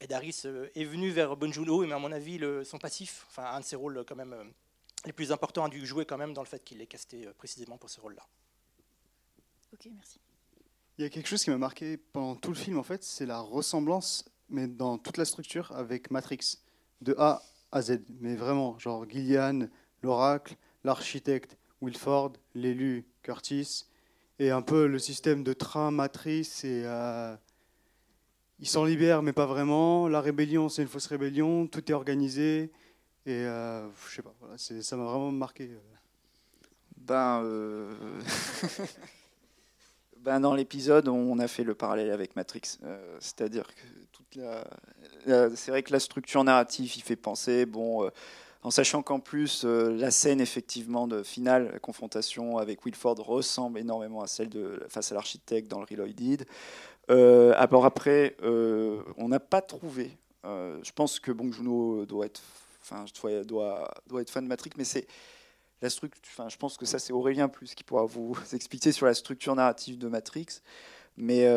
Ed 0.00 0.12
Harris 0.12 0.42
est 0.74 0.84
venu 0.84 1.10
vers 1.10 1.36
Bon 1.36 1.50
mais 1.86 1.92
à 1.92 1.98
mon 1.98 2.12
avis, 2.12 2.40
son 2.64 2.78
passif, 2.78 3.24
enfin 3.28 3.44
un 3.44 3.60
de 3.60 3.64
ses 3.64 3.76
rôles 3.76 4.04
quand 4.06 4.16
même 4.16 4.52
les 5.04 5.12
plus 5.12 5.32
importants 5.32 5.64
a 5.64 5.68
dû 5.68 5.84
jouer 5.84 6.04
quand 6.04 6.18
même 6.18 6.32
dans 6.32 6.42
le 6.42 6.48
fait 6.48 6.62
qu'il 6.62 6.80
est 6.80 6.86
casté 6.86 7.28
précisément 7.36 7.76
pour 7.76 7.90
ce 7.90 8.00
rôle-là. 8.00 8.26
Ok, 9.72 9.88
merci. 9.94 10.20
Il 10.96 11.02
y 11.02 11.04
a 11.04 11.10
quelque 11.10 11.28
chose 11.28 11.42
qui 11.42 11.50
m'a 11.50 11.58
marqué 11.58 11.96
pendant 11.96 12.36
tout 12.36 12.50
le 12.50 12.56
film, 12.56 12.78
en 12.78 12.84
fait, 12.84 13.02
c'est 13.02 13.26
la 13.26 13.40
ressemblance 13.40 14.24
mais 14.48 14.68
dans 14.68 14.98
toute 14.98 15.16
la 15.16 15.24
structure 15.24 15.72
avec 15.72 16.10
Matrix, 16.10 16.58
de 17.00 17.14
A 17.18 17.42
à 17.72 17.82
Z. 17.82 18.00
Mais 18.20 18.36
vraiment, 18.36 18.78
genre 18.78 19.08
Gillian, 19.08 19.68
l'oracle, 20.02 20.56
l'architecte 20.84 21.56
Wilford, 21.80 22.34
l'élu 22.54 23.06
Curtis, 23.22 23.86
et 24.38 24.50
un 24.50 24.62
peu 24.62 24.86
le 24.86 24.98
système 24.98 25.44
de 25.44 25.52
train 25.52 25.90
matrice 25.90 26.64
et 26.64 26.84
ils 28.58 28.68
s'en 28.68 28.84
libèrent 28.84 29.22
mais 29.22 29.32
pas 29.32 29.46
vraiment. 29.46 30.08
La 30.08 30.20
rébellion 30.20 30.68
c'est 30.68 30.82
une 30.82 30.88
fausse 30.88 31.06
rébellion, 31.06 31.66
tout 31.66 31.90
est 31.90 31.94
organisé 31.94 32.72
et 33.26 33.44
je 33.44 34.14
sais 34.14 34.22
pas, 34.22 34.34
ça 34.56 34.96
m'a 34.96 35.04
vraiment 35.04 35.32
marqué. 35.32 35.70
Ben, 36.96 37.42
ben 40.18 40.40
dans 40.40 40.54
l'épisode 40.54 41.08
on 41.08 41.38
a 41.38 41.48
fait 41.48 41.64
le 41.64 41.74
parallèle 41.74 42.10
avec 42.10 42.36
Matrix, 42.36 42.78
c'est-à-dire 43.20 43.66
que 43.66 43.82
toute 44.12 44.36
la, 44.36 44.64
c'est 45.54 45.70
vrai 45.70 45.82
que 45.82 45.92
la 45.92 46.00
structure 46.00 46.44
narrative 46.44 46.96
il 46.96 47.02
fait 47.02 47.16
penser 47.16 47.66
bon 47.66 48.10
en 48.64 48.70
sachant 48.70 49.02
qu'en 49.02 49.20
plus, 49.20 49.64
euh, 49.64 49.94
la 49.94 50.10
scène 50.10 50.40
effectivement 50.40 51.06
de 51.06 51.22
finale, 51.22 51.70
la 51.74 51.78
confrontation 51.78 52.56
avec 52.56 52.82
Wilford 52.86 53.18
ressemble 53.18 53.78
énormément 53.78 54.22
à 54.22 54.26
celle 54.26 54.48
de 54.48 54.82
face 54.88 55.12
à 55.12 55.14
l'architecte 55.14 55.70
dans 55.70 55.80
le 55.80 55.86
Reloaded. 55.88 56.46
Euh, 57.10 57.52
alors 57.58 57.84
après, 57.84 58.36
euh, 58.42 59.02
on 59.18 59.28
n'a 59.28 59.38
pas 59.38 59.60
trouvé. 59.60 60.16
je 60.44 60.92
pense 60.92 61.20
que 61.20 61.30
Bong 61.30 61.52
Joon-ho 61.52 62.06
doit 62.06 62.24
être, 62.24 62.40
enfin, 62.84 63.04
doit, 63.44 63.92
doit 64.06 64.22
être 64.22 64.30
fan 64.30 64.44
de 64.44 64.48
Matrix, 64.48 64.70
mais 64.76 64.84
c'est 64.84 65.06
la 65.82 65.90
structure. 65.90 66.22
Enfin, 66.32 66.48
je 66.48 66.56
pense 66.56 66.76
que 66.76 66.86
ça 66.86 66.98
c'est 66.98 67.12
Aurélien 67.12 67.48
plus 67.48 67.74
qui 67.74 67.84
pourra 67.84 68.04
vous 68.04 68.36
expliquer 68.52 68.92
sur 68.92 69.06
la 69.06 69.14
structure 69.14 69.54
narrative 69.54 69.98
de 69.98 70.08
Matrix 70.08 70.60
mais 71.16 71.48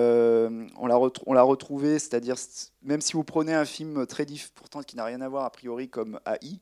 on 0.77 0.87
l'a 0.87 1.41
retrouvé, 1.41 1.99
c'est-à-dire 1.99 2.35
même 2.83 3.01
si 3.01 3.13
vous 3.13 3.23
prenez 3.23 3.53
un 3.53 3.65
film 3.65 4.05
très 4.05 4.25
diff, 4.25 4.51
pourtant 4.53 4.83
qui 4.83 4.95
n'a 4.95 5.05
rien 5.05 5.21
à 5.21 5.29
voir 5.29 5.45
a 5.45 5.49
priori 5.49 5.89
comme 5.89 6.19
AI, 6.25 6.59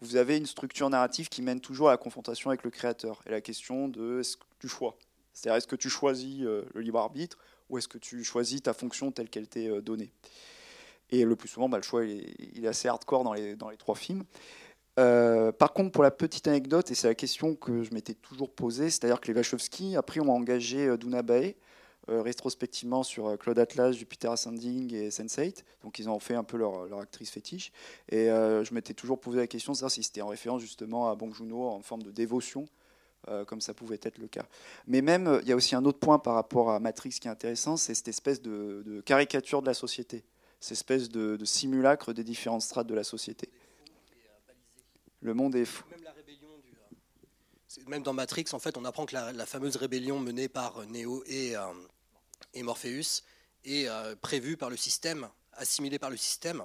vous 0.00 0.16
avez 0.16 0.36
une 0.36 0.46
structure 0.46 0.88
narrative 0.90 1.28
qui 1.28 1.42
mène 1.42 1.60
toujours 1.60 1.88
à 1.88 1.92
la 1.92 1.96
confrontation 1.96 2.50
avec 2.50 2.62
le 2.62 2.70
créateur 2.70 3.20
et 3.26 3.30
la 3.30 3.40
question 3.40 3.88
de 3.88 4.20
est-ce 4.20 4.36
que 4.36 4.44
tu 4.60 4.68
choix? 4.68 4.96
C'est-à-dire 5.32 5.56
est-ce 5.56 5.66
que 5.66 5.76
tu 5.76 5.88
choisis 5.88 6.42
euh, 6.42 6.64
le 6.74 6.80
libre 6.80 7.00
arbitre 7.00 7.36
ou 7.68 7.78
est-ce 7.78 7.88
que 7.88 7.98
tu 7.98 8.22
choisis 8.22 8.62
ta 8.62 8.74
fonction 8.74 9.10
telle 9.10 9.28
qu'elle 9.28 9.48
t'est 9.48 9.68
euh, 9.68 9.80
donnée? 9.80 10.12
Et 11.10 11.24
le 11.24 11.36
plus 11.36 11.48
souvent, 11.48 11.68
bah, 11.68 11.78
le 11.78 11.82
choix 11.82 12.04
est, 12.04 12.66
assez 12.66 12.88
hardcore 12.88 13.24
dans 13.24 13.32
les, 13.32 13.56
trois 13.78 13.94
films. 13.94 14.24
Euh, 14.98 15.52
par 15.52 15.72
contre, 15.72 15.92
pour 15.92 16.02
la 16.02 16.10
petite 16.10 16.48
anecdote, 16.48 16.90
et 16.90 16.94
c'est 16.94 17.08
la 17.08 17.14
question 17.14 17.54
que 17.54 17.84
je 17.84 17.94
m'étais 17.94 18.14
toujours 18.14 18.50
posée, 18.50 18.90
c'est-à-dire 18.90 19.20
que 19.20 19.28
les 19.28 19.34
Wachowski, 19.34 19.96
après, 19.96 20.20
ont 20.20 20.30
engagé 20.30 20.96
Duna 20.98 21.22
Bae, 21.22 21.54
euh, 22.10 22.22
rétrospectivement 22.22 23.02
sur 23.02 23.26
euh, 23.26 23.36
Claude 23.36 23.58
Atlas, 23.58 23.92
Jupiter 23.94 24.32
Ascending 24.32 24.94
et 24.94 25.10
Sense8. 25.10 25.62
Donc 25.82 25.98
ils 25.98 26.08
ont 26.08 26.18
fait 26.18 26.34
un 26.34 26.44
peu 26.44 26.56
leur, 26.56 26.98
actrice 26.98 27.30
fétiche. 27.30 27.70
Et 28.08 28.30
euh, 28.30 28.64
je 28.64 28.72
m'étais 28.72 28.94
toujours 28.94 29.20
posé 29.20 29.36
la 29.38 29.46
question 29.46 29.72
de 29.72 29.76
savoir 29.76 29.90
si 29.90 30.02
c'était 30.02 30.22
en 30.22 30.28
référence 30.28 30.62
justement 30.62 31.10
à 31.10 31.14
Bong 31.14 31.34
Joon-ho 31.34 31.68
en 31.68 31.82
forme 31.82 32.02
de 32.02 32.10
dévotion. 32.10 32.66
comme 33.46 33.60
ça 33.60 33.74
pouvait 33.74 34.00
être 34.00 34.16
le 34.16 34.26
cas. 34.26 34.46
Mais 34.86 35.02
même, 35.02 35.40
il 35.42 35.48
y 35.48 35.52
a 35.52 35.56
aussi 35.56 35.74
un 35.74 35.84
autre 35.84 35.98
point 35.98 36.18
par 36.18 36.32
rapport 36.32 36.70
à 36.70 36.80
Matrix 36.80 37.10
qui 37.20 37.28
est 37.28 37.30
intéressant, 37.30 37.76
c'est 37.76 37.92
cette 37.94 38.08
espèce 38.08 38.40
de, 38.40 39.02
caricature 39.04 39.60
de 39.60 39.66
la 39.66 39.74
société, 39.74 40.24
cette 40.60 40.72
espèce 40.72 41.08
de, 41.08 41.42
simulacre 41.44 42.12
des 42.12 42.24
différentes 42.24 42.62
strates 42.62 42.86
de 42.86 42.94
la 42.94 43.04
société. 43.04 43.48
Le 45.20 45.34
monde 45.34 45.54
est 45.56 45.64
fou. 45.64 45.84
Même, 45.90 47.88
même 47.88 48.02
dans 48.02 48.12
Matrix, 48.12 48.46
en 48.52 48.58
fait, 48.58 48.76
on 48.76 48.84
apprend 48.84 49.06
que 49.06 49.14
la, 49.14 49.46
fameuse 49.46 49.76
rébellion 49.76 50.18
menée 50.20 50.48
par 50.48 50.86
Neo 50.86 51.22
et, 51.26 51.54
et 52.54 52.62
Morpheus 52.62 53.22
est 53.64 53.88
euh, 53.88 54.16
prévu 54.16 54.56
par 54.56 54.70
le 54.70 54.76
système, 54.76 55.28
assimilé 55.52 55.98
par 55.98 56.10
le 56.10 56.16
système, 56.16 56.64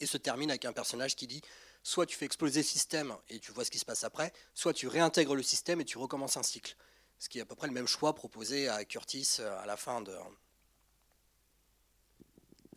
et 0.00 0.06
se 0.06 0.16
termine 0.16 0.50
avec 0.50 0.64
un 0.64 0.72
personnage 0.72 1.16
qui 1.16 1.26
dit 1.26 1.42
soit 1.82 2.06
tu 2.06 2.16
fais 2.16 2.26
exploser 2.26 2.60
le 2.60 2.66
système 2.66 3.16
et 3.28 3.38
tu 3.38 3.52
vois 3.52 3.64
ce 3.64 3.70
qui 3.70 3.78
se 3.78 3.84
passe 3.84 4.04
après, 4.04 4.32
soit 4.54 4.72
tu 4.72 4.88
réintègres 4.88 5.34
le 5.34 5.42
système 5.42 5.80
et 5.80 5.84
tu 5.84 5.98
recommences 5.98 6.36
un 6.36 6.42
cycle. 6.42 6.76
Ce 7.18 7.28
qui 7.28 7.38
est 7.38 7.42
à 7.42 7.46
peu 7.46 7.54
près 7.54 7.68
le 7.68 7.72
même 7.72 7.86
choix 7.86 8.14
proposé 8.14 8.68
à 8.68 8.84
Curtis 8.84 9.36
euh, 9.40 9.58
à 9.60 9.66
la 9.66 9.76
fin 9.76 10.02
de, 10.02 10.14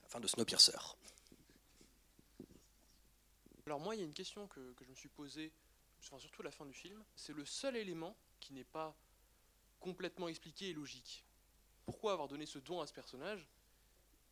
fin 0.09 0.19
de 0.19 0.27
Snowpiercer. 0.27 0.77
Alors 3.65 3.79
moi, 3.79 3.95
il 3.95 3.99
y 3.99 4.01
a 4.01 4.05
une 4.05 4.13
question 4.13 4.47
que, 4.47 4.73
que 4.73 4.83
je 4.83 4.89
me 4.89 4.95
suis 4.95 5.09
posée, 5.09 5.53
surtout 6.01 6.41
à 6.41 6.45
la 6.45 6.51
fin 6.51 6.65
du 6.65 6.73
film, 6.73 7.01
c'est 7.15 7.33
le 7.33 7.45
seul 7.45 7.77
élément 7.77 8.17
qui 8.39 8.53
n'est 8.53 8.63
pas 8.63 8.95
complètement 9.79 10.27
expliqué 10.27 10.69
et 10.69 10.73
logique 10.73 11.23
pourquoi 11.89 12.13
avoir 12.13 12.27
donné 12.27 12.45
ce 12.45 12.59
don 12.59 12.81
à 12.81 12.87
ce 12.87 12.93
personnage? 12.93 13.47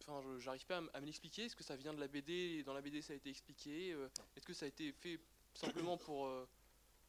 Enfin, 0.01 0.21
j'arrive 0.38 0.65
pas 0.67 0.78
à, 0.93 1.01
me 1.01 1.05
l'expliquer. 1.05 1.45
Est-ce 1.45 1.55
que 1.55 1.63
ça 1.63 1.75
vient 1.75 1.91
de 1.91 1.99
la 1.99 2.07
BD 2.07 2.61
Dans 2.63 2.73
la 2.73 2.82
BD, 2.82 3.01
ça 3.01 3.13
a 3.13 3.15
été 3.15 3.32
expliqué 3.32 3.93
euh, 3.93 4.07
Est-ce 4.36 4.45
que 4.45 4.53
ça 4.53 4.65
a 4.65 4.67
été 4.67 4.91
fait 4.91 5.19
simplement 5.55 5.97
pour 5.97 6.28
euh, 6.28 6.47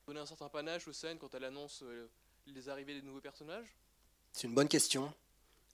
donner 0.07 0.21
un 0.21 0.27
certain 0.27 0.49
panache 0.49 0.89
aux 0.89 0.95
scènes 0.95 1.19
quand 1.19 1.35
elle 1.35 1.45
annonce 1.45 1.83
euh, 1.83 2.09
les 2.47 2.71
arrivées 2.71 2.95
des 2.95 3.03
nouveaux 3.03 3.21
personnages? 3.21 3.67
C'est 4.33 4.47
une 4.47 4.55
bonne 4.55 4.69
question. 4.69 5.13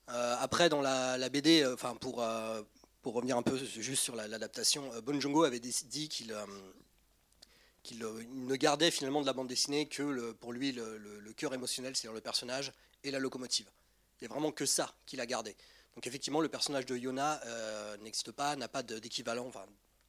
après, 0.09 0.69
dans 0.69 0.81
la, 0.81 1.29
BD, 1.29 1.65
enfin 1.67 1.95
pour 1.95 2.25
pour 3.05 3.13
revenir 3.13 3.37
un 3.37 3.43
peu 3.43 3.57
juste 3.59 4.03
sur 4.03 4.17
l'adaptation, 4.17 4.91
Bon 5.03 5.21
Jongo 5.21 5.45
avait 5.45 5.61
dit 5.61 6.09
qu'il 6.09 6.35
qu'il 7.83 7.99
ne 7.99 8.57
gardait 8.57 8.91
finalement 8.91 9.21
de 9.21 9.27
la 9.27 9.35
bande 9.35 9.47
dessinée 9.47 9.87
que 9.87 10.33
pour 10.33 10.55
lui 10.55 10.73
le, 10.73 11.33
cœur 11.37 11.53
émotionnel, 11.53 11.95
c'est-à-dire 11.95 12.15
le 12.15 12.23
personnage 12.23 12.73
et 13.05 13.11
la 13.11 13.19
locomotive. 13.19 13.67
Il 14.19 14.25
n'y 14.25 14.31
a 14.31 14.33
vraiment 14.33 14.53
que 14.53 14.65
ça 14.65 14.95
qu'il 15.05 15.21
a 15.21 15.27
gardé. 15.27 15.55
Donc 15.95 16.07
effectivement, 16.07 16.41
le 16.41 16.49
personnage 16.49 16.87
de 16.87 16.97
Yona 16.97 17.43
euh, 17.45 17.97
n'existe 17.99 18.33
pas, 18.33 18.57
n'a 18.57 18.69
pas 18.69 18.83
d'équivalent, 18.83 19.51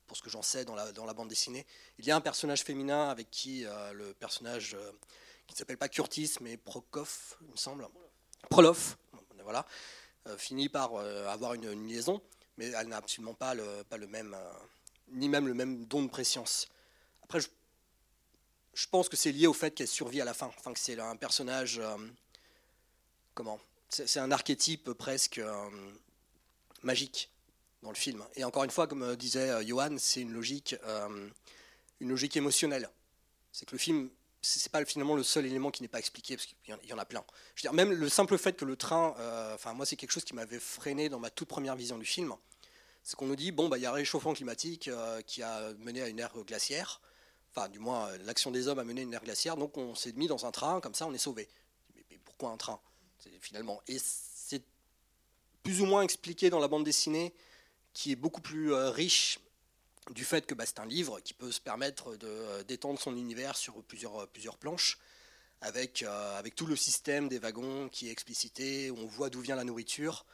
pour 0.08 0.16
ce 0.16 0.22
que 0.22 0.30
j'en 0.30 0.42
sais 0.42 0.64
dans 0.64 0.76
la, 0.76 1.14
bande 1.14 1.28
dessinée. 1.28 1.66
Il 2.00 2.06
y 2.06 2.12
a 2.12 2.16
un 2.16 2.22
personnage 2.22 2.64
féminin 2.64 3.10
avec 3.10 3.30
qui 3.30 3.66
euh, 3.66 3.92
le 3.92 4.14
personnage, 4.14 4.76
euh, 4.76 4.92
qui 5.48 5.54
ne 5.56 5.58
s'appelle 5.58 5.78
pas 5.78 5.90
Curtis, 5.90 6.36
mais 6.40 6.56
Prokov, 6.56 7.36
il 7.42 7.52
me 7.52 7.58
semble, 7.58 7.86
Prolof, 8.50 8.98
voilà, 9.44 9.66
finit 10.38 10.70
par 10.70 10.96
avoir 10.96 11.54
une, 11.54 11.88
liaison, 11.88 12.20
mais 12.58 12.68
elle 12.68 12.88
n'a 12.88 12.98
absolument 12.98 13.34
pas 13.34 13.54
le, 13.54 14.08
même, 14.08 14.36
ni 15.10 15.30
même 15.30 15.48
le 15.48 15.54
même 15.54 15.86
don 15.86 16.04
de 16.04 16.10
préscience. 16.10 16.68
Après, 17.24 17.40
je, 17.40 18.88
pense 18.88 19.10
que 19.10 19.18
c'est 19.18 19.32
lié 19.32 19.48
au 19.48 19.54
fait 19.54 19.72
qu'elle 19.72 19.88
survit 19.88 20.22
à 20.22 20.26
la 20.26 20.34
fin, 20.34 20.48
enfin 20.48 20.74
que 20.74 20.80
c'est 20.80 21.00
un 21.00 21.16
personnage, 21.16 21.82
comment 23.34 23.60
c'est 23.90 24.20
un 24.20 24.32
archétype 24.32 24.92
presque 24.94 25.38
euh, 25.38 25.70
magique 26.84 27.30
dans 27.82 27.90
le 27.90 27.96
film. 27.96 28.24
Et 28.36 28.44
encore 28.44 28.64
une 28.64 28.72
fois, 28.72 28.88
comme 28.88 29.04
euh, 29.04 29.16
disait 29.16 29.50
euh, 29.50 29.66
Johan, 29.66 29.96
c'est 29.98 30.22
une 30.22 30.34
logique, 30.34 30.76
une 32.00 32.10
logique 32.10 32.36
émotionnelle. 32.36 32.90
C'est 33.52 33.66
que 33.66 33.72
le 33.72 33.78
film, 33.78 34.10
c'est 34.46 34.72
pas 34.72 34.84
finalement 34.86 35.16
le 35.16 35.24
seul 35.24 35.46
élément 35.46 35.72
qui 35.72 35.82
n'est 35.82 35.88
pas 35.88 36.00
expliqué, 36.00 36.36
parce 36.36 36.46
qu'il 36.48 36.56
y 36.90 36.94
en 36.94 36.98
a 36.98 37.06
plein. 37.06 37.24
Je 37.56 37.62
veux 37.62 37.70
dire, 37.70 37.74
même 37.74 37.92
le 37.92 38.10
simple 38.10 38.38
fait 38.38 38.56
que 38.56 38.66
le 38.66 38.76
train, 38.76 39.16
enfin 39.54 39.74
moi 39.74 39.86
c'est 39.86 39.96
quelque 39.96 40.12
chose 40.12 40.24
qui 40.24 40.34
m'avait 40.34 40.60
freiné 40.60 41.10
dans 41.10 41.20
ma 41.20 41.30
toute 41.30 41.48
première 41.48 41.76
vision 41.76 41.98
du 41.98 42.06
film, 42.06 42.34
c'est 43.04 43.16
qu'on 43.16 43.28
nous 43.28 43.36
dit 43.36 43.52
bon 43.52 43.70
bah 43.70 43.78
il 43.78 43.82
y 43.82 43.86
a 43.86 43.92
un 43.92 43.94
réchauffement 43.94 44.34
climatique 44.34 44.90
qui 45.28 45.44
a 45.44 45.74
mené 45.80 46.02
à 46.02 46.08
une 46.08 46.20
ère 46.20 46.34
glaciaire, 46.46 47.02
enfin 47.52 47.70
du 47.70 47.80
moins 47.80 48.16
l'action 48.20 48.52
des 48.52 48.68
hommes 48.68 48.80
a 48.80 48.84
mené 48.84 49.02
à 49.02 49.04
une 49.04 49.14
ère 49.14 49.24
glaciaire, 49.24 49.58
donc 49.58 49.78
on 49.78 49.96
s'est 49.96 50.14
mis 50.14 50.28
dans 50.28 50.46
un 50.46 50.52
train, 50.52 50.80
comme 50.80 50.94
ça 50.94 51.08
on 51.08 51.14
est 51.14 51.18
sauvé. 51.18 51.50
mais 51.96 52.20
pourquoi 52.24 52.52
un 52.52 52.58
train? 52.58 52.80
Finalement. 53.42 53.82
Et 53.88 53.98
c'est 54.00 54.62
plus 55.64 55.82
ou 55.82 55.86
moins 55.86 56.04
expliqué 56.04 56.52
dans 56.52 56.60
la 56.60 56.68
bande 56.68 56.84
dessinée, 56.84 57.34
qui 57.94 58.12
est 58.12 58.16
beaucoup 58.16 58.42
plus 58.42 58.72
euh, 58.72 58.92
riche 58.92 59.40
du 60.12 60.26
fait 60.26 60.46
que 60.46 60.54
bah, 60.54 60.66
c'est 60.66 60.80
un 60.80 60.86
livre 60.86 61.20
qui 61.20 61.34
peut 61.34 61.52
se 61.52 61.62
permettre 61.62 62.16
de 62.16 62.28
euh, 62.28 62.64
d'étendre 62.64 63.00
son 63.00 63.16
univers 63.16 63.56
sur 63.56 63.82
plusieurs, 63.84 64.24
euh, 64.24 64.26
plusieurs 64.32 64.58
planches, 64.58 64.98
avec, 65.62 66.04
avec 66.04 66.54
tout 66.54 66.68
le 66.68 66.76
système 66.76 67.28
des 67.28 67.40
wagons 67.40 67.90
qui 67.90 68.08
est 68.10 68.12
explicité, 68.12 68.92
où 68.92 68.98
on 69.00 69.08
voit 69.08 69.30
d'où 69.32 69.42
vient 69.42 69.56
la 69.56 69.64
nourriture, 69.64 70.26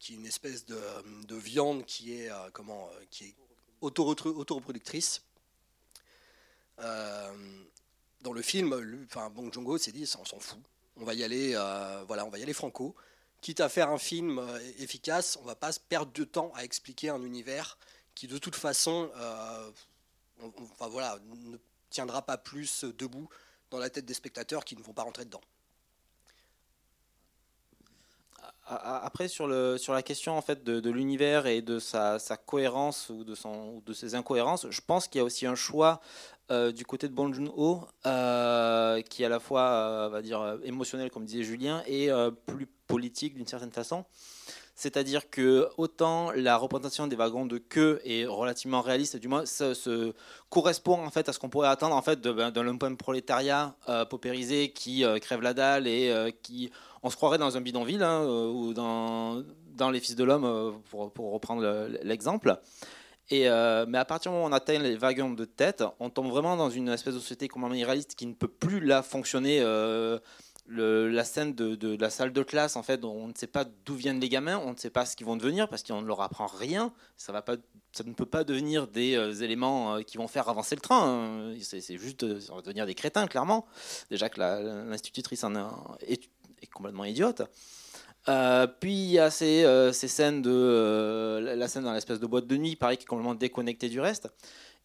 qui 0.00 0.14
est 0.14 0.16
une 0.16 0.26
espèce 0.26 0.64
de, 0.64 0.80
de 1.28 1.36
viande 1.36 1.84
qui 1.84 2.14
est, 2.14 2.30
comment, 2.54 2.90
qui 3.10 3.26
est 3.26 3.34
auto-reproductrice. 3.82 5.22
dans 6.78 8.32
le 8.32 8.42
film, 8.42 9.04
enfin, 9.04 9.30
Bong 9.30 9.52
Joon-ho 9.52 9.78
s'est 9.78 9.92
dit, 9.92 10.10
on 10.18 10.24
s'en 10.24 10.40
fout, 10.40 10.58
on 11.00 11.04
va 11.04 11.14
y 11.14 11.22
aller, 11.22 11.52
euh, 11.54 12.04
voilà, 12.06 12.24
on 12.24 12.30
va 12.30 12.38
y 12.38 12.42
aller 12.42 12.52
franco. 12.52 12.94
Quitte 13.40 13.60
à 13.60 13.68
faire 13.68 13.88
un 13.90 13.98
film 13.98 14.38
euh, 14.38 14.58
efficace, 14.78 15.38
on 15.40 15.44
va 15.44 15.54
pas 15.54 15.70
perdre 15.88 16.12
de 16.12 16.24
temps 16.24 16.52
à 16.56 16.64
expliquer 16.64 17.08
un 17.08 17.22
univers 17.22 17.78
qui 18.18 18.26
de 18.26 18.36
toute 18.36 18.56
façon, 18.56 19.08
euh, 19.16 19.70
enfin, 20.72 20.88
voilà, 20.88 21.20
ne 21.52 21.56
tiendra 21.88 22.20
pas 22.22 22.36
plus 22.36 22.84
debout 22.84 23.28
dans 23.70 23.78
la 23.78 23.90
tête 23.90 24.06
des 24.06 24.14
spectateurs 24.14 24.64
qui 24.64 24.74
ne 24.74 24.82
vont 24.82 24.92
pas 24.92 25.04
rentrer 25.04 25.24
dedans. 25.24 25.40
Après, 28.66 29.28
sur, 29.28 29.46
le, 29.46 29.78
sur 29.78 29.92
la 29.92 30.02
question 30.02 30.36
en 30.36 30.42
fait, 30.42 30.64
de, 30.64 30.90
l'univers 30.90 31.46
et 31.46 31.62
de 31.62 31.78
sa, 31.78 32.18
cohérence 32.44 33.08
ou 33.08 33.22
de, 33.22 33.36
son, 33.36 33.76
ou 33.76 33.82
de 33.86 33.92
ses 33.92 34.16
incohérences, 34.16 34.66
je 34.68 34.80
pense 34.80 35.06
qu'il 35.06 35.20
y 35.20 35.22
a 35.22 35.24
aussi 35.24 35.46
un 35.46 35.54
choix 35.54 36.00
euh, 36.50 36.72
du 36.72 36.84
côté 36.84 37.06
de 37.06 37.14
Bong 37.14 37.32
Joon-ho, 37.32 37.86
euh, 38.04 39.00
qui 39.02 39.22
est 39.22 39.26
à 39.26 39.28
la 39.28 39.38
fois, 39.38 39.62
euh, 39.62 40.08
va 40.08 40.22
dire, 40.22 40.58
émotionnel, 40.64 41.12
comme 41.12 41.24
disait 41.24 41.44
Julien, 41.44 41.84
et 41.86 42.08
plus 42.46 42.66
politique 42.88 43.34
d'une 43.34 43.46
certaine 43.46 43.72
façon. 43.72 44.04
C'est-à-dire 44.78 45.28
que 45.28 45.68
autant 45.76 46.30
la 46.30 46.56
représentation 46.56 47.08
des 47.08 47.16
wagons 47.16 47.46
de 47.46 47.58
queue 47.58 48.00
est 48.04 48.26
relativement 48.26 48.80
réaliste, 48.80 49.16
du 49.16 49.26
moins 49.26 49.44
ça 49.44 49.74
se 49.74 50.12
correspond 50.50 51.04
en 51.04 51.10
fait 51.10 51.28
à 51.28 51.32
ce 51.32 51.40
qu'on 51.40 51.48
pourrait 51.48 51.66
attendre 51.66 51.96
en 51.96 52.00
fait 52.00 52.20
ben, 52.20 52.52
d'un 52.52 52.62
lumpen 52.62 52.96
prolétariat 52.96 53.74
euh, 53.88 54.04
paupérisé 54.04 54.70
qui 54.70 55.04
euh, 55.04 55.18
crève 55.18 55.42
la 55.42 55.52
dalle 55.52 55.88
et 55.88 56.10
euh, 56.12 56.30
qui 56.44 56.70
on 57.02 57.10
se 57.10 57.16
croirait 57.16 57.38
dans 57.38 57.56
un 57.56 57.60
bidonville 57.60 58.04
hein, 58.04 58.24
ou 58.24 58.72
dans, 58.72 59.42
dans 59.74 59.90
les 59.90 59.98
Fils 59.98 60.14
de 60.14 60.22
l'homme 60.22 60.80
pour, 60.90 61.12
pour, 61.12 61.32
reprendre 61.32 61.88
l'exemple. 62.04 62.56
Et, 63.30 63.48
mais 63.88 63.98
à 63.98 64.04
partir 64.04 64.30
du 64.30 64.36
moment 64.36 64.46
où 64.46 64.50
on 64.50 64.52
atteint 64.52 64.78
les 64.78 64.96
wagons 64.96 65.30
de 65.30 65.44
tête, 65.44 65.82
on 65.98 66.08
tombe 66.08 66.28
vraiment 66.28 66.56
dans 66.56 66.70
une 66.70 66.88
espèce 66.88 67.14
de 67.14 67.20
société 67.20 67.48
complètement 67.48 67.76
irréaliste 67.76 68.14
qui 68.14 68.26
ne 68.26 68.32
peut 68.32 68.48
plus 68.48 68.80
là 68.80 69.02
fonctionner 69.02 69.60
la 70.70 71.24
scène 71.24 71.54
de, 71.54 71.96
la 71.96 72.10
salle 72.10 72.32
de 72.32 72.42
classe, 72.42 72.76
en 72.76 72.82
fait, 72.82 73.04
on 73.04 73.28
ne 73.28 73.32
sait 73.34 73.46
pas 73.46 73.64
d'où 73.84 73.94
viennent 73.94 74.20
les 74.20 74.28
gamins, 74.28 74.58
on 74.58 74.72
ne 74.72 74.76
sait 74.76 74.90
pas 74.90 75.06
ce 75.06 75.16
qu'ils 75.16 75.26
vont 75.26 75.36
devenir 75.36 75.68
parce 75.68 75.82
qu'on 75.82 76.02
ne 76.02 76.06
leur 76.06 76.20
apprend 76.20 76.46
rien. 76.46 76.92
Ça, 77.16 77.32
va 77.32 77.42
pas, 77.42 77.56
ça 77.92 78.04
ne 78.04 78.12
peut 78.12 78.26
pas 78.26 78.44
devenir 78.44 78.86
des 78.86 79.16
euh, 79.16 79.32
éléments 79.32 79.96
euh, 79.96 80.02
qui 80.02 80.18
vont 80.18 80.28
faire 80.28 80.48
avancer 80.48 80.74
le 80.74 80.80
train. 80.80 81.06
Hein. 81.06 81.54
C'est 81.60 81.96
juste, 81.96 82.22
euh, 82.22 82.40
ça 82.40 82.54
va 82.54 82.60
devenir 82.60 82.86
des 82.86 82.94
crétins, 82.94 83.26
clairement. 83.26 83.66
Déjà 84.10 84.28
que 84.28 84.40
l'institutrice 84.40 85.44
est, 86.02 86.28
complètement 86.72 87.04
idiote. 87.04 87.42
puis 88.80 88.92
il 88.92 89.10
y 89.10 89.18
a 89.18 89.30
ces, 89.30 89.90
ces 89.92 90.08
scènes 90.08 90.42
de 90.42 91.54
la 91.56 91.68
scène 91.68 91.84
dans 91.84 91.94
l'espèce 91.94 92.20
de 92.20 92.26
boîte 92.26 92.46
de 92.46 92.56
nuit, 92.56 92.76
pareil, 92.76 92.98
qui 92.98 93.04
est 93.04 93.06
complètement 93.06 93.34
déconnectée 93.34 93.88
du 93.88 94.00
reste. 94.00 94.28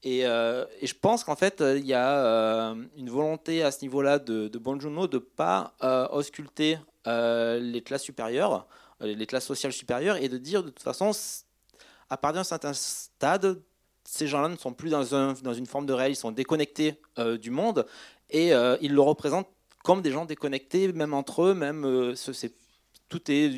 Euh, 0.06 0.66
et, 0.82 0.88
je 0.88 0.96
pense 0.96 1.24
qu'en 1.24 1.36
fait, 1.36 1.62
il 1.62 1.86
y 1.86 1.94
a 1.94 2.26
euh, 2.26 2.76
une 2.98 3.10
volonté 3.10 3.64
à 3.64 3.72
ce 3.72 3.82
niveau-là 3.82 4.20
de, 4.20 4.48
de 4.48 4.60
de 4.60 5.14
ne 5.14 5.18
pas 5.20 5.74
euh, 5.84 6.08
ausculter 6.10 6.78
les 7.06 7.82
classes 7.86 8.04
supérieures, 8.04 8.66
les 9.02 9.26
classes 9.26 9.46
sociales 9.46 9.74
supérieures, 9.74 10.18
et 10.18 10.30
de 10.30 10.38
dire 10.38 10.64
de 10.64 10.70
toute 10.70 10.84
façon, 10.84 11.12
à 12.10 12.18
partir 12.18 12.40
d'un 12.40 12.44
certain 12.46 12.74
stade, 12.74 13.62
ces 14.06 14.28
gens-là 14.28 14.48
ne 14.48 14.56
sont 14.56 14.74
plus 14.74 14.90
dans, 14.90 15.14
un, 15.14 15.34
dans, 15.34 15.54
une 15.54 15.66
forme 15.66 15.86
de 15.86 15.94
réel, 15.94 16.14
ils 16.14 16.16
sont 16.16 16.32
déconnectés 16.32 17.02
du 17.42 17.52
monde, 17.52 17.86
et 18.30 18.52
ils 18.82 18.94
le 18.94 19.02
représentent 19.02 19.50
comme 19.84 20.02
des 20.02 20.12
gens 20.12 20.24
déconnectés, 20.24 20.94
même 20.94 21.14
entre 21.14 21.44
eux, 21.44 21.54
même 21.54 22.16
tout 23.10 23.30
est 23.30 23.52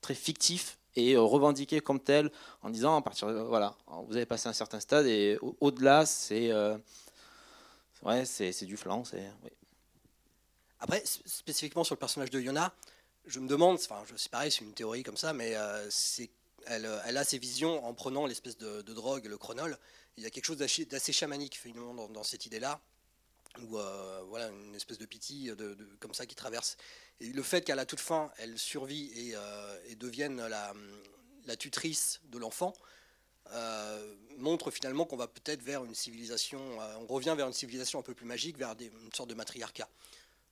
très 0.00 0.14
fictif 0.14 0.79
et 0.96 1.14
euh, 1.14 1.22
revendiquer 1.22 1.80
comme 1.80 2.00
tel 2.00 2.30
en 2.62 2.70
disant 2.70 2.96
à 2.96 3.02
partir 3.02 3.28
voilà 3.46 3.76
vous 4.06 4.16
avez 4.16 4.26
passé 4.26 4.48
un 4.48 4.52
certain 4.52 4.80
stade 4.80 5.06
et 5.06 5.38
au-delà 5.60 6.06
c'est 6.06 6.50
euh, 6.50 6.76
ouais 8.02 8.24
c'est 8.24 8.64
du 8.64 8.76
flanc 8.76 9.04
c'est 9.04 9.30
après 10.80 11.02
spécifiquement 11.04 11.84
sur 11.84 11.94
le 11.94 12.00
personnage 12.00 12.30
de 12.30 12.40
Yona 12.40 12.72
je 13.26 13.38
me 13.40 13.48
demande 13.48 13.76
enfin 13.76 14.02
sais 14.16 14.28
pareil 14.28 14.50
c'est 14.50 14.64
une 14.64 14.72
théorie 14.72 15.02
comme 15.02 15.16
ça 15.16 15.32
mais 15.32 15.54
euh, 15.54 15.88
c'est 15.90 16.30
elle, 16.66 16.86
elle, 17.06 17.16
a 17.16 17.24
ses 17.24 17.38
visions 17.38 17.84
en 17.86 17.94
prenant 17.94 18.26
l'espèce 18.26 18.58
de, 18.58 18.82
drogue 18.82 19.24
le 19.24 19.38
chronol. 19.38 19.78
Il 20.18 20.24
y 20.24 20.26
a 20.26 20.30
quelque 20.30 20.44
chose 20.44 20.58
d'assez 20.58 21.10
chamanique 21.10 21.56
finalement 21.56 21.94
dans, 21.94 22.08
dans 22.10 22.22
cette 22.22 22.44
idée 22.44 22.60
là 22.60 22.82
ou 23.62 23.78
voilà 24.28 24.48
une 24.48 24.74
espèce 24.74 24.98
de 24.98 25.06
pitié 25.06 25.54
de, 25.54 25.76
comme 25.98 26.14
ça 26.14 26.26
qui 26.26 26.34
traverse 26.34 26.76
et 27.20 27.32
le 27.32 27.42
fait 27.42 27.62
qu'à 27.62 27.74
la 27.74 27.84
toute 27.84 28.00
fin, 28.00 28.30
elle 28.38 28.58
survit 28.58 29.10
et, 29.14 29.32
euh, 29.34 29.94
devienne 29.96 30.40
la, 30.46 31.56
tutrice 31.56 32.20
de 32.26 32.38
l'enfant, 32.38 32.72
euh, 33.52 34.16
montre 34.38 34.70
finalement 34.70 35.04
qu'on 35.04 35.16
va 35.16 35.26
peut-être 35.26 35.62
vers 35.62 35.84
une 35.84 35.94
civilisation, 35.94 36.60
euh, 36.80 36.96
on 37.00 37.06
revient 37.06 37.34
vers 37.36 37.46
une 37.46 37.52
civilisation 37.52 37.98
un 37.98 38.02
peu 38.02 38.14
plus 38.14 38.24
magique, 38.24 38.56
vers 38.56 38.74
une 38.80 39.12
sorte 39.12 39.28
de 39.28 39.34
matriarcat. 39.34 39.88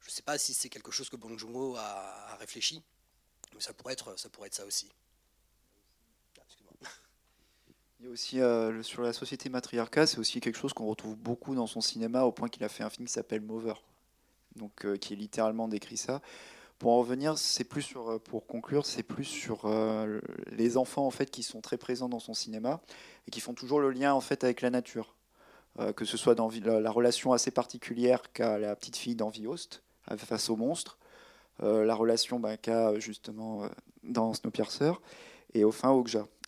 Je 0.00 0.08
ne 0.08 0.10
sais 0.10 0.22
pas 0.22 0.36
si 0.38 0.52
c'est 0.54 0.68
quelque 0.68 0.90
chose 0.90 1.08
que 1.08 1.16
Bong 1.16 1.38
Joon-ho 1.38 1.76
a, 1.76 2.36
réfléchi, 2.38 2.82
mais 3.54 3.60
ça, 3.60 3.72
pourrait 3.72 3.94
être 3.94 4.16
ça 4.16 4.66
aussi. 4.66 4.90
Il 8.00 8.06
y 8.06 8.08
a 8.08 8.10
aussi 8.10 8.40
sur 8.84 9.02
la 9.02 9.12
société 9.12 9.48
matriarcat, 9.48 10.06
c'est 10.06 10.18
aussi 10.18 10.40
quelque 10.40 10.56
chose 10.56 10.72
qu'on 10.72 10.86
retrouve 10.86 11.16
beaucoup 11.16 11.54
dans 11.54 11.66
son 11.66 11.80
cinéma, 11.80 12.22
au 12.22 12.32
point 12.32 12.48
qu'il 12.48 12.62
a 12.64 12.68
fait 12.68 12.84
un 12.84 12.90
film 12.90 13.06
qui 13.06 13.12
s'appelle 13.12 13.40
Mover, 13.40 13.74
donc 14.54 14.86
qui 14.98 15.14
est 15.14 15.16
littéralement 15.16 15.66
décrit 15.66 15.96
ça. 15.96 16.20
Pour 16.78 16.92
en 16.92 16.98
revenir, 16.98 17.36
c'est 17.38 17.64
plus 17.64 17.82
sur, 17.82 18.08
euh, 18.08 18.18
pour 18.18 18.46
conclure, 18.46 18.86
c'est 18.86 19.02
plus 19.02 19.24
sur 19.24 19.62
euh, 19.64 20.20
les 20.52 20.76
enfants 20.76 21.06
en 21.06 21.10
fait 21.10 21.28
qui 21.28 21.42
sont 21.42 21.60
très 21.60 21.76
présents 21.76 22.08
dans 22.08 22.20
son 22.20 22.34
cinéma 22.34 22.80
et 23.26 23.32
qui 23.32 23.40
font 23.40 23.52
toujours 23.52 23.80
le 23.80 23.90
lien 23.90 24.14
en 24.14 24.20
fait 24.20 24.44
avec 24.44 24.60
la 24.60 24.70
nature, 24.70 25.16
euh, 25.80 25.92
que 25.92 26.04
ce 26.04 26.16
soit 26.16 26.36
dans 26.36 26.48
la, 26.64 26.90
relation 26.90 27.32
assez 27.32 27.50
particulière 27.50 28.32
qu'a 28.32 28.58
la 28.58 28.76
petite 28.76 28.96
fille 28.96 29.16
d'Envie 29.16 29.48
Host 29.48 29.82
face 30.16 30.48
au 30.48 30.56
monstre, 30.56 30.98
la 31.60 31.94
relation 31.94 32.38
bah, 32.38 32.56
qu'a 32.56 32.98
justement 32.98 33.68
dans 34.04 34.32
Snowpiercer 34.32 34.92
et 35.52 35.64
au 35.64 35.72
fin. 35.72 35.90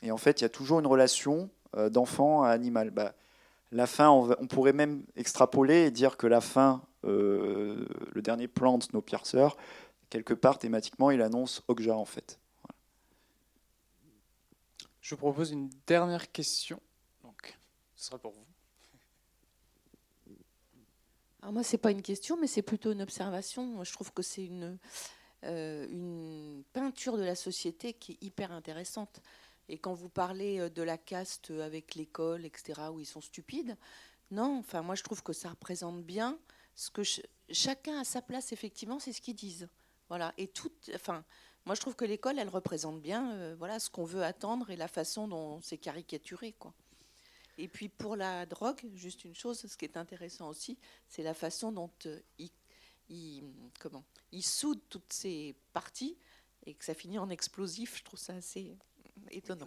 Et 0.02 0.10
en 0.12 0.16
fait, 0.16 0.40
il 0.40 0.44
y 0.44 0.46
a 0.46 0.50
toujours 0.50 0.80
une 0.80 0.86
relation 0.86 1.50
d'enfant 1.90 2.42
à 2.42 2.50
animal. 2.50 2.90
Bah, 2.90 3.14
la 3.70 3.86
fin, 3.86 4.10
on, 4.10 4.30
on, 4.40 4.46
pourrait 4.46 4.72
même 4.72 5.04
extrapoler 5.14 5.86
et 5.86 5.90
dire 5.90 6.16
que 6.16 6.26
la 6.26 6.40
fin, 6.40 6.82
le 7.04 7.86
dernier 8.16 8.48
plan 8.48 8.78
de 8.78 8.82
Snowpiercer, 8.82 9.48
quelque 10.08 10.34
part, 10.34 10.58
thématiquement, 10.58 11.10
il 11.10 11.22
annonce 11.22 11.62
Okja 11.68 11.96
en 11.96 12.04
fait. 12.04 12.38
Je 15.00 15.14
vous 15.14 15.18
propose 15.18 15.50
une 15.50 15.70
dernière 15.86 16.30
question. 16.30 16.80
Donc, 17.22 17.58
ce 17.96 18.06
sera 18.06 18.18
pour 18.18 18.32
vous. 18.32 18.44
Alors 21.42 21.52
moi, 21.52 21.62
c'est 21.62 21.78
pas 21.78 21.90
une 21.90 22.02
question, 22.02 22.36
mais 22.38 22.46
c'est 22.46 22.62
plutôt 22.62 22.92
une 22.92 23.00
observation. 23.00 23.82
Je 23.82 23.92
trouve 23.92 24.12
que 24.12 24.22
c'est 24.22 24.44
une, 24.44 24.78
euh, 25.44 25.88
une 25.88 26.62
peinture 26.72 27.16
de 27.16 27.22
la 27.22 27.34
société 27.34 27.94
qui 27.94 28.12
est 28.12 28.22
hyper 28.22 28.52
intéressante. 28.52 29.22
Et 29.70 29.78
quand 29.78 29.94
vous 29.94 30.08
parlez 30.08 30.58
euh, 30.58 30.68
de 30.68 30.82
la 30.82 30.98
caste 30.98 31.50
avec 31.50 31.94
l'école, 31.94 32.44
etc., 32.44 32.82
où 32.92 32.98
ils 32.98 33.06
sont 33.06 33.20
stupides, 33.20 33.76
non, 34.32 34.58
enfin 34.58 34.82
moi 34.82 34.96
je 34.96 35.02
trouve 35.02 35.22
que 35.22 35.32
ça 35.32 35.48
représente 35.48 36.04
bien 36.04 36.38
ce 36.74 36.90
que 36.90 37.02
chacun 37.50 38.00
a 38.00 38.04
sa 38.04 38.20
place, 38.20 38.52
effectivement, 38.52 38.98
c'est 38.98 39.12
ce 39.12 39.20
qu'ils 39.20 39.36
disent. 39.36 39.68
Voilà. 40.08 40.34
Et 40.38 40.48
tout, 40.48 40.72
enfin, 40.94 41.24
moi 41.66 41.76
je 41.76 41.80
trouve 41.80 41.94
que 41.94 42.04
l'école, 42.04 42.38
elle 42.38 42.48
représente 42.48 43.00
bien, 43.00 43.32
euh, 43.32 43.54
voilà, 43.56 43.78
ce 43.78 43.90
qu'on 43.90 44.04
veut 44.04 44.24
attendre 44.24 44.70
et 44.70 44.76
la 44.76 44.88
façon 44.88 45.28
dont 45.28 45.60
c'est 45.60 45.78
caricaturé, 45.78 46.52
quoi. 46.52 46.74
Et 47.58 47.68
puis 47.68 47.88
pour 47.88 48.16
la 48.16 48.46
drogue, 48.46 48.90
juste 48.94 49.24
une 49.24 49.34
chose, 49.34 49.66
ce 49.66 49.76
qui 49.76 49.84
est 49.84 49.96
intéressant 49.96 50.48
aussi, 50.48 50.78
c'est 51.06 51.22
la 51.22 51.34
façon 51.34 51.70
dont 51.70 51.90
euh, 52.06 52.18
il, 53.08 53.44
comment, 53.78 54.04
il 54.32 54.42
soude 54.42 54.80
toutes 54.88 55.12
ces 55.12 55.54
parties 55.72 56.16
et 56.64 56.74
que 56.74 56.84
ça 56.84 56.94
finit 56.94 57.18
en 57.18 57.28
explosif. 57.28 57.98
Je 57.98 58.04
trouve 58.04 58.18
ça 58.18 58.34
assez 58.34 58.76
étonnant. 59.30 59.66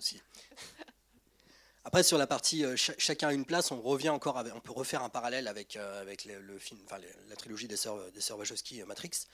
Après, 1.86 2.04
sur 2.04 2.18
la 2.18 2.28
partie 2.28 2.64
euh, 2.64 2.76
chacun 2.78 3.28
a 3.28 3.34
une 3.34 3.46
place, 3.46 3.72
on 3.72 3.82
revient 3.82 4.10
encore, 4.10 4.42
on 4.56 4.60
peut 4.62 4.72
refaire 4.72 5.04
un 5.04 5.10
parallèle 5.10 5.48
avec, 5.48 5.76
avec 5.76 6.26
le, 6.26 6.58
film, 6.60 6.80
enfin, 6.86 6.98
la 7.28 7.36
trilogie 7.36 7.68
des 7.68 7.78
sœurs, 7.78 8.12
des 8.12 8.22
sœurs 8.22 8.38
Wachowski, 8.38 8.82
Matrix 8.84 9.28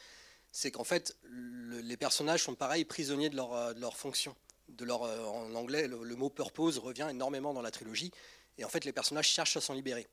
c'est 0.51 0.71
qu'en 0.71 0.83
fait, 0.83 1.15
les 1.29 1.97
personnages 1.97 2.43
sont 2.43 2.55
pareils, 2.55 2.85
prisonniers 2.85 3.29
de 3.29 3.35
leur, 3.35 3.53
euh, 3.53 3.73
de 3.73 3.81
leur 3.81 3.95
fonction. 3.95 4.35
De 4.67 4.85
leur, 4.85 5.03
euh, 5.03 5.25
en 5.25 5.53
anglais, 5.55 5.87
le, 5.87 6.15
mot 6.15 6.29
purpose 6.29 6.77
revient 6.77 7.07
énormément 7.09 7.53
dans 7.53 7.61
la 7.61 7.71
trilogie. 7.71 8.11
Et 8.57 8.65
en 8.65 8.69
fait, 8.69 8.85
les 8.85 8.93
personnages 8.93 9.27
cherchent 9.27 9.57
à 9.57 9.61
s'en 9.61 9.73
libérer. 9.73 10.07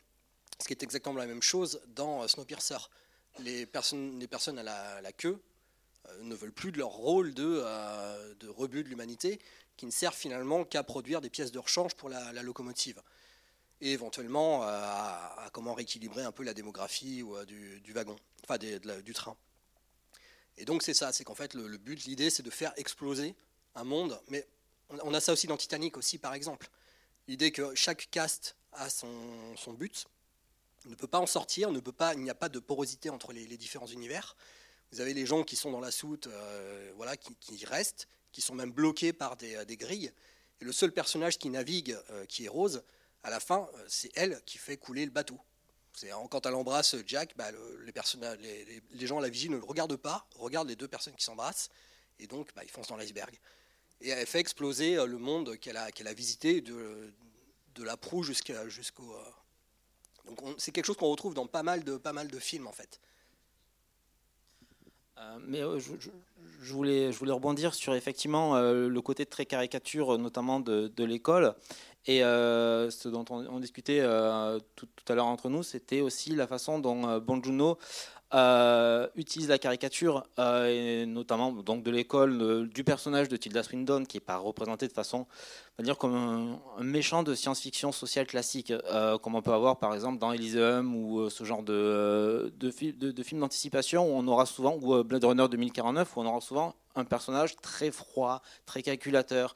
Ce 0.60 0.66
qui 0.66 0.72
est 0.72 0.82
exactement 0.82 1.16
la 1.16 1.26
même 1.26 1.42
chose 1.42 1.80
dans 1.88 2.22
euh, 2.22 2.28
Snowpiercer. 2.28 2.78
Les 3.40 3.66
personnes, 3.66 4.18
les 4.18 4.26
personnes 4.26 4.58
à 4.58 4.62
la, 4.62 5.12
queue 5.12 5.38
ne 6.22 6.34
veulent 6.34 6.52
plus 6.52 6.72
de 6.72 6.78
leur 6.78 6.88
rôle 6.88 7.34
de, 7.34 7.62
de 8.40 8.48
rebut 8.48 8.82
de 8.82 8.88
l'humanité, 8.88 9.40
qui 9.76 9.86
ne 9.86 9.90
servent 9.90 10.16
finalement 10.16 10.64
qu'à 10.64 10.82
produire 10.82 11.20
des 11.20 11.30
pièces 11.30 11.52
de 11.52 11.58
rechange 11.58 11.94
pour 11.94 12.08
la, 12.08 12.42
locomotive. 12.42 13.02
Et 13.80 13.92
éventuellement 13.92 14.62
à, 14.62 15.50
comment 15.52 15.74
rééquilibrer 15.74 16.22
un 16.22 16.32
peu 16.32 16.42
la 16.42 16.54
démographie 16.54 17.22
ou, 17.22 17.36
du, 17.44 17.92
wagon, 17.92 18.16
enfin 18.44 18.58
du 18.58 19.12
train. 19.12 19.36
Et 20.56 20.64
donc 20.64 20.82
c'est 20.82 20.94
ça, 20.94 21.12
c'est 21.12 21.24
qu'en 21.24 21.34
fait 21.34 21.54
le, 21.54 21.76
but, 21.76 22.04
l'idée, 22.04 22.30
c'est 22.30 22.42
de 22.42 22.50
faire 22.50 22.72
exploser 22.76 23.34
un 23.74 23.84
monde. 23.84 24.18
Mais 24.28 24.46
on, 24.88 25.12
a 25.12 25.20
ça 25.20 25.32
aussi 25.32 25.46
dans 25.46 25.56
Titanic 25.56 25.96
aussi, 25.96 26.18
par 26.18 26.32
exemple. 26.32 26.70
L'idée 27.28 27.52
que 27.52 27.74
chaque 27.74 28.08
caste 28.10 28.56
a 28.72 28.88
son, 28.88 29.56
son 29.56 29.74
but, 29.74 30.06
ne 30.86 30.94
peut 30.94 31.06
pas 31.06 31.18
en 31.18 31.26
sortir, 31.26 31.70
ne 31.70 31.80
peut 31.80 31.92
pas, 31.92 32.14
il 32.14 32.20
n'y 32.20 32.30
a 32.30 32.34
pas 32.34 32.48
de 32.48 32.58
porosité 32.58 33.10
entre 33.10 33.32
les, 33.32 33.56
différents 33.56 33.86
univers. 33.86 34.36
Vous 34.92 35.00
avez 35.00 35.14
les 35.14 35.26
gens 35.26 35.42
qui 35.42 35.56
sont 35.56 35.70
dans 35.70 35.80
la 35.80 35.90
soute, 35.90 36.28
euh, 36.28 36.92
voilà, 36.96 37.16
qui, 37.16 37.64
restent, 37.64 38.08
qui 38.36 38.42
sont 38.42 38.54
même 38.54 38.70
bloqués 38.70 39.14
par 39.14 39.38
des, 39.38 39.64
des, 39.64 39.78
grilles. 39.78 40.12
Et 40.60 40.66
le 40.66 40.72
seul 40.72 40.92
personnage 40.92 41.38
qui 41.38 41.48
navigue, 41.48 41.96
euh, 42.10 42.26
qui 42.26 42.44
est 42.44 42.48
Rose, 42.48 42.82
à 43.22 43.30
la 43.30 43.40
fin, 43.40 43.66
euh, 43.72 43.84
c'est 43.88 44.10
elle 44.14 44.42
qui 44.44 44.58
fait 44.58 44.76
couler 44.76 45.06
le 45.06 45.10
bateau. 45.10 45.40
Quand 46.30 46.44
elle 46.44 46.54
embrasse 46.54 46.96
Jack, 47.06 47.34
bah, 47.34 47.50
les, 47.50 48.82
les, 48.90 49.06
gens 49.06 49.16
à 49.16 49.22
la 49.22 49.30
vigie 49.30 49.48
ne 49.48 49.56
le 49.56 49.64
regardent 49.64 49.96
pas, 49.96 50.28
regardent 50.34 50.68
les 50.68 50.76
deux 50.76 50.86
personnes 50.86 51.14
qui 51.14 51.24
s'embrassent, 51.24 51.70
et 52.18 52.26
donc 52.26 52.54
bah, 52.54 52.60
ils 52.62 52.70
foncent 52.70 52.88
dans 52.88 52.98
l'iceberg. 52.98 53.34
Et 54.02 54.10
elle 54.10 54.26
fait 54.26 54.40
exploser 54.40 54.98
euh, 54.98 55.06
le 55.06 55.16
monde 55.16 55.56
qu'elle 55.56 55.78
a, 55.78 55.90
qu'elle 55.90 56.08
a 56.08 56.12
visité, 56.12 56.60
de, 56.60 57.14
la 57.78 57.96
proue 57.96 58.22
jusqu'au. 58.22 58.52
Euh, 58.52 59.32
donc 60.26 60.40
c'est 60.58 60.72
quelque 60.72 60.84
chose 60.84 60.98
qu'on 60.98 61.08
retrouve 61.08 61.32
dans 61.32 61.46
pas 61.46 61.62
mal, 61.62 61.84
de, 61.84 61.96
pas 61.96 62.12
mal 62.12 62.28
de 62.28 62.38
films 62.38 62.66
en 62.66 62.72
fait. 62.72 63.00
Mais 65.46 65.60
je, 65.60 66.72
voulais, 66.72 67.12
je 67.12 67.18
voulais 67.18 67.32
rebondir 67.32 67.74
sur 67.74 67.94
effectivement 67.94 68.60
le 68.60 69.00
côté 69.00 69.26
très 69.26 69.46
caricature, 69.46 70.18
notamment 70.18 70.60
de, 70.60 71.04
l'école. 71.04 71.54
Et 72.06 72.20
ce 72.20 73.08
dont 73.08 73.24
on, 73.30 73.58
discutait 73.60 74.00
tout, 74.76 74.86
à 75.08 75.14
l'heure 75.14 75.26
entre 75.26 75.48
nous, 75.48 75.62
c'était 75.62 76.00
aussi 76.00 76.34
la 76.34 76.46
façon 76.46 76.78
dont 76.78 77.18
Bon 77.18 77.42
Juno 77.42 77.78
euh, 78.34 79.06
utilise 79.14 79.48
la 79.48 79.58
caricature, 79.58 80.26
euh, 80.40 81.06
notamment 81.06 81.52
donc 81.52 81.84
de 81.84 81.92
l'école 81.92 82.68
du 82.68 82.82
personnage 82.82 83.28
de 83.28 83.36
Tilda 83.36 83.62
Swinton, 83.62 84.04
qui 84.04 84.16
n'est 84.16 84.20
pas 84.20 84.36
représenté 84.36 84.88
de 84.88 84.92
façon, 84.92 85.18
on 85.18 85.82
va 85.82 85.84
dire 85.84 85.96
comme 85.96 86.14
un, 86.16 86.82
méchant 86.82 87.22
de 87.22 87.36
science-fiction 87.36 87.92
sociale 87.92 88.26
classique, 88.26 88.72
euh, 88.72 89.16
comme 89.18 89.36
on 89.36 89.42
peut 89.42 89.52
avoir 89.52 89.78
par 89.78 89.94
exemple 89.94 90.18
dans 90.18 90.32
Elysium 90.32 90.96
ou 90.96 91.30
ce 91.30 91.44
genre 91.44 91.62
de, 91.62 92.52
de, 92.58 92.70
films 92.72 93.40
d'anticipation 93.40 94.04
où 94.04 94.18
on 94.18 94.26
aura 94.26 94.44
souvent, 94.44 94.76
ou 94.82 95.04
Blade 95.04 95.24
Runner 95.24 95.46
2049, 95.48 96.16
où 96.16 96.20
on 96.20 96.26
aura 96.26 96.40
souvent 96.40 96.74
un 96.96 97.04
personnage 97.04 97.54
très 97.56 97.92
froid, 97.92 98.42
très 98.64 98.82
calculateur. 98.82 99.54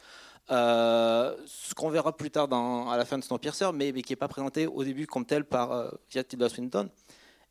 ce 0.49 1.75
qu'on 1.75 1.91
verra 1.91 2.17
plus 2.17 2.31
tard 2.31 2.47
à 2.53 2.97
la 2.97 3.05
fin 3.05 3.19
de 3.19 3.25
Snowpiercer, 3.25 3.73
mais, 3.75 3.91
mais 3.91 4.03
qui 4.03 4.13
n'est 4.13 4.17
pas 4.17 4.29
présenté 4.29 4.69
au 4.69 4.85
début 4.85 5.09
comme 5.09 5.27
tel 5.27 5.45
par 5.45 5.93
via 6.09 6.23
Tilda 6.23 6.49
Swinton. 6.49 6.89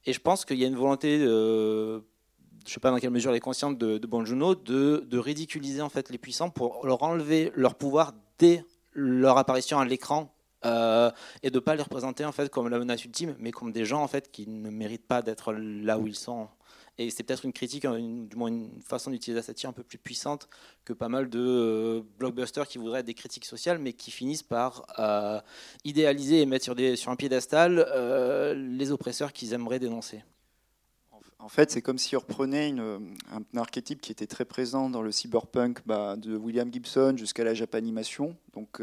Et 0.06 0.14
je 0.14 0.20
pense 0.20 0.46
qu'il 0.46 0.58
y 0.58 0.64
a 0.64 0.68
une 0.68 0.76
volonté, 0.76 1.20
je 1.20 1.96
ne 1.96 2.02
sais 2.66 2.80
pas 2.80 2.92
dans 2.92 2.98
quelle 2.98 3.12
mesure 3.12 3.32
elle 3.32 3.38
est 3.38 3.42
consciente 3.42 3.78
de, 3.78 3.98
de 3.98 4.08
Bonjuno, 4.08 4.56
de, 4.56 5.18
ridiculiser 5.18 5.82
en 5.82 5.90
fait 5.90 6.10
les 6.10 6.18
puissants 6.18 6.50
pour 6.50 6.86
leur 6.86 7.04
enlever 7.04 7.52
leur 7.56 7.76
pouvoir 7.76 8.14
dès 8.38 8.66
leur 8.94 9.38
apparition 9.38 9.80
à 9.80 9.86
l'écran 9.86 10.34
euh, 10.66 11.12
et 11.44 11.52
de 11.52 11.56
ne 11.56 11.60
pas 11.60 11.76
les 11.76 11.84
représenter 11.84 12.26
en 12.26 12.32
fait 12.32 12.50
comme 12.50 12.68
la 12.70 12.80
menace 12.80 13.06
ultime, 13.06 13.36
mais 13.40 13.52
comme 13.52 13.72
des 13.72 13.86
gens 13.86 14.02
en 14.02 14.08
fait 14.08 14.32
qui 14.32 14.48
ne 14.48 14.70
méritent 14.70 15.08
pas 15.08 15.22
d'être 15.22 15.54
là 15.54 15.98
où 15.98 16.08
ils 16.08 16.16
sont 16.16 16.50
et 17.00 17.10
c'est 17.12 17.24
peut-être 17.24 17.46
une 17.46 17.54
critique, 17.54 17.86
hein, 17.86 17.98
du 17.98 18.36
moins 18.36 18.50
une 18.50 18.82
façon 18.82 19.10
d'utiliser 19.10 19.40
la 19.40 19.42
satire 19.42 19.70
un 19.70 19.74
peu 19.74 19.84
plus 19.84 19.98
puissante 19.98 20.50
que 20.84 20.92
pas 20.92 21.08
mal 21.08 21.30
de 21.30 21.40
euh, 21.40 22.02
blockbusters 22.20 22.68
qui 22.68 22.78
voudraient 22.78 23.00
être 23.00 23.06
des 23.06 23.14
critiques 23.14 23.46
sociales, 23.46 23.80
mais 23.80 23.94
qui 23.94 24.12
finissent 24.12 24.44
par 24.44 24.86
euh, 25.00 25.40
idéaliser 25.86 26.42
et 26.42 26.46
mettre 26.46 26.66
sur, 26.66 27.10
un 27.10 27.16
piédestal 27.16 27.86
euh, 27.88 28.54
les 28.54 28.92
oppresseurs 28.92 29.32
qu'ils 29.32 29.54
aimeraient 29.54 29.80
dénoncer. 29.80 30.26
En 31.40 31.48
fait, 31.48 31.72
c'est 31.72 31.82
comme 31.82 31.98
si 31.98 32.18
on 32.18 32.20
reprenait 32.20 32.76
un, 32.78 33.58
archétype 33.58 34.02
qui 34.02 34.12
était 34.12 34.28
très 34.28 34.44
présent 34.44 34.90
dans 34.90 35.02
le 35.02 35.14
cyberpunk 35.14 35.80
bah, 35.86 36.18
de 36.18 36.36
William 36.36 36.72
Gibson 36.72 37.16
jusqu'à 37.16 37.46
la 37.46 37.54
Japanimation. 37.54 38.36
Donc, 38.52 38.82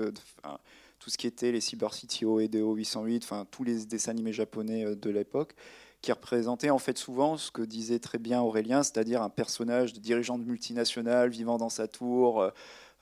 tout 0.99 1.11
ce 1.11 1.19
qui 1.19 1.27
était 1.27 1.53
les 1.53 1.61
Cyber 1.61 1.91
CTO 1.91 2.41
et 2.41 2.49
DO 2.49 2.73
808, 2.73 3.25
enfin 3.25 3.47
tous 3.51 3.63
les 3.63 3.85
dessins 3.85 4.13
animés 4.13 4.33
japonais 4.33 4.97
de 4.97 5.11
l'époque 5.11 5.55
qui 6.03 6.13
représentait 6.13 6.71
en 6.71 6.79
fait 6.79 6.99
souvent 6.99 7.37
ce 7.37 7.51
que 7.51 7.63
disait 7.63 7.99
très 7.99 8.19
bien 8.19 8.41
Aurélien, 8.41 8.83
c'est-à-dire 8.83 9.23
un 9.23 9.31
personnage 9.31 9.93
de 9.93 10.01
dirigeant 10.01 10.39
de 10.39 10.45
multinationale 10.45 11.31
vivant 11.31 11.59
dans 11.59 11.69
sa 11.69 11.89
tour, 11.89 12.41
euh, 12.41 12.51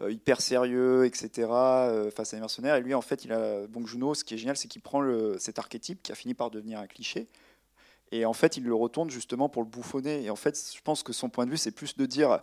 euh, 0.00 0.10
hyper 0.10 0.40
sérieux, 0.40 1.04
etc., 1.04 1.48
euh, 1.50 2.10
face 2.10 2.34
à 2.34 2.36
un 2.36 2.40
mercenaires. 2.40 2.76
Et 2.76 2.80
lui, 2.80 2.94
en 2.94 3.00
fait, 3.00 3.24
il 3.24 3.32
a 3.32 3.66
Bong 3.68 3.86
Joon-ho. 3.86 4.14
Ce 4.14 4.24
qui 4.24 4.34
est 4.34 4.38
génial, 4.38 4.56
c'est 4.56 4.68
qu'il 4.68 4.82
prend 4.82 5.00
le, 5.00 5.36
cet 5.38 5.58
archétype 5.58 6.02
qui 6.02 6.12
a 6.12 6.14
fini 6.14 6.34
par 6.34 6.50
devenir 6.50 6.80
un 6.80 6.86
cliché. 6.86 7.28
Et 8.10 8.26
en 8.26 8.32
fait, 8.32 8.56
il 8.56 8.64
le 8.64 8.74
retourne 8.74 9.10
justement 9.10 9.48
pour 9.48 9.62
le 9.62 9.68
bouffonner. 9.68 10.24
Et 10.24 10.30
en 10.30 10.36
fait, 10.36 10.58
je 10.74 10.80
pense 10.82 11.02
que 11.02 11.12
son 11.12 11.28
point 11.28 11.46
de 11.46 11.50
vue, 11.50 11.56
c'est 11.56 11.70
plus 11.70 11.96
de 11.96 12.06
dire 12.06 12.40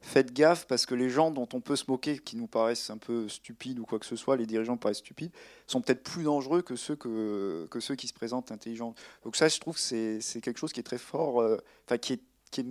faites 0.00 0.32
gaffe 0.32 0.66
parce 0.66 0.86
que 0.86 0.94
les 0.94 1.10
gens 1.10 1.30
dont 1.30 1.48
on 1.52 1.60
peut 1.60 1.76
se 1.76 1.84
moquer, 1.88 2.18
qui 2.18 2.36
nous 2.36 2.46
paraissent 2.46 2.90
un 2.90 2.96
peu 2.96 3.28
stupides 3.28 3.78
ou 3.78 3.84
quoi 3.84 3.98
que 3.98 4.06
ce 4.06 4.16
soit, 4.16 4.36
les 4.36 4.46
dirigeants 4.46 4.76
paraissent 4.76 4.98
stupides, 4.98 5.32
sont 5.66 5.80
peut-être 5.80 6.02
plus 6.02 6.24
dangereux 6.24 6.62
que 6.62 6.76
ceux, 6.76 6.96
que, 6.96 7.68
ceux 7.80 7.94
qui 7.94 8.08
se 8.08 8.14
présentent 8.14 8.50
intelligents. 8.50 8.94
Donc 9.24 9.36
ça, 9.36 9.48
je 9.48 9.58
trouve 9.60 9.74
que 9.74 9.80
c'est 9.80 10.40
quelque 10.40 10.58
chose 10.58 10.72
qui 10.72 10.80
est 10.80 10.84
très 10.84 10.98
fort, 10.98 11.40
euh, 11.42 11.58
enfin 11.86 11.98
qui, 11.98 12.14
est, 12.14 12.20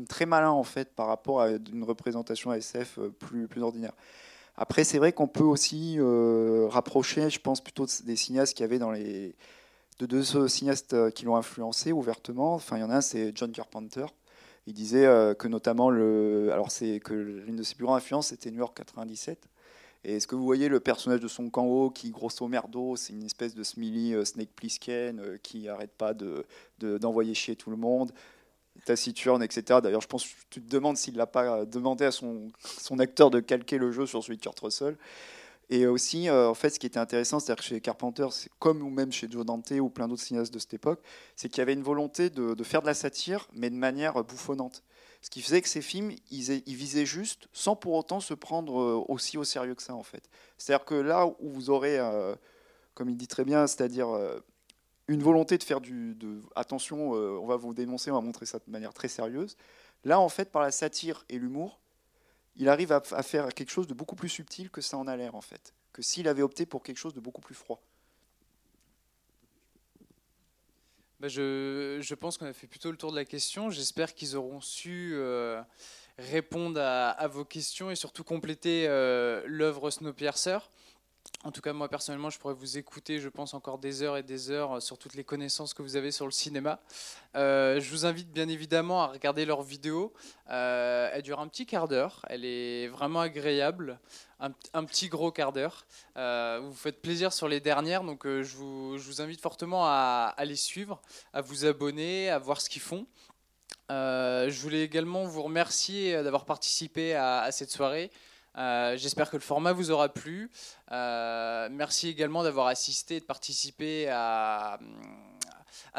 très 0.08 0.26
malin 0.26 0.50
en 0.50 0.64
fait 0.64 0.94
par 0.94 1.08
rapport 1.08 1.42
à 1.42 1.52
une 1.52 1.84
représentation 1.84 2.52
SF 2.52 3.00
euh, 3.00 3.10
plus, 3.10 3.48
plus 3.48 3.62
ordinaire. 3.62 3.94
Après, 4.58 4.84
c'est 4.84 4.98
vrai 4.98 5.14
qu'on 5.14 5.28
peut 5.28 5.44
aussi 5.44 5.96
euh, 6.00 6.68
rapprocher, 6.70 7.30
je 7.30 7.40
pense 7.40 7.62
plutôt 7.62 7.86
des 8.04 8.16
cinéastes 8.18 8.58
qui 8.58 8.64
avaient 8.64 8.80
dans 8.80 8.92
les 8.92 9.36
de 10.00 10.06
deux 10.06 10.48
cinéastes 10.48 11.12
qui 11.12 11.26
l'ont 11.26 11.36
influencé 11.36 11.92
ouvertement. 11.92 12.56
Enfin, 12.56 12.78
il 12.78 12.80
y 12.80 12.84
en 12.84 12.90
a 12.90 12.96
un, 12.96 13.02
c'est 13.02 13.34
John 13.36 13.52
Carpenter, 13.52 14.06
il 14.70 14.74
disait 14.74 15.08
euh, 15.08 15.34
que 15.34 15.48
notamment 15.48 15.90
le, 15.90 16.52
alors 16.54 16.70
c'est 16.70 17.00
que 17.00 17.16
l'une 17.16 17.56
de 17.56 17.64
ses 17.64 17.74
plus 17.74 17.86
grandes 17.86 17.98
influences 17.98 18.28
c'était 18.28 18.52
New 18.52 18.60
York 18.60 18.78
97. 18.78 19.50
Et 20.04 20.16
est-ce 20.16 20.28
que 20.28 20.36
vous 20.36 20.46
voyez 20.46 20.70
le 20.70 20.80
personnage 20.80 21.20
de 21.20 21.28
Son 21.28 21.50
Kang-ho 21.50 21.90
qui, 21.90 22.12
grosso 22.12 22.48
merdo, 22.48 22.96
c'est 22.96 23.12
une 23.12 23.26
espèce 23.26 23.56
de 23.56 23.64
Smiley 23.64 24.14
euh, 24.14 24.24
Snake 24.24 24.52
Plissken 24.56 25.20
euh, 25.20 25.38
qui 25.42 25.68
arrête 25.68 25.92
pas 25.92 26.14
de, 26.14 26.46
d'envoyer 26.78 27.34
chier 27.34 27.56
tout 27.56 27.72
le 27.72 27.78
monde, 27.78 28.12
taciturne, 28.86 29.42
etc. 29.42 29.80
D'ailleurs, 29.82 30.02
je 30.02 30.08
pense 30.08 30.26
que 30.26 30.36
tu 30.52 30.62
te 30.62 30.70
demandes 30.70 30.98
s'il 30.98 31.18
n'a 31.18 31.26
pas 31.26 31.66
demandé 31.66 32.06
à 32.06 32.12
son, 32.12 32.50
son 32.60 33.00
acteur 33.00 33.32
de 33.32 33.40
calquer 33.40 33.80
le 33.80 33.92
jeu 33.92 34.06
sur 34.06 34.24
celui 34.24 34.38
de 34.38 34.44
Kurt. 34.44 34.64
Et 35.70 35.86
aussi, 35.86 36.30
euh, 36.30 36.50
en 36.50 36.56
fait, 36.56 36.72
ce 36.72 36.80
qui 36.80 36.88
était 36.88 37.00
intéressant, 37.00 37.40
c'est-à-dire 37.40 37.64
que 37.64 37.68
chez 37.68 37.80
Carpenter, 37.80 38.28
comme 38.58 38.82
ou 38.82 38.90
même 38.90 39.12
chez 39.12 39.30
Joe 39.30 39.46
Dante 39.46 39.72
ou 39.72 39.90
plein 39.90 40.08
d'autres 40.08 40.24
cinéastes 40.24 40.54
de 40.54 40.58
cette 40.58 40.74
époque, 40.74 41.00
c'est 41.36 41.48
qu'il 41.48 41.60
y 41.60 41.62
avait 41.62 41.74
une 41.74 41.84
volonté 41.84 42.32
de, 42.32 42.64
faire 42.64 42.82
de 42.82 42.88
la 42.88 42.96
satire, 42.96 43.48
mais 43.54 43.70
de 43.70 43.76
manière 43.76 44.24
bouffonnante. 44.24 44.84
Ce 45.22 45.30
qui 45.30 45.42
faisait 45.42 45.62
que 45.62 45.70
ces 45.70 45.82
films, 45.82 46.12
ils, 46.32 46.76
visaient 46.76 47.06
juste, 47.06 47.50
sans 47.54 47.76
pour 47.76 47.94
autant 47.94 48.20
se 48.20 48.34
prendre 48.34 48.80
euh, 48.80 49.04
aussi 49.10 49.38
au 49.38 49.44
sérieux 49.44 49.76
que 49.76 49.84
ça, 49.84 49.94
en 49.94 50.02
fait. 50.02 50.28
C'est-à-dire 50.58 50.86
que 50.86 50.96
là 50.96 51.28
où 51.28 51.50
vous 51.50 51.70
aurez, 51.70 52.00
euh, 52.00 52.34
comme 52.96 53.10
il 53.10 53.18
dit 53.18 53.28
très 53.28 53.44
bien, 53.44 53.68
c'est-à-dire 53.68 54.08
une 55.08 55.22
volonté 55.22 55.58
de 55.60 55.64
faire 55.64 55.82
du, 55.82 56.18
attention, 56.56 57.12
on 57.12 57.46
va 57.46 57.58
vous 57.58 57.74
dénoncer, 57.74 58.10
on 58.10 58.16
va 58.16 58.22
montrer 58.22 58.46
ça 58.46 58.58
de 58.58 58.72
manière 58.72 58.94
très 58.94 59.08
sérieuse. 59.08 59.56
Là, 60.04 60.20
en 60.20 60.30
fait, 60.30 60.52
par 60.52 60.62
la 60.62 60.72
satire 60.72 61.26
et 61.30 61.38
l'humour, 61.38 61.80
il 62.56 62.70
arrive 62.70 62.92
à, 62.92 63.24
faire 63.24 63.54
quelque 63.54 63.70
chose 63.70 63.88
de 63.88 63.94
beaucoup 63.94 64.16
plus 64.16 64.30
subtil 64.30 64.70
que 64.70 64.82
ça 64.82 64.98
en 64.98 65.08
a 65.08 65.16
l'air, 65.16 65.36
en 65.36 65.42
fait. 65.42 65.74
Que 65.94 66.02
s'il 66.02 66.28
avait 66.28 66.42
opté 66.42 66.66
pour 66.66 66.84
quelque 66.84 66.98
chose 66.98 67.14
de 67.14 67.20
beaucoup 67.20 67.42
plus 67.42 67.56
froid. 67.56 67.82
Bah, 71.20 71.28
je, 71.28 72.14
pense 72.14 72.38
qu'on 72.38 72.46
a 72.46 72.54
fait 72.54 72.68
plutôt 72.68 72.92
le 72.92 72.98
tour 72.98 73.12
de 73.12 73.16
la 73.18 73.26
question. 73.26 73.70
J'espère 73.70 74.14
qu'ils 74.14 74.36
auront 74.38 74.62
su 74.62 75.12
euh, 75.14 75.62
répondre 76.18 76.80
à, 76.82 77.28
vos 77.28 77.44
questions 77.44 77.92
et 77.92 77.96
surtout 77.96 78.24
compléter 78.24 78.88
euh, 78.88 79.44
l'œuvre 79.46 79.92
Snowpiercer. 79.92 80.60
En 81.46 81.52
tout 81.52 81.62
cas, 81.62 81.72
moi 81.72 81.88
personnellement, 81.88 82.30
je 82.30 82.38
pourrais 82.38 82.54
vous 82.54 82.78
écouter, 82.78 83.20
je 83.20 83.30
pense, 83.30 83.54
encore 83.54 83.78
des 83.78 84.04
heures 84.04 84.18
et 84.18 84.24
des 84.24 84.52
heures 84.52 84.82
sur 84.82 84.98
toutes 84.98 85.14
les 85.14 85.24
connaissances 85.24 85.74
que 85.74 85.82
vous 85.82 85.96
avez 85.96 86.12
sur 86.12 86.26
le 86.26 86.34
cinéma. 86.34 86.82
Euh, 87.38 87.80
je 87.80 87.90
vous 87.92 88.06
invite 88.06 88.30
bien 88.30 88.50
évidemment 88.50 89.04
à 89.04 89.08
regarder 89.08 89.46
leur 89.46 89.64
vidéo. 89.64 90.12
Euh, 90.50 91.10
elle 91.14 91.22
dure 91.22 91.40
un 91.40 91.48
petit 91.48 91.66
quart 91.66 91.88
d'heure. 91.88 92.26
Elle 92.28 92.44
est 92.44 92.90
vraiment 92.90 93.22
agréable. 93.22 94.00
Un, 94.42 94.84
petit 94.84 95.08
gros 95.08 95.32
quart 95.32 95.54
d'heure. 95.54 95.86
Euh, 96.18 96.60
vous 96.62 96.74
faites 96.74 97.02
plaisir 97.02 97.32
sur 97.32 97.48
les 97.48 97.62
dernières, 97.62 98.04
donc 98.04 98.26
je 98.26 98.56
vous, 98.58 99.22
invite 99.22 99.40
fortement 99.40 99.86
à, 99.86 100.36
les 100.44 100.56
suivre, 100.56 101.02
à 101.34 101.42
vous 101.42 101.66
abonner, 101.66 102.30
à 102.30 102.38
voir 102.38 102.60
ce 102.60 102.70
qu'ils 102.70 102.82
font. 102.82 103.06
je 103.90 104.62
voulais 104.62 104.84
également 104.84 105.24
vous 105.24 105.42
remercier 105.42 106.22
d'avoir 106.22 106.44
participé 106.44 107.16
à 107.16 107.50
cette 107.52 107.72
soirée. 107.72 108.12
Euh, 108.60 108.98
j'espère 108.98 109.30
que 109.30 109.38
le 109.38 109.42
format 109.42 109.72
vous 109.72 109.92
aura 109.92 110.10
plu. 110.10 110.52
Euh, 110.92 111.70
merci 111.72 112.10
également 112.10 112.44
d'avoir 112.44 112.68
assisté 112.68 113.16
et 113.18 113.20
de 113.22 113.26
participer 113.26 114.10
à, 114.10 114.80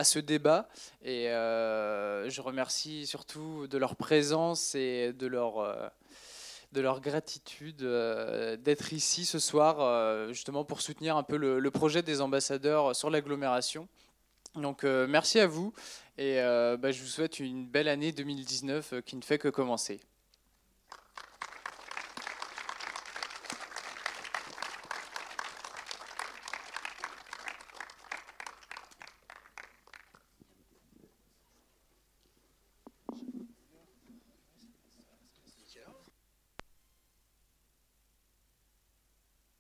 ce 0.02 0.18
débat. 0.18 0.68
Et 1.02 1.30
euh, 1.30 2.28
je 2.28 2.40
remercie 2.42 3.06
surtout 3.06 3.66
de 3.66 3.78
leur 3.78 3.96
présence 3.96 4.74
et 4.74 5.12
de 5.14 5.26
leur, 5.26 5.90
de 6.72 6.80
leur 6.80 7.00
gratitude 7.00 7.82
d'être 8.62 8.92
ici 8.92 9.24
ce 9.24 9.38
soir, 9.38 10.28
justement 10.28 10.64
pour 10.64 10.82
soutenir 10.82 11.16
un 11.16 11.22
peu 11.22 11.36
le, 11.36 11.70
projet 11.70 12.02
des 12.02 12.20
ambassadeurs 12.20 12.94
sur 12.94 13.08
l'agglomération. 13.08 13.88
Donc 14.54 14.84
merci 14.84 15.38
à 15.40 15.46
vous 15.46 15.72
et 16.18 16.36
bah, 16.36 16.90
je 16.90 17.00
vous 17.00 17.08
souhaite 17.08 17.40
une 17.40 17.66
belle 17.66 17.88
année 17.88 18.12
2019 18.12 19.02
qui 19.06 19.16
ne 19.16 19.22
fait 19.22 19.38
que 19.38 19.48
commencer. 19.48 20.00